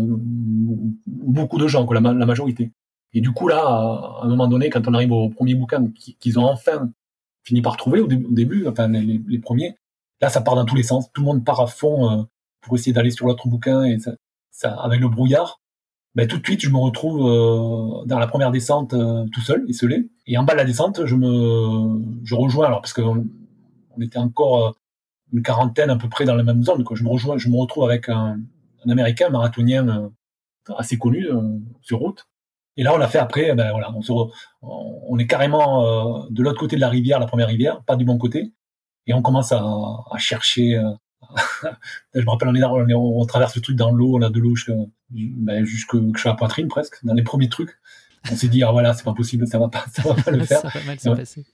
[1.06, 2.72] beaucoup de gens, quoi, la, la, majorité.
[3.12, 5.86] Et du coup, là, à un moment donné, quand on arrive au premier bouquin
[6.20, 6.90] qu'ils ont enfin
[7.44, 9.74] fini par trouver au, dé au début, enfin les, les, premiers,
[10.20, 11.10] là, ça part dans tous les sens.
[11.12, 12.22] Tout le monde part à fond euh,
[12.60, 14.12] pour essayer d'aller sur l'autre bouquin et ça,
[14.50, 15.60] ça, avec le brouillard
[16.18, 19.64] ben, tout de suite, je me retrouve euh, dans la première descente euh, tout seul,
[19.68, 20.10] isolé.
[20.26, 23.24] Et en bas de la descente, je me, je rejoins, alors parce qu'on
[23.96, 24.72] on était encore euh,
[25.32, 26.96] une quarantaine à peu près dans la même zone, quoi.
[26.96, 28.40] Je me rejoins, je me retrouve avec un,
[28.84, 30.08] un Américain, un marathonien euh,
[30.76, 31.40] assez connu euh,
[31.82, 32.26] sur route.
[32.76, 36.42] Et là, on l'a fait après, ben voilà, on, se re, on est carrément de
[36.42, 38.52] l'autre côté de la rivière, la première rivière, pas du bon côté.
[39.06, 40.80] Et on commence à, à chercher
[42.14, 44.30] je me rappelle, on, est on, est, on, traverse le truc dans l'eau, on a
[44.30, 44.74] de l'eau jusqu'à
[45.10, 45.94] ben, jusque,
[46.24, 47.78] la poitrine presque, dans les premiers trucs.
[48.30, 50.44] On s'est dit, ah voilà, c'est pas possible, ça va pas, ça va pas le
[50.44, 50.60] faire.
[50.60, 51.46] ça va mal se passer.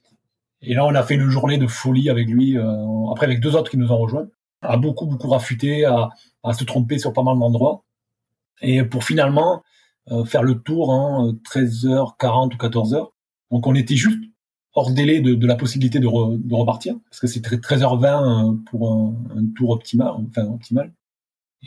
[0.61, 3.55] Et là, on a fait une journée de folie avec lui, euh, après avec deux
[3.55, 4.27] autres qui nous ont rejoints,
[4.61, 6.09] à beaucoup, beaucoup rafuter, à,
[6.43, 7.83] à se tromper sur pas mal d'endroits.
[8.61, 9.63] Et pour finalement
[10.11, 13.09] euh, faire le tour en 13h40 ou 14h.
[13.49, 14.19] Donc on était juste
[14.75, 18.91] hors délai de, la possibilité de, re, de, repartir, parce que c'est 13h20 euh, pour
[18.91, 20.91] un, tour optimal, enfin optimal.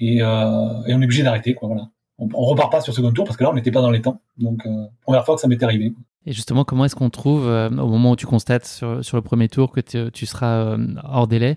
[0.00, 1.68] Et, euh, et on est obligé d'arrêter, quoi.
[1.68, 1.88] Voilà.
[2.18, 3.90] On, on, repart pas sur ce second tour parce que là, on n'était pas dans
[3.90, 4.20] les temps.
[4.36, 5.94] Donc, euh, première fois que ça m'était arrivé.
[6.26, 9.48] Et justement, comment est-ce qu'on trouve euh, au moment où tu constates sur, le premier
[9.48, 11.56] tour que tu seras hors délai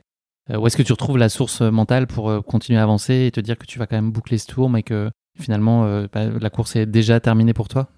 [0.49, 3.58] Où est-ce que tu retrouves la source mentale pour continuer à avancer et te dire
[3.58, 6.86] que tu vas quand même boucler ce tour, mais que finalement bah, la course est
[6.86, 7.89] déjà terminée pour toi?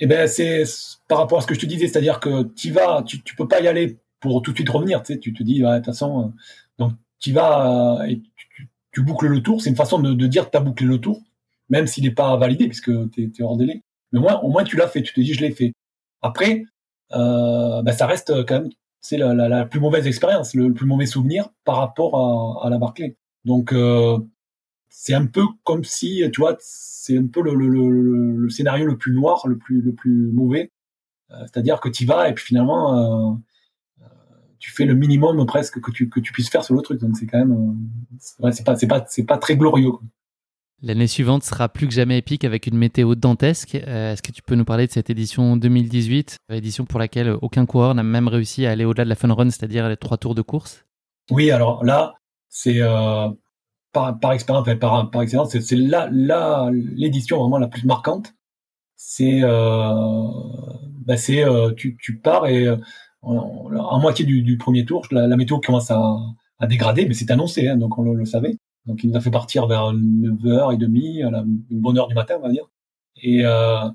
[0.00, 0.64] Eh ben c'est
[1.08, 3.60] par rapport à ce que je te disais, c'est-à-dire que tu vas, tu, peux pas
[3.60, 5.02] y aller pour tout de suite revenir.
[5.02, 6.32] Tu sais, tu te dis, de toute façon,
[6.78, 8.20] donc tu vas et
[8.92, 9.62] tu, boucles le tour.
[9.62, 11.20] C'est une façon de, dire que tu bouclé le tour,
[11.68, 13.82] même s'il n'est pas validé puisque tu es, hors délai.
[14.12, 15.02] Mais au moins, au moins tu l'as fait.
[15.02, 15.72] Tu te dis, je l'ai fait.
[16.22, 16.64] Après,
[17.12, 18.70] euh, bah, ça reste quand même
[19.04, 22.16] c'est la, la, plus mauvaise expérience, le, plus mauvais souvenir par rapport
[22.62, 23.16] à, à la Barclay.
[23.44, 24.18] Donc euh,
[24.96, 28.96] c'est un peu comme si, tu vois, c'est un peu le, le, le, scénario le
[28.96, 30.70] plus noir, le plus le plus mauvais.
[31.32, 33.34] Euh, c'est-à-dire que tu vas et puis finalement euh,
[34.60, 37.00] tu fais le minimum presque que tu que tu puisses faire sur le truc.
[37.00, 37.76] Donc c'est quand même,
[38.20, 39.92] c'est pas c'est pas c'est pas très glorieux.
[40.80, 43.74] L'année suivante sera plus que jamais épique avec une météo dantesque.
[43.74, 47.66] Euh, est-ce que tu peux nous parler de cette édition 2018, édition pour laquelle aucun
[47.66, 50.36] coureur n'a même réussi à aller au-delà de la fun run, c'est-à-dire les trois tours
[50.36, 50.84] de course?
[51.30, 52.14] Oui, alors là,
[52.48, 53.28] c'est euh,
[53.94, 58.34] par, par, expérience, par, par excellence, c'est là, là l'édition vraiment la plus marquante.
[58.96, 60.28] C'est, euh,
[61.06, 62.76] bah c'est, euh, tu, tu pars et euh,
[63.22, 66.16] en, moitié du, du, premier tour, la, la, météo commence à,
[66.58, 68.56] à dégrader, mais c'est annoncé, hein, donc on le, savait.
[68.86, 72.36] Donc il nous a fait partir vers 9h30, à la, une bonne heure du matin,
[72.38, 72.68] on va dire.
[73.22, 73.88] Et, euh,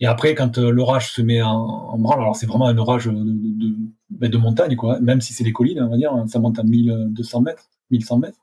[0.00, 3.06] et après, quand euh, l'orage se met en, en branle, alors c'est vraiment un orage
[3.06, 3.76] de, de, de,
[4.10, 5.00] ben, de montagne, quoi.
[5.00, 8.38] Même si c'est des collines, on va dire, ça monte à 1200 mètres, 1100 mètres.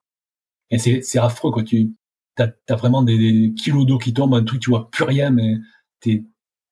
[0.71, 1.63] Et c'est, affreux, quoi.
[1.63, 1.93] Tu
[2.37, 5.29] as, as vraiment des, des kilos d'eau qui tombent, un truc, tu vois plus rien,
[5.29, 5.55] mais
[6.01, 6.25] t'es,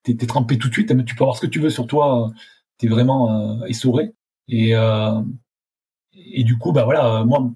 [0.04, 1.06] t'es, t'es trempé tout de suite.
[1.06, 2.32] Tu peux avoir ce que tu veux sur toi.
[2.78, 4.14] T'es vraiment euh, essoré.
[4.48, 5.22] Et, euh,
[6.14, 7.52] et du coup, bah voilà, moi,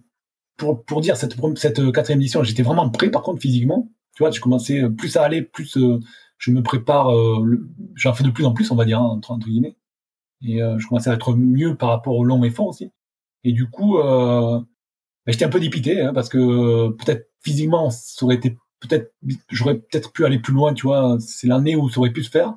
[0.58, 3.90] pour, pour dire cette, cette quatrième édition, j'étais vraiment prêt par contre physiquement.
[4.16, 6.00] Tu vois, j'ai commencé euh, plus à aller, plus euh,
[6.40, 7.16] je me prépare.
[7.16, 9.78] Euh, J'en fais de plus en plus, on va dire hein, entre, guillemets.
[10.42, 12.92] Et euh, je commençais à être mieux par rapport au long et fond aussi.
[13.44, 14.60] Et du coup, euh,
[15.34, 19.14] j'étais un peu dépité hein, parce que peut-être physiquement, ça aurait été peut-être,
[19.50, 20.74] j'aurais peut-être pu aller plus loin.
[20.74, 22.54] Tu vois, c'est l'année où ça aurait pu se faire.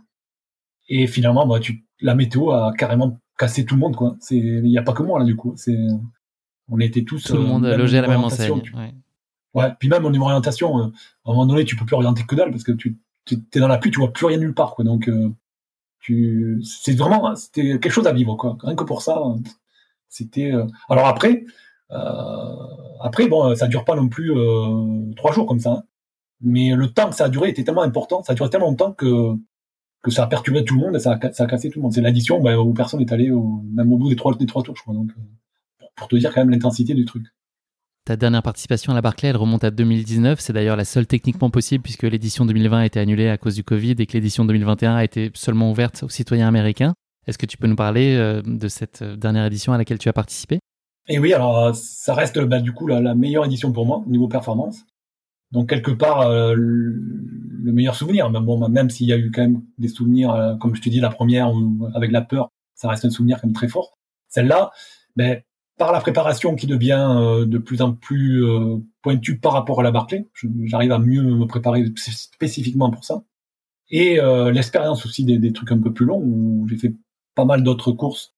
[0.88, 3.96] Et finalement, bah, tu, la météo a carrément cassé tout le monde.
[3.96, 4.16] Quoi.
[4.20, 5.54] C'est, il n'y a pas que moi là du coup.
[5.56, 5.76] C'est
[6.68, 8.62] on était tous tout le monde euh, logé à la même enseigne.
[8.74, 8.94] Ouais.
[9.54, 9.72] ouais.
[9.78, 10.82] Puis même au niveau orientation, euh,
[11.24, 12.96] à un moment donné, tu peux plus orienter que dalle parce que tu
[13.30, 14.84] es dans la pluie, tu vois plus rien nulle part, quoi.
[14.84, 15.30] Donc euh,
[16.00, 18.56] tu, c'est vraiment, c'était quelque chose à vivre, quoi.
[18.62, 19.20] Rien que pour ça,
[20.08, 20.52] c'était.
[20.88, 21.44] Alors après,
[21.90, 24.32] après bon, ça dure pas non plus
[25.16, 25.70] trois jours comme ça.
[25.70, 25.82] Hein.
[26.42, 28.92] Mais le temps que ça a duré était tellement important, ça a duré tellement longtemps
[28.92, 29.36] que
[30.02, 31.92] que ça a perturbé tout le monde et ça a, cassé tout le monde.
[31.92, 34.62] C'est l'addition bah, où personne n'est allé au, même au bout des trois, des trois
[34.62, 34.94] tours, je crois.
[34.94, 35.10] Donc,
[35.96, 37.26] pour te dire quand même l'intensité du truc.
[38.06, 40.40] Ta dernière participation à la Barclay, elle remonte à 2019.
[40.40, 43.62] C'est d'ailleurs la seule techniquement possible puisque l'édition 2020 a été annulée à cause du
[43.62, 46.94] Covid et que l'édition 2021 a été seulement ouverte aux citoyens américains.
[47.26, 50.08] Est-ce que tu peux nous parler euh, de cette euh, dernière édition à laquelle tu
[50.08, 50.60] as participé?
[51.08, 54.10] Et oui, alors euh, ça reste bah, du coup la, meilleure édition pour moi au
[54.10, 54.84] niveau performance.
[55.52, 58.30] Donc quelque part le meilleur souvenir.
[58.30, 61.00] Même bon, même s'il y a eu quand même des souvenirs, comme je te dis
[61.00, 61.50] la première
[61.96, 63.98] avec la peur, ça reste un souvenir quand même très fort.
[64.28, 64.70] Celle-là,
[65.16, 65.42] ben
[65.80, 69.82] par la préparation qui devient euh, de plus en plus euh, pointue par rapport à
[69.82, 70.28] la Barclay,
[70.64, 73.24] j'arrive à mieux me préparer spécifiquement pour ça.
[73.88, 76.94] Et euh, l'expérience aussi des, des, trucs un peu plus longs, où j'ai fait
[77.34, 78.34] pas mal d'autres courses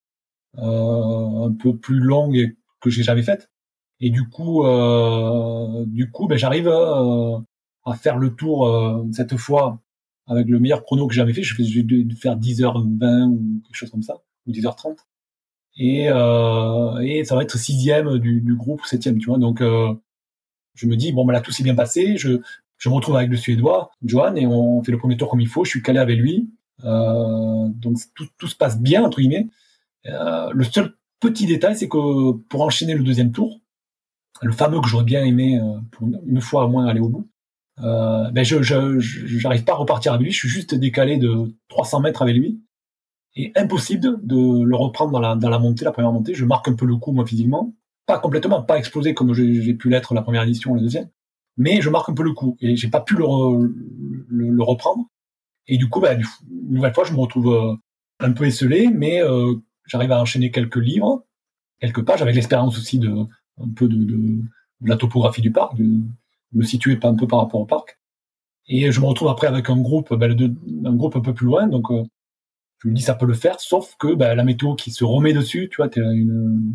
[0.56, 3.50] un peu plus longues que j'ai jamais faites.
[4.00, 4.64] Et du coup,
[5.86, 9.80] du coup, ben, j'arrive à faire le tour cette fois
[10.26, 11.42] avec le meilleur chrono que j'avais fait.
[11.42, 14.96] Je vais faire 10h20 ou quelque chose comme ça, ou 10h30
[15.76, 19.38] et, euh, et ça va être sixième du, du groupe, septième, tu vois.
[19.38, 19.94] Donc, euh,
[20.74, 22.16] je me dis bon, ben là tout s'est bien passé.
[22.16, 22.40] Je,
[22.78, 25.48] je me retrouve avec le Suédois, Johan, et on fait le premier tour comme il
[25.48, 25.64] faut.
[25.64, 26.50] Je suis calé avec lui,
[26.84, 29.48] euh, donc tout, tout se passe bien entre guillemets.
[30.06, 33.60] Euh, le seul petit détail, c'est que pour enchaîner le deuxième tour,
[34.42, 37.28] le fameux que j'aurais bien aimé euh, une, fois au moins aller au bout,
[37.82, 40.32] euh, ben je j'arrive pas à repartir avec lui.
[40.32, 42.60] Je suis juste décalé de 300 mètres avec lui
[43.34, 46.34] et impossible de le reprendre dans la, dans la montée, la première montée.
[46.34, 47.72] Je marque un peu le coup, moi, physiquement.
[48.06, 51.08] Pas complètement, pas explosé comme j'ai pu l'être la première édition la deuxième.
[51.56, 52.56] Mais je marque un peu le coup.
[52.60, 53.24] Et j'ai pas pu le,
[54.28, 55.06] le, le, reprendre.
[55.66, 57.74] Et du coup, bah, une nouvelle fois, je me retrouve euh,
[58.20, 59.54] un peu esselé, mais euh,
[59.86, 61.24] j'arrive à enchaîner quelques livres,
[61.80, 63.10] quelques pages, avec l'expérience aussi de
[63.58, 66.00] un peu de, de, de, la topographie du parc, de
[66.52, 67.98] me situer un peu par rapport au parc.
[68.68, 71.66] Et je me retrouve après avec un groupe, bah, un groupe un peu plus loin,
[71.66, 72.04] donc euh,
[72.82, 75.32] je me dis ça peut le faire, sauf que bah, la météo qui se remet
[75.32, 76.72] dessus, tu vois, une,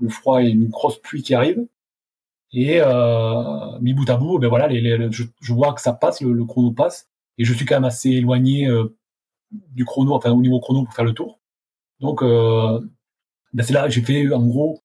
[0.00, 1.66] le froid et une grosse pluie qui arrive.
[2.52, 6.44] Et euh, mi bout à bout, ben voilà, je, je, vois que ça passe, le,
[6.44, 7.08] chrono passe,
[7.38, 8.96] et je suis quand même assez éloigné euh,
[9.50, 11.40] du chrono, enfin au niveau chrono pour faire le tour.
[12.00, 12.80] Donc euh,
[13.52, 14.82] ben c'est là j'ai fait en gros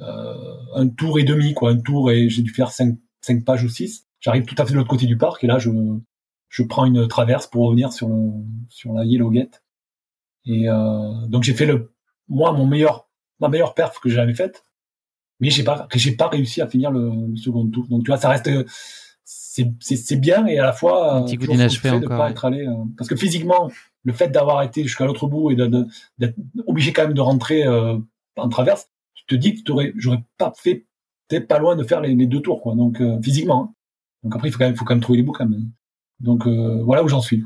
[0.00, 3.64] euh, un tour et demi, quoi, un tour et j'ai dû faire cinq, cinq pages
[3.64, 4.06] ou six.
[4.20, 5.70] J'arrive tout à fait de l'autre côté du parc et là je
[6.48, 8.30] je prends une traverse pour revenir sur le
[8.68, 9.62] sur la Yellow Gate
[10.44, 11.92] et euh, donc j'ai fait le
[12.28, 13.08] moi, mon meilleur,
[13.40, 14.64] ma meilleure perf que j'ai jamais faite,
[15.40, 17.86] mais j'ai pas, j'ai pas réussi à finir le, second tour.
[17.88, 18.50] Donc, tu vois, ça reste,
[19.26, 22.16] c'est bien et à la fois, un petit coup d'inachevé encore.
[22.16, 22.66] Pas être allé,
[22.96, 23.70] parce que physiquement,
[24.06, 26.36] le fait d'avoir été jusqu'à l'autre bout et d'être
[26.66, 27.98] obligé quand même de rentrer euh,
[28.36, 30.86] en traverse, tu te dis que j'aurais pas fait,
[31.28, 32.76] peut-être pas loin de faire les, deux tours, quoi.
[32.76, 33.64] Donc euh, physiquement.
[33.64, 33.74] Hein.
[34.22, 35.72] Donc après, il faut quand même, faut quand même trouver les bouts quand même.
[36.20, 37.42] Donc euh, voilà où j'en suis.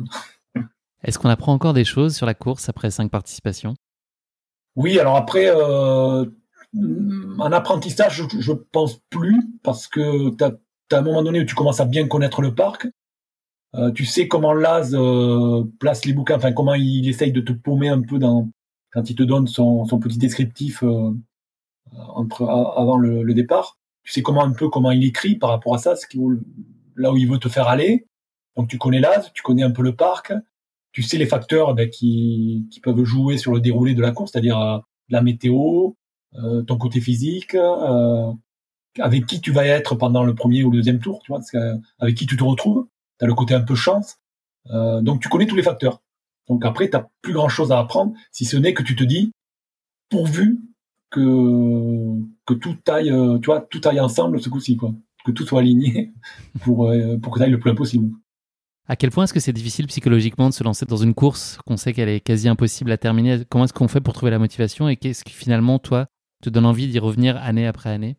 [1.02, 3.74] Est-ce qu'on apprend encore des choses sur la course après cinq participations?
[4.76, 6.26] Oui, alors après, un
[7.52, 10.52] apprentissage, je, je pense plus parce que tu as,
[10.94, 12.88] as, un moment donné où tu commences à bien connaître le parc
[13.76, 17.52] euh, tu sais comment Laz euh, place les bouquins, enfin comment il essaye de te
[17.52, 18.48] paumer un peu dans
[18.92, 21.12] quand il te donne son, son petit descriptif euh,
[21.92, 23.78] entre avant le, le, départ.
[24.02, 26.18] Tu sais comment un peu comment il écrit par rapport à ça, ce qui,
[26.96, 28.06] là où il veut te faire aller.
[28.56, 30.32] Donc tu connais Laz, tu connais un peu le parc,
[30.92, 34.32] tu sais les facteurs ben, qui, qui peuvent jouer sur le déroulé de la course,
[34.32, 35.92] c'est-à-dire la météo,
[36.66, 37.56] ton côté physique,
[38.98, 41.40] avec qui tu vas être pendant le premier ou le deuxième tour, tu vois,
[41.98, 42.86] avec qui tu te retrouves
[43.20, 44.18] tu as le côté un peu chance.
[44.70, 46.02] Euh, donc tu connais tous les facteurs.
[46.48, 49.30] Donc après, tu n'as plus grand-chose à apprendre, si ce n'est que tu te dis,
[50.08, 50.60] pourvu
[51.10, 51.20] que,
[52.46, 54.92] que tout aille, euh, tu vois, tout aille ensemble ce coup-ci, quoi.
[55.24, 56.12] Que tout soit aligné
[56.62, 58.10] pour, euh, pour que tu ailles le plus possible.
[58.88, 61.76] À quel point est-ce que c'est difficile psychologiquement de se lancer dans une course qu'on
[61.76, 63.44] sait qu'elle est quasi impossible à terminer?
[63.48, 66.06] Comment est-ce qu'on fait pour trouver la motivation et qu'est-ce qui finalement, toi,
[66.42, 68.16] te donne envie d'y revenir année après année?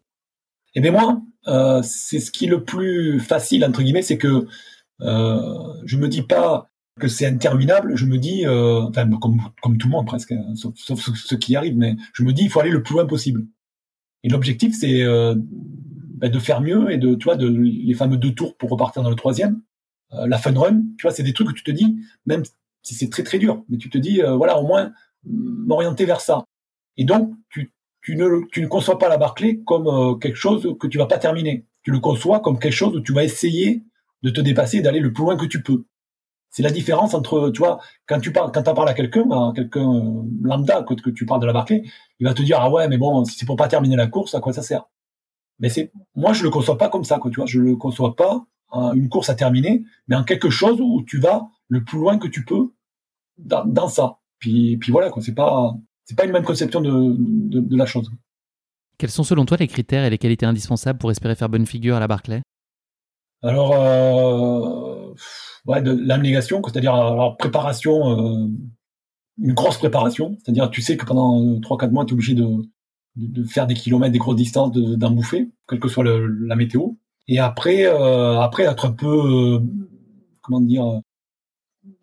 [0.75, 4.47] Eh bien moi, euh, c'est ce qui est le plus facile, entre guillemets, c'est que
[5.01, 6.69] euh, je me dis pas
[6.99, 10.75] que c'est interminable, je me dis, euh, enfin comme, tout le monde presque, hein, sauf,
[10.77, 13.45] sauf ce qui arrive, mais je me dis il faut aller le plus loin possible.
[14.23, 15.35] Et l'objectif c'est euh,
[16.21, 19.01] ben, de faire mieux et de, tu vois, de les fameux deux tours pour repartir
[19.03, 19.61] dans le troisième,
[20.13, 22.43] euh, la fun run, tu vois, c'est des trucs que tu te dis, même
[22.83, 24.91] si c'est très très dur, mais tu te dis, euh, voilà, au moins
[25.25, 26.45] m'orienter vers ça.
[26.97, 27.71] Et donc tu,
[28.01, 31.65] tu ne, conçois pas la Barclay comme euh, quelque chose que tu vas pas terminer.
[31.83, 33.83] Tu le conçois comme quelque chose où tu vas essayer
[34.23, 35.85] de te dépasser d'aller le plus loin que tu peux.
[36.49, 39.53] C'est la différence entre, tu vois, quand tu parles, quand tu parles à quelqu'un, à
[39.55, 41.83] quelqu'un euh, lambda, que, tu parles de la Barclay,
[42.19, 44.35] il va te dire ah ouais, mais bon, si c'est pour pas terminer la course,
[44.35, 44.85] à quoi ça sert?
[45.59, 47.29] Mais c'est, moi, je le conçois pas comme ça, quoi.
[47.29, 48.45] Tu vois, je le conçois pas
[48.93, 52.27] une course à terminer, mais en quelque chose où tu vas le plus loin que
[52.27, 52.73] tu peux
[53.37, 54.19] dans, dans ça.
[54.39, 55.21] Puis, puis voilà, quoi.
[55.21, 55.75] C'est pas,
[56.11, 58.11] c'est pas une même conception de, de, de la chose.
[58.97, 61.95] Quels sont selon toi les critères et les qualités indispensables pour espérer faire bonne figure
[61.95, 62.41] à la Barclay
[63.43, 65.13] alors, euh,
[65.65, 68.47] ouais, de l'abnégation, c'est-à-dire alors préparation, euh,
[69.39, 72.35] une grosse préparation, c'est-à-dire tu sais que pendant euh, trois quatre mois tu es obligé
[72.35, 72.45] de,
[73.15, 76.89] de, faire des kilomètres, des grosses distances, d'en bouffer, quelle que soit le, la météo.
[77.27, 79.59] Et après, euh, après être un peu, euh,
[80.41, 81.01] comment dire,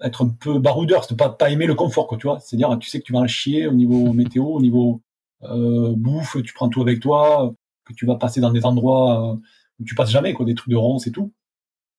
[0.03, 2.41] être un peu baroudeur, c'est pas pas aimer le confort, quoi, tu vois.
[2.41, 5.03] C'est-à-dire, tu sais que tu vas en chier au niveau météo, au niveau
[5.45, 9.39] euh, bouffe, tu prends tout avec toi, que tu vas passer dans des endroits
[9.85, 11.33] tu passes jamais, quoi, des trucs de ronces et tout.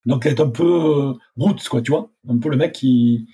[0.06, 2.12] Donc, être un peu euh, roots, quoi, tu vois.
[2.28, 3.28] Un peu le mec qui,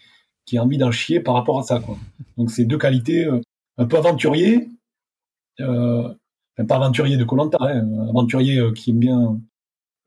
[0.45, 1.97] qui a envie d'en chier par rapport à ça, quoi.
[2.37, 3.41] Donc, c'est deux qualités, euh,
[3.77, 4.69] un peu aventurier,
[5.59, 6.13] euh,
[6.57, 9.39] enfin, pas aventurier de Colanta, hein, aventurier euh, qui aime bien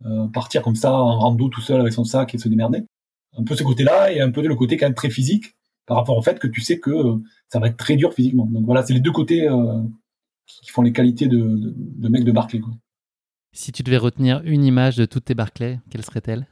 [0.07, 2.85] euh, partir comme ça en rando tout seul avec son sac et se démerder.
[3.39, 5.57] Un peu ce côté-là et un peu le côté quand même très physique
[5.87, 6.93] par rapport au fait que tu sais que
[7.49, 8.47] ça va être très dur physiquement.
[8.47, 9.49] Donc voilà, c'est les deux côtés
[10.45, 12.61] qui font les qualités de, de, de mec de Barclay.
[12.61, 12.73] Quoi.
[13.53, 16.47] Si tu devais retenir une image de toutes tes Barclay, quelle serait-elle?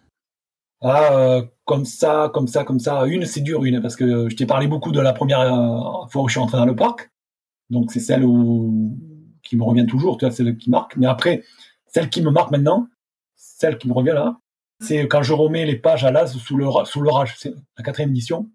[0.81, 3.07] Ah, euh, comme ça, comme ça, comme ça.
[3.07, 6.23] Une, c'est dur, une, parce que je t'ai parlé beaucoup de la première euh, fois
[6.23, 7.11] où je suis entré dans le parc.
[7.71, 8.97] Donc, c'est celle où,
[9.43, 10.97] qui me revient toujours, tu vois, celle qui marque.
[10.97, 11.43] Mais après,
[11.87, 12.89] celle qui me marque maintenant,
[13.35, 14.39] celle qui me revient là,
[14.81, 17.35] c'est quand je remets les pages à l'as sous l'orage.
[17.39, 18.51] C'est la quatrième édition.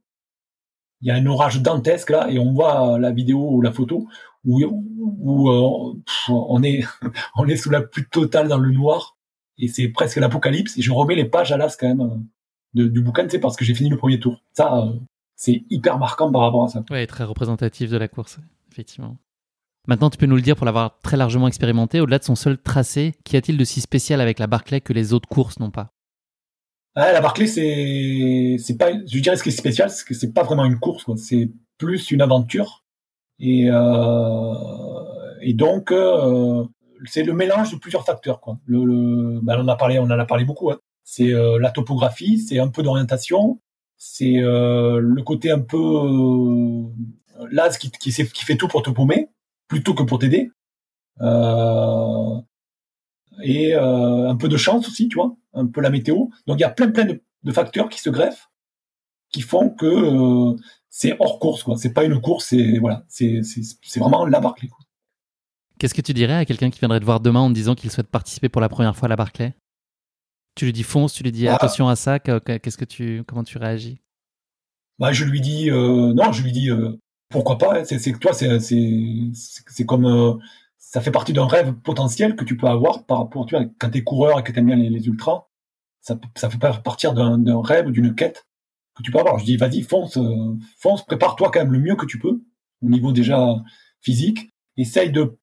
[1.01, 4.07] Il y a un orage dantesque là, et on voit la vidéo ou la photo
[4.45, 5.93] où, euh,
[6.29, 9.17] on est sous la pluie totale dans le noir
[9.57, 12.25] et c'est presque l'apocalypse et je remets les pages à l'as quand même
[12.73, 14.93] du bouquin c'est parce que j'ai fini le premier tour ça euh,
[15.35, 18.39] c'est hyper marquant par rapport à ça ouais très représentatif de la course
[18.71, 19.17] effectivement
[19.87, 22.57] maintenant tu peux nous le dire pour l'avoir très largement expérimenté au-delà de son seul
[22.57, 25.93] tracé qu'y a-t-il de si spécial avec la Barclay que les autres courses n'ont pas?
[26.95, 30.33] Ah, la Barclay c'est c'est pas je dirais ce qui est spécial c'est que c'est
[30.33, 32.81] pas vraiment une course c'est plus une aventure
[33.41, 34.53] et, euh,
[35.41, 36.63] et donc, euh,
[37.05, 38.39] c'est le mélange de plusieurs facteurs.
[38.39, 38.59] Quoi.
[38.65, 40.71] Le, le ben on a parlé, on en a parlé beaucoup.
[40.71, 40.79] Hein.
[41.03, 43.59] C'est euh, la topographie, c'est un peu d'orientation,
[43.97, 48.91] c'est euh, le côté un peu euh, l'as qui, qui, qui, fait tout pour te
[48.91, 49.29] paumer
[49.67, 50.51] plutôt que pour t'aider.
[51.21, 52.39] Euh,
[53.43, 56.27] et un peu de chance aussi, tu vois, un peu la météo.
[56.47, 58.51] Donc il y a plein plein de, de facteurs qui se greffent
[59.31, 60.55] qui font que
[60.89, 61.77] c'est hors course, quoi.
[61.77, 64.69] C'est pas une course, c'est voilà, c'est c'est vraiment la Barclay.
[65.79, 68.09] Qu'est-ce que tu dirais à quelqu'un qui viendrait te voir demain en disant qu'il souhaite
[68.09, 69.55] participer pour la première fois à la Barclay?
[70.55, 71.55] Tu lui dis fonce, tu lui dis ah.
[71.55, 72.19] attention à ça.
[72.19, 74.01] Qu'est-ce que tu, comment tu réagis?
[74.99, 76.69] Bah, je lui dis non, je lui dis
[77.29, 77.79] pourquoi pas.
[77.79, 77.83] Hein.
[77.85, 80.39] C'est que toi, c'est c'est comme
[80.91, 83.89] ça fait partie d'un rêve potentiel que tu peux avoir par rapport, tu vois, quand
[83.89, 85.47] t'es coureur et que t'aimes bien les, ultras,
[86.01, 88.45] ça, ça fait partir d'un rêve, d'une quête
[88.97, 89.39] que tu peux avoir.
[89.39, 92.43] Je dis, vas-y, fonce, euh, fonce, prépare-toi quand même le mieux que tu peux,
[92.81, 93.55] au niveau déjà
[94.01, 94.51] physique.
[94.75, 95.39] Essaye de,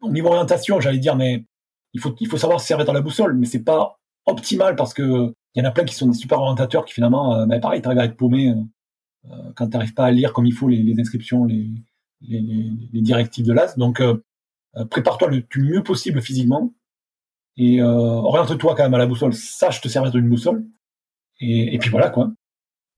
[0.00, 1.44] au niveau orientation, j'allais dire, mais
[1.92, 4.92] il faut, il faut savoir se servir dans la boussole, mais c'est pas optimal parce
[4.92, 7.60] que il y en a plein qui sont des super orientateurs qui finalement, euh, ben
[7.60, 10.66] pareil, t'arrives à être paumé euh, euh quand t'arrives pas à lire comme il faut
[10.66, 11.70] les, inscriptions, les,
[12.92, 13.78] directives de l'AS.
[13.78, 14.02] Donc,
[14.90, 16.72] prépare-toi le, mieux possible physiquement
[17.56, 19.32] et euh, oriente-toi quand même à la boussole.
[19.32, 20.64] Sache te servir d'une boussole.
[21.40, 22.32] Et, puis voilà quoi.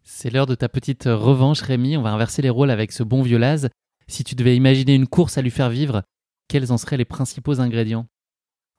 [0.05, 1.97] C'est l'heure de ta petite revanche, Rémi.
[1.97, 3.69] On va inverser les rôles avec ce bon vieux Laz.
[4.09, 6.03] Si tu devais imaginer une course à lui faire vivre,
[6.49, 8.07] quels en seraient les principaux ingrédients?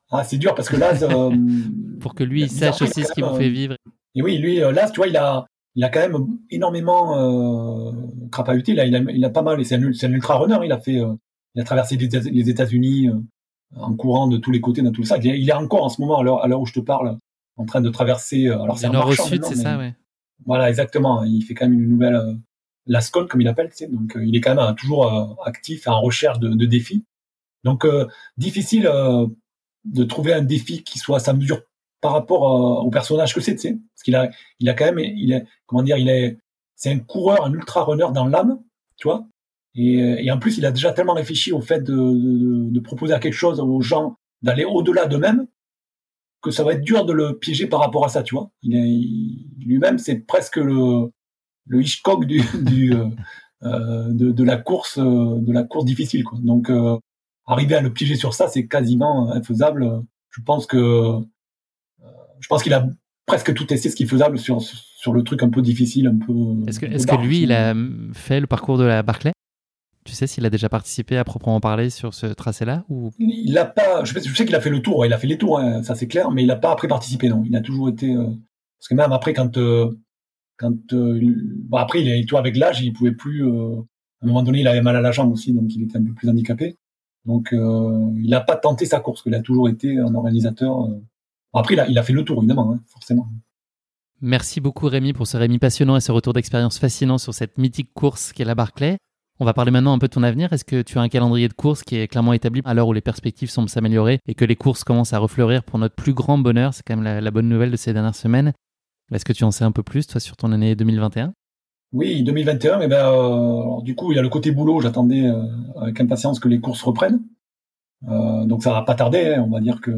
[0.09, 1.03] Ah, c'est dur parce que Laz.
[1.03, 1.31] Euh,
[1.99, 3.75] Pour que lui, il sache aussi ce qui vous fait vivre.
[4.15, 5.45] Et oui, lui, Laz, tu vois, il a,
[5.75, 6.15] il a quand même
[6.49, 7.91] énormément euh,
[8.31, 8.71] crapahuté.
[8.71, 9.59] il, a, il a pas mal.
[9.59, 10.59] Et c'est un, ultra runner.
[10.63, 11.01] Il a fait
[11.57, 13.15] il a traversé les États-Unis euh,
[13.75, 15.17] en courant de tous les côtés dans tout ça.
[15.17, 17.17] Il est encore en ce moment, à l'heure où je te parle,
[17.57, 18.45] en train de traverser.
[18.45, 19.95] Euh, alors c'est nord au sud, c'est ça, ouais.
[20.45, 21.23] Voilà, exactement.
[21.23, 22.33] Il fait quand même une nouvelle euh,
[22.85, 23.87] Lascon, comme il appelle, tu sais.
[23.87, 27.03] Donc il est quand même toujours actif en recherche de, de défis.
[27.63, 27.85] Donc
[28.37, 28.89] difficile
[29.83, 31.63] de trouver un défi qui soit à sa mesure
[32.01, 32.43] par rapport
[32.85, 33.73] au personnage que c'est, tu sais.
[33.73, 34.29] Parce qu'il a,
[34.59, 36.37] il a quand même, il est, comment dire, il est,
[36.75, 38.61] c'est un coureur, un ultra runner dans l'âme,
[38.95, 39.27] tu vois.
[39.77, 43.13] Et, et, en plus, il a déjà tellement réfléchi au fait de, de, de proposer
[43.13, 45.45] à quelque chose aux gens d'aller au-delà d'eux-mêmes
[46.41, 48.49] que ça va être dur de le piéger par rapport à ça, tu vois.
[48.61, 51.11] Il, est, lui-même, c'est presque le,
[51.67, 53.05] le Hitchcock du, du euh,
[53.63, 56.39] euh de, de, la course, euh, de la course difficile, quoi.
[56.41, 56.97] Donc, euh,
[57.45, 60.01] arriver à le piéger sur ça, c'est quasiment infaisable.
[60.31, 61.19] Je pense que,
[62.39, 62.87] je pense qu'il a
[63.25, 66.17] presque tout testé ce qui est faisable sur sur le truc un peu difficile, un
[66.17, 66.33] peu.
[66.67, 67.73] Est-ce que, est-ce que lui, il a
[68.13, 69.31] fait le parcours de la Barclay?
[70.07, 73.11] Tu sais s'il a déjà participé à proprement parler sur ce tracé-là ou?
[73.19, 74.03] Il n'a pas.
[74.03, 75.05] Je sais, qu'il a fait le tour.
[75.05, 77.29] Il a fait les tours, hein, ça c'est clair, mais il n'a pas après participé.
[77.29, 78.13] Non, il a toujours été.
[78.13, 78.23] Euh,
[78.79, 79.91] parce que même après, quand euh,
[80.57, 81.19] quand euh,
[81.69, 83.43] bon, après, il est toi avec l'âge, il pouvait plus.
[83.43, 86.03] à un moment donné, il avait mal à la jambe aussi, donc il était un
[86.03, 86.77] peu plus handicapé.
[87.25, 89.23] Donc, il n'a pas tenté sa course.
[89.25, 90.87] Il a toujours été un organisateur.
[91.53, 93.27] après, il a, il a fait le tour, évidemment, hein, forcément.
[94.21, 97.93] Merci beaucoup Rémi pour ce Rémi passionnant et ce retour d'expérience fascinant sur cette mythique
[97.93, 98.97] course qu'est la Barclay.
[99.39, 100.51] On va parler maintenant un peu de ton avenir.
[100.51, 102.93] Est-ce que tu as un calendrier de courses qui est clairement établi à l'heure où
[102.93, 106.39] les perspectives semblent s'améliorer et que les courses commencent à refleurir pour notre plus grand
[106.39, 106.73] bonheur?
[106.73, 108.53] C'est quand même la, bonne nouvelle de ces dernières semaines.
[109.11, 111.33] Est-ce que tu en sais un peu plus, toi, sur ton année 2021
[111.93, 114.81] Oui, 2021, eh ben, euh, du coup, il y a le côté boulot.
[114.81, 115.43] J'attendais euh,
[115.81, 117.21] avec impatience que les courses reprennent.
[118.07, 119.35] Euh, donc ça va pas tarder.
[119.35, 119.43] Hein.
[119.47, 119.91] On va dire que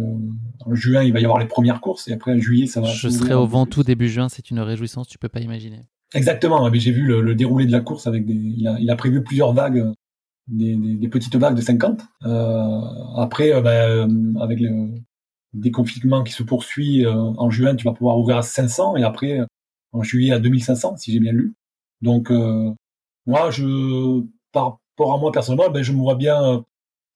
[0.65, 2.87] en juin, il va y avoir les premières courses et après en juillet, ça va.
[2.87, 4.27] Je serai au vent tout début juin.
[4.27, 5.85] C'est une réjouissance, tu peux pas imaginer.
[6.13, 6.71] Exactement.
[6.73, 8.33] J'ai vu le, déroulé de la course avec des.
[8.33, 9.91] Il a, il a prévu plusieurs vagues,
[10.47, 12.01] des, des, des, petites vagues de 50.
[12.25, 12.81] Euh,
[13.15, 14.89] après, euh, ben, euh, avec le
[15.53, 19.39] déconfinement qui se poursuit euh, en juin, tu vas pouvoir ouvrir à 500 et après
[19.91, 21.53] en juillet à 2500, si j'ai bien lu.
[22.01, 22.31] Donc
[23.25, 26.63] moi, je par rapport à moi personnellement, ben, je me vois bien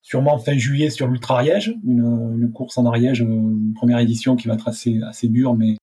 [0.01, 4.47] sûrement fin juillet sur l'Ultra Ariège, une, une, course en Ariège, une première édition qui
[4.47, 5.77] va être assez, assez dure, mais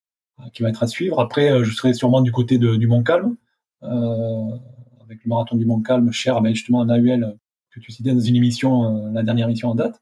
[0.52, 1.20] qui va être à suivre.
[1.20, 3.36] Après, euh, je serai sûrement du côté de, du Mont-Calm,
[3.82, 4.56] euh,
[5.02, 7.36] avec le marathon du Mont-Calm, cher ben justement à Nahuel,
[7.70, 10.00] que tu citais dans une émission, euh, la dernière émission en date.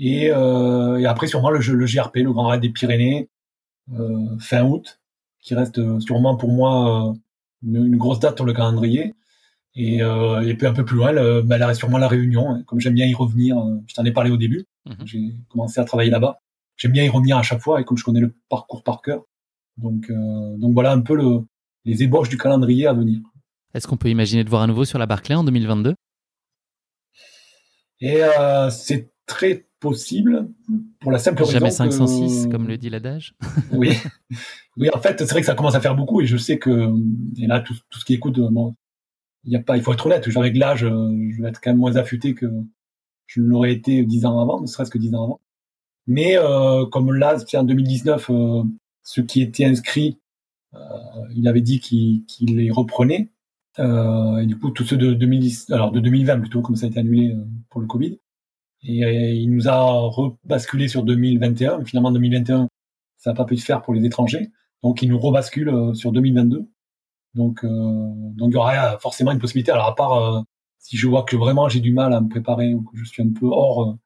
[0.00, 3.28] Et, et après, sûrement le, le, GRP, le Grand Raid des Pyrénées,
[4.38, 5.00] fin août,
[5.40, 7.16] qui reste sûrement pour moi
[7.66, 9.16] une, grosse date sur le calendrier.
[9.74, 12.62] Et, et puis un peu plus loin, le, ben, là, sûrement la Réunion, hein.
[12.68, 13.56] comme j'aime bien y revenir,
[13.88, 15.04] je t'en ai parlé au début, mhm.
[15.04, 16.38] j'ai commencé à travailler là-bas.
[16.76, 19.24] J'aime bien y revenir à chaque fois, et comme je connais le parcours par cœur,
[19.78, 21.40] donc, euh, donc voilà un peu le,
[21.84, 23.20] les ébauches du calendrier à venir.
[23.74, 25.94] Est-ce qu'on peut imaginer de voir à nouveau sur la Barclay en 2022
[28.00, 30.48] Et euh, c'est très possible
[31.00, 33.34] pour la simple raison Jamais 506, comme le dit l'adage.
[33.72, 33.96] oui,
[34.76, 34.88] oui.
[34.92, 36.90] En fait, c'est vrai que ça commence à faire beaucoup, et je sais que
[37.38, 38.74] et là tout, tout ce qui écoute, bon,
[39.44, 40.28] il y a pas, il faut être honnête.
[40.36, 42.46] Avec l'âge, euh, je vais être quand même moins affûté que
[43.26, 45.40] je ne l'aurais été dix ans avant, ne serait-ce que dix ans avant.
[46.06, 48.62] Mais euh, comme là, en 2019, euh,
[49.08, 50.20] ceux qui étaient inscrits,
[50.74, 50.78] euh,
[51.34, 53.32] il avait dit qu'il les reprenait.
[53.78, 56.88] Euh, et du coup, tous ceux de 2010, alors de 2020 plutôt, comme ça a
[56.90, 58.18] été annulé euh, pour le Covid.
[58.82, 61.78] Et, il nous a rebasculé sur 2021.
[61.78, 62.68] Mais finalement, 2021,
[63.16, 64.50] ça n'a pas pu se faire pour les étrangers.
[64.82, 66.68] Donc, il nous rebascule sur 2022.
[67.34, 69.70] Donc, donc il y aura forcément une possibilité.
[69.70, 70.44] Alors à part
[70.78, 73.22] si je vois que vraiment j'ai du mal à me préparer ou que je suis
[73.22, 73.96] un peu hors,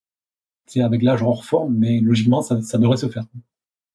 [0.67, 3.25] c'est avec l'âge hors forme, mais logiquement ça, ça devrait se faire.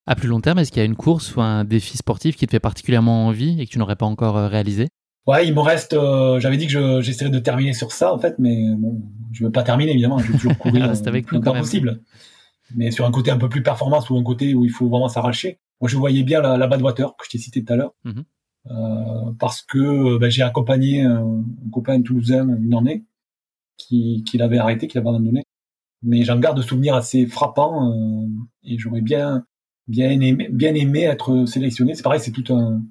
[0.08, 2.46] À plus long terme, est-ce qu'il y a une course ou un défi sportif qui
[2.46, 4.88] te fait particulièrement envie et que tu n'aurais pas encore euh, réalisé?
[5.28, 5.94] Ouais, il me reste.
[5.94, 9.02] Euh, j'avais dit que j'essaierais de terminer sur ça en fait, mais bon,
[9.34, 10.18] je veux pas terminer évidemment.
[10.20, 12.02] Je veux toujours courir avec nous, quand possible.
[12.74, 15.10] Mais sur un côté un peu plus performance ou un côté où il faut vraiment
[15.10, 15.60] s'arracher.
[15.82, 18.24] Moi, je voyais bien la, la Badwater que je t'ai cité tout à l'heure, mhm.
[18.72, 23.04] euh, parce que ben, j'ai accompagné un, copain toulousain une année
[23.76, 25.44] qui, qui l'avait arrêté, qui l'avait abandonné.
[26.02, 28.28] Mais j'en garde de souvenirs assez frappants euh,
[28.64, 29.46] et j'aurais bien
[29.88, 31.96] bien aimé, bien aimé être sélectionné.
[31.96, 32.82] C'est pareil, c'est tout un,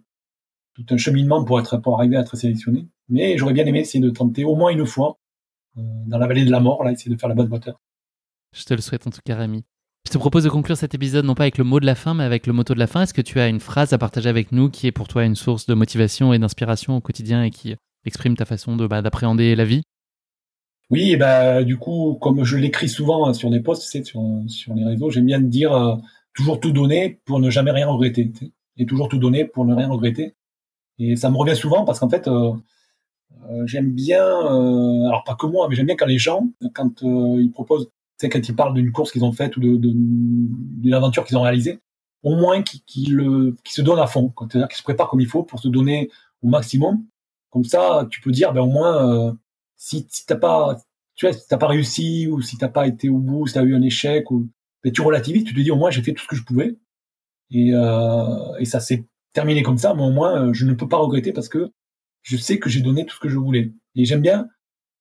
[0.75, 2.87] tout un cheminement pour être, pour arriver à être sélectionné.
[3.09, 5.19] Mais j'aurais bien aimé essayer de tenter au moins une fois
[5.79, 7.81] euh, dans la vallée de la mort, là, essayer de faire la bonne moteur.
[8.53, 9.65] Je te le souhaite en tout cas, Rémi.
[10.07, 12.15] Je te propose de conclure cet épisode non pas avec le mot de la fin,
[12.15, 13.03] mais avec le motto de la fin.
[13.03, 15.35] Est-ce que tu as une phrase à partager avec nous qui est pour toi une
[15.35, 17.75] source de motivation et d'inspiration au quotidien et qui
[18.05, 19.83] exprime ta façon de bah, d'appréhender la vie?
[20.91, 24.85] Oui, et bah, du coup, comme je l'écris souvent sur des posts, sur, sur les
[24.85, 25.97] réseaux, j'aime bien dire euh,
[26.37, 28.31] toujours tout donner pour ne jamais rien regretter.
[28.77, 30.37] Et toujours tout donner pour ne rien regretter.
[30.99, 32.53] Et ça me revient souvent parce qu'en fait, euh,
[33.51, 37.03] euh, j'aime bien, euh, alors pas que moi, mais j'aime bien quand les gens, quand
[37.03, 37.91] ils proposent,
[38.21, 41.43] tu quand ils parlent d'une course qu'ils ont faite ou de, d'une aventure qu'ils ont
[41.43, 41.81] réalisée,
[42.23, 45.43] au moins qu'ils le, se donnent à fond, c'est-à-dire qu'ils se préparent comme il faut
[45.43, 46.11] pour se donner
[46.43, 47.05] au maximum.
[47.51, 49.37] Comme ça, tu peux dire, ben au moins,
[49.77, 50.79] si, si t'as pas,
[51.15, 53.63] tu vois, si t'as pas réussi ou si t'as pas été au bout, si t'as
[53.65, 54.49] eu un échec ou
[54.87, 56.79] mais tu relativises, tu te dis au moins j'ai fait tout ce que je pouvais
[57.51, 60.87] et, euh, et ça s'est terminé comme ça, mais au moins euh, je ne peux
[60.87, 61.73] pas regretter parce que
[62.23, 63.73] je sais que j'ai donné tout ce que je voulais.
[63.97, 64.47] Et j'aime bien,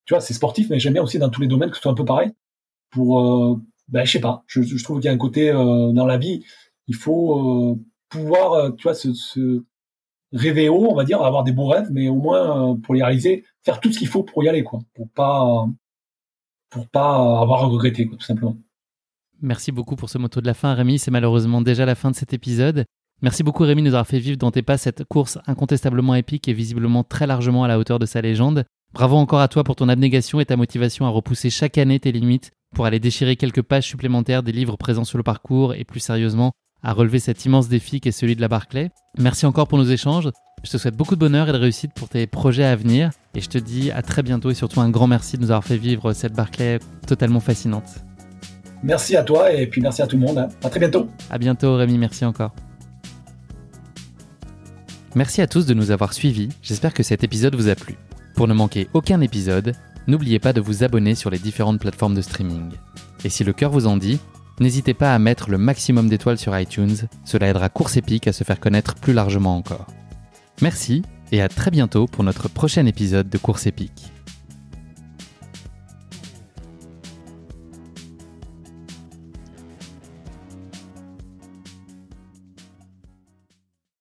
[0.06, 1.92] tu vois, c'est sportif, mais j'aime bien aussi dans tous les domaines que ce soit
[1.92, 2.32] un peu pareil.
[2.90, 6.08] Pour, euh, ben je sais pas, je, trouve qu'il y a un côté euh, dans
[6.08, 6.44] la vie,
[6.88, 7.80] il faut
[8.10, 9.64] pouvoir, tu vois, se, se,
[10.34, 13.46] rêver haut, on va dire, avoir des beaux rêves, mais au moins pour les réaliser,
[13.64, 15.68] faire tout ce qu'il faut pour y aller, quoi, pour pas,
[16.72, 18.58] pour pas avoir à regretter, quoi, tout simplement.
[19.42, 21.00] Merci beaucoup pour ce motto de la fin, Rémi.
[21.00, 22.86] C'est malheureusement déjà la fin de cet épisode.
[23.22, 26.48] Merci beaucoup, Rémi, de nous avoir fait vivre dans tes pas cette course incontestablement épique
[26.48, 28.66] et visiblement très largement à la hauteur de sa légende.
[28.94, 32.12] Bravo encore à toi pour ton abnégation et ta motivation à repousser chaque année tes
[32.12, 36.00] limites pour aller déchirer quelques pages supplémentaires des livres présents sur le parcours et plus
[36.00, 36.52] sérieusement
[36.84, 38.92] à relever cet immense défi qui est celui de la Barclay.
[39.18, 40.30] Merci encore pour nos échanges.
[40.64, 43.42] Je te souhaite beaucoup de bonheur et de réussite pour tes projets à venir et
[43.42, 45.78] je te dis à très bientôt et surtout un grand merci de nous avoir fait
[45.78, 48.06] vivre cette Barclay totalement fascinante.
[48.86, 50.48] Merci à toi et puis merci à tout le monde.
[50.64, 51.10] À très bientôt.
[51.32, 52.54] À bientôt Rémi, merci encore.
[55.16, 57.96] Merci à tous de nous avoir suivis, j'espère que cet épisode vous a plu.
[58.36, 59.74] Pour ne manquer aucun épisode,
[60.06, 62.74] n'oubliez pas de vous abonner sur les différentes plateformes de streaming.
[63.24, 64.20] Et si le cœur vous en dit,
[64.60, 68.44] n'hésitez pas à mettre le maximum d'étoiles sur iTunes, cela aidera Course Épique à se
[68.44, 69.88] faire connaître plus largement encore.
[70.62, 71.02] Merci
[71.32, 74.12] et à très bientôt pour notre prochain épisode de Course Épique.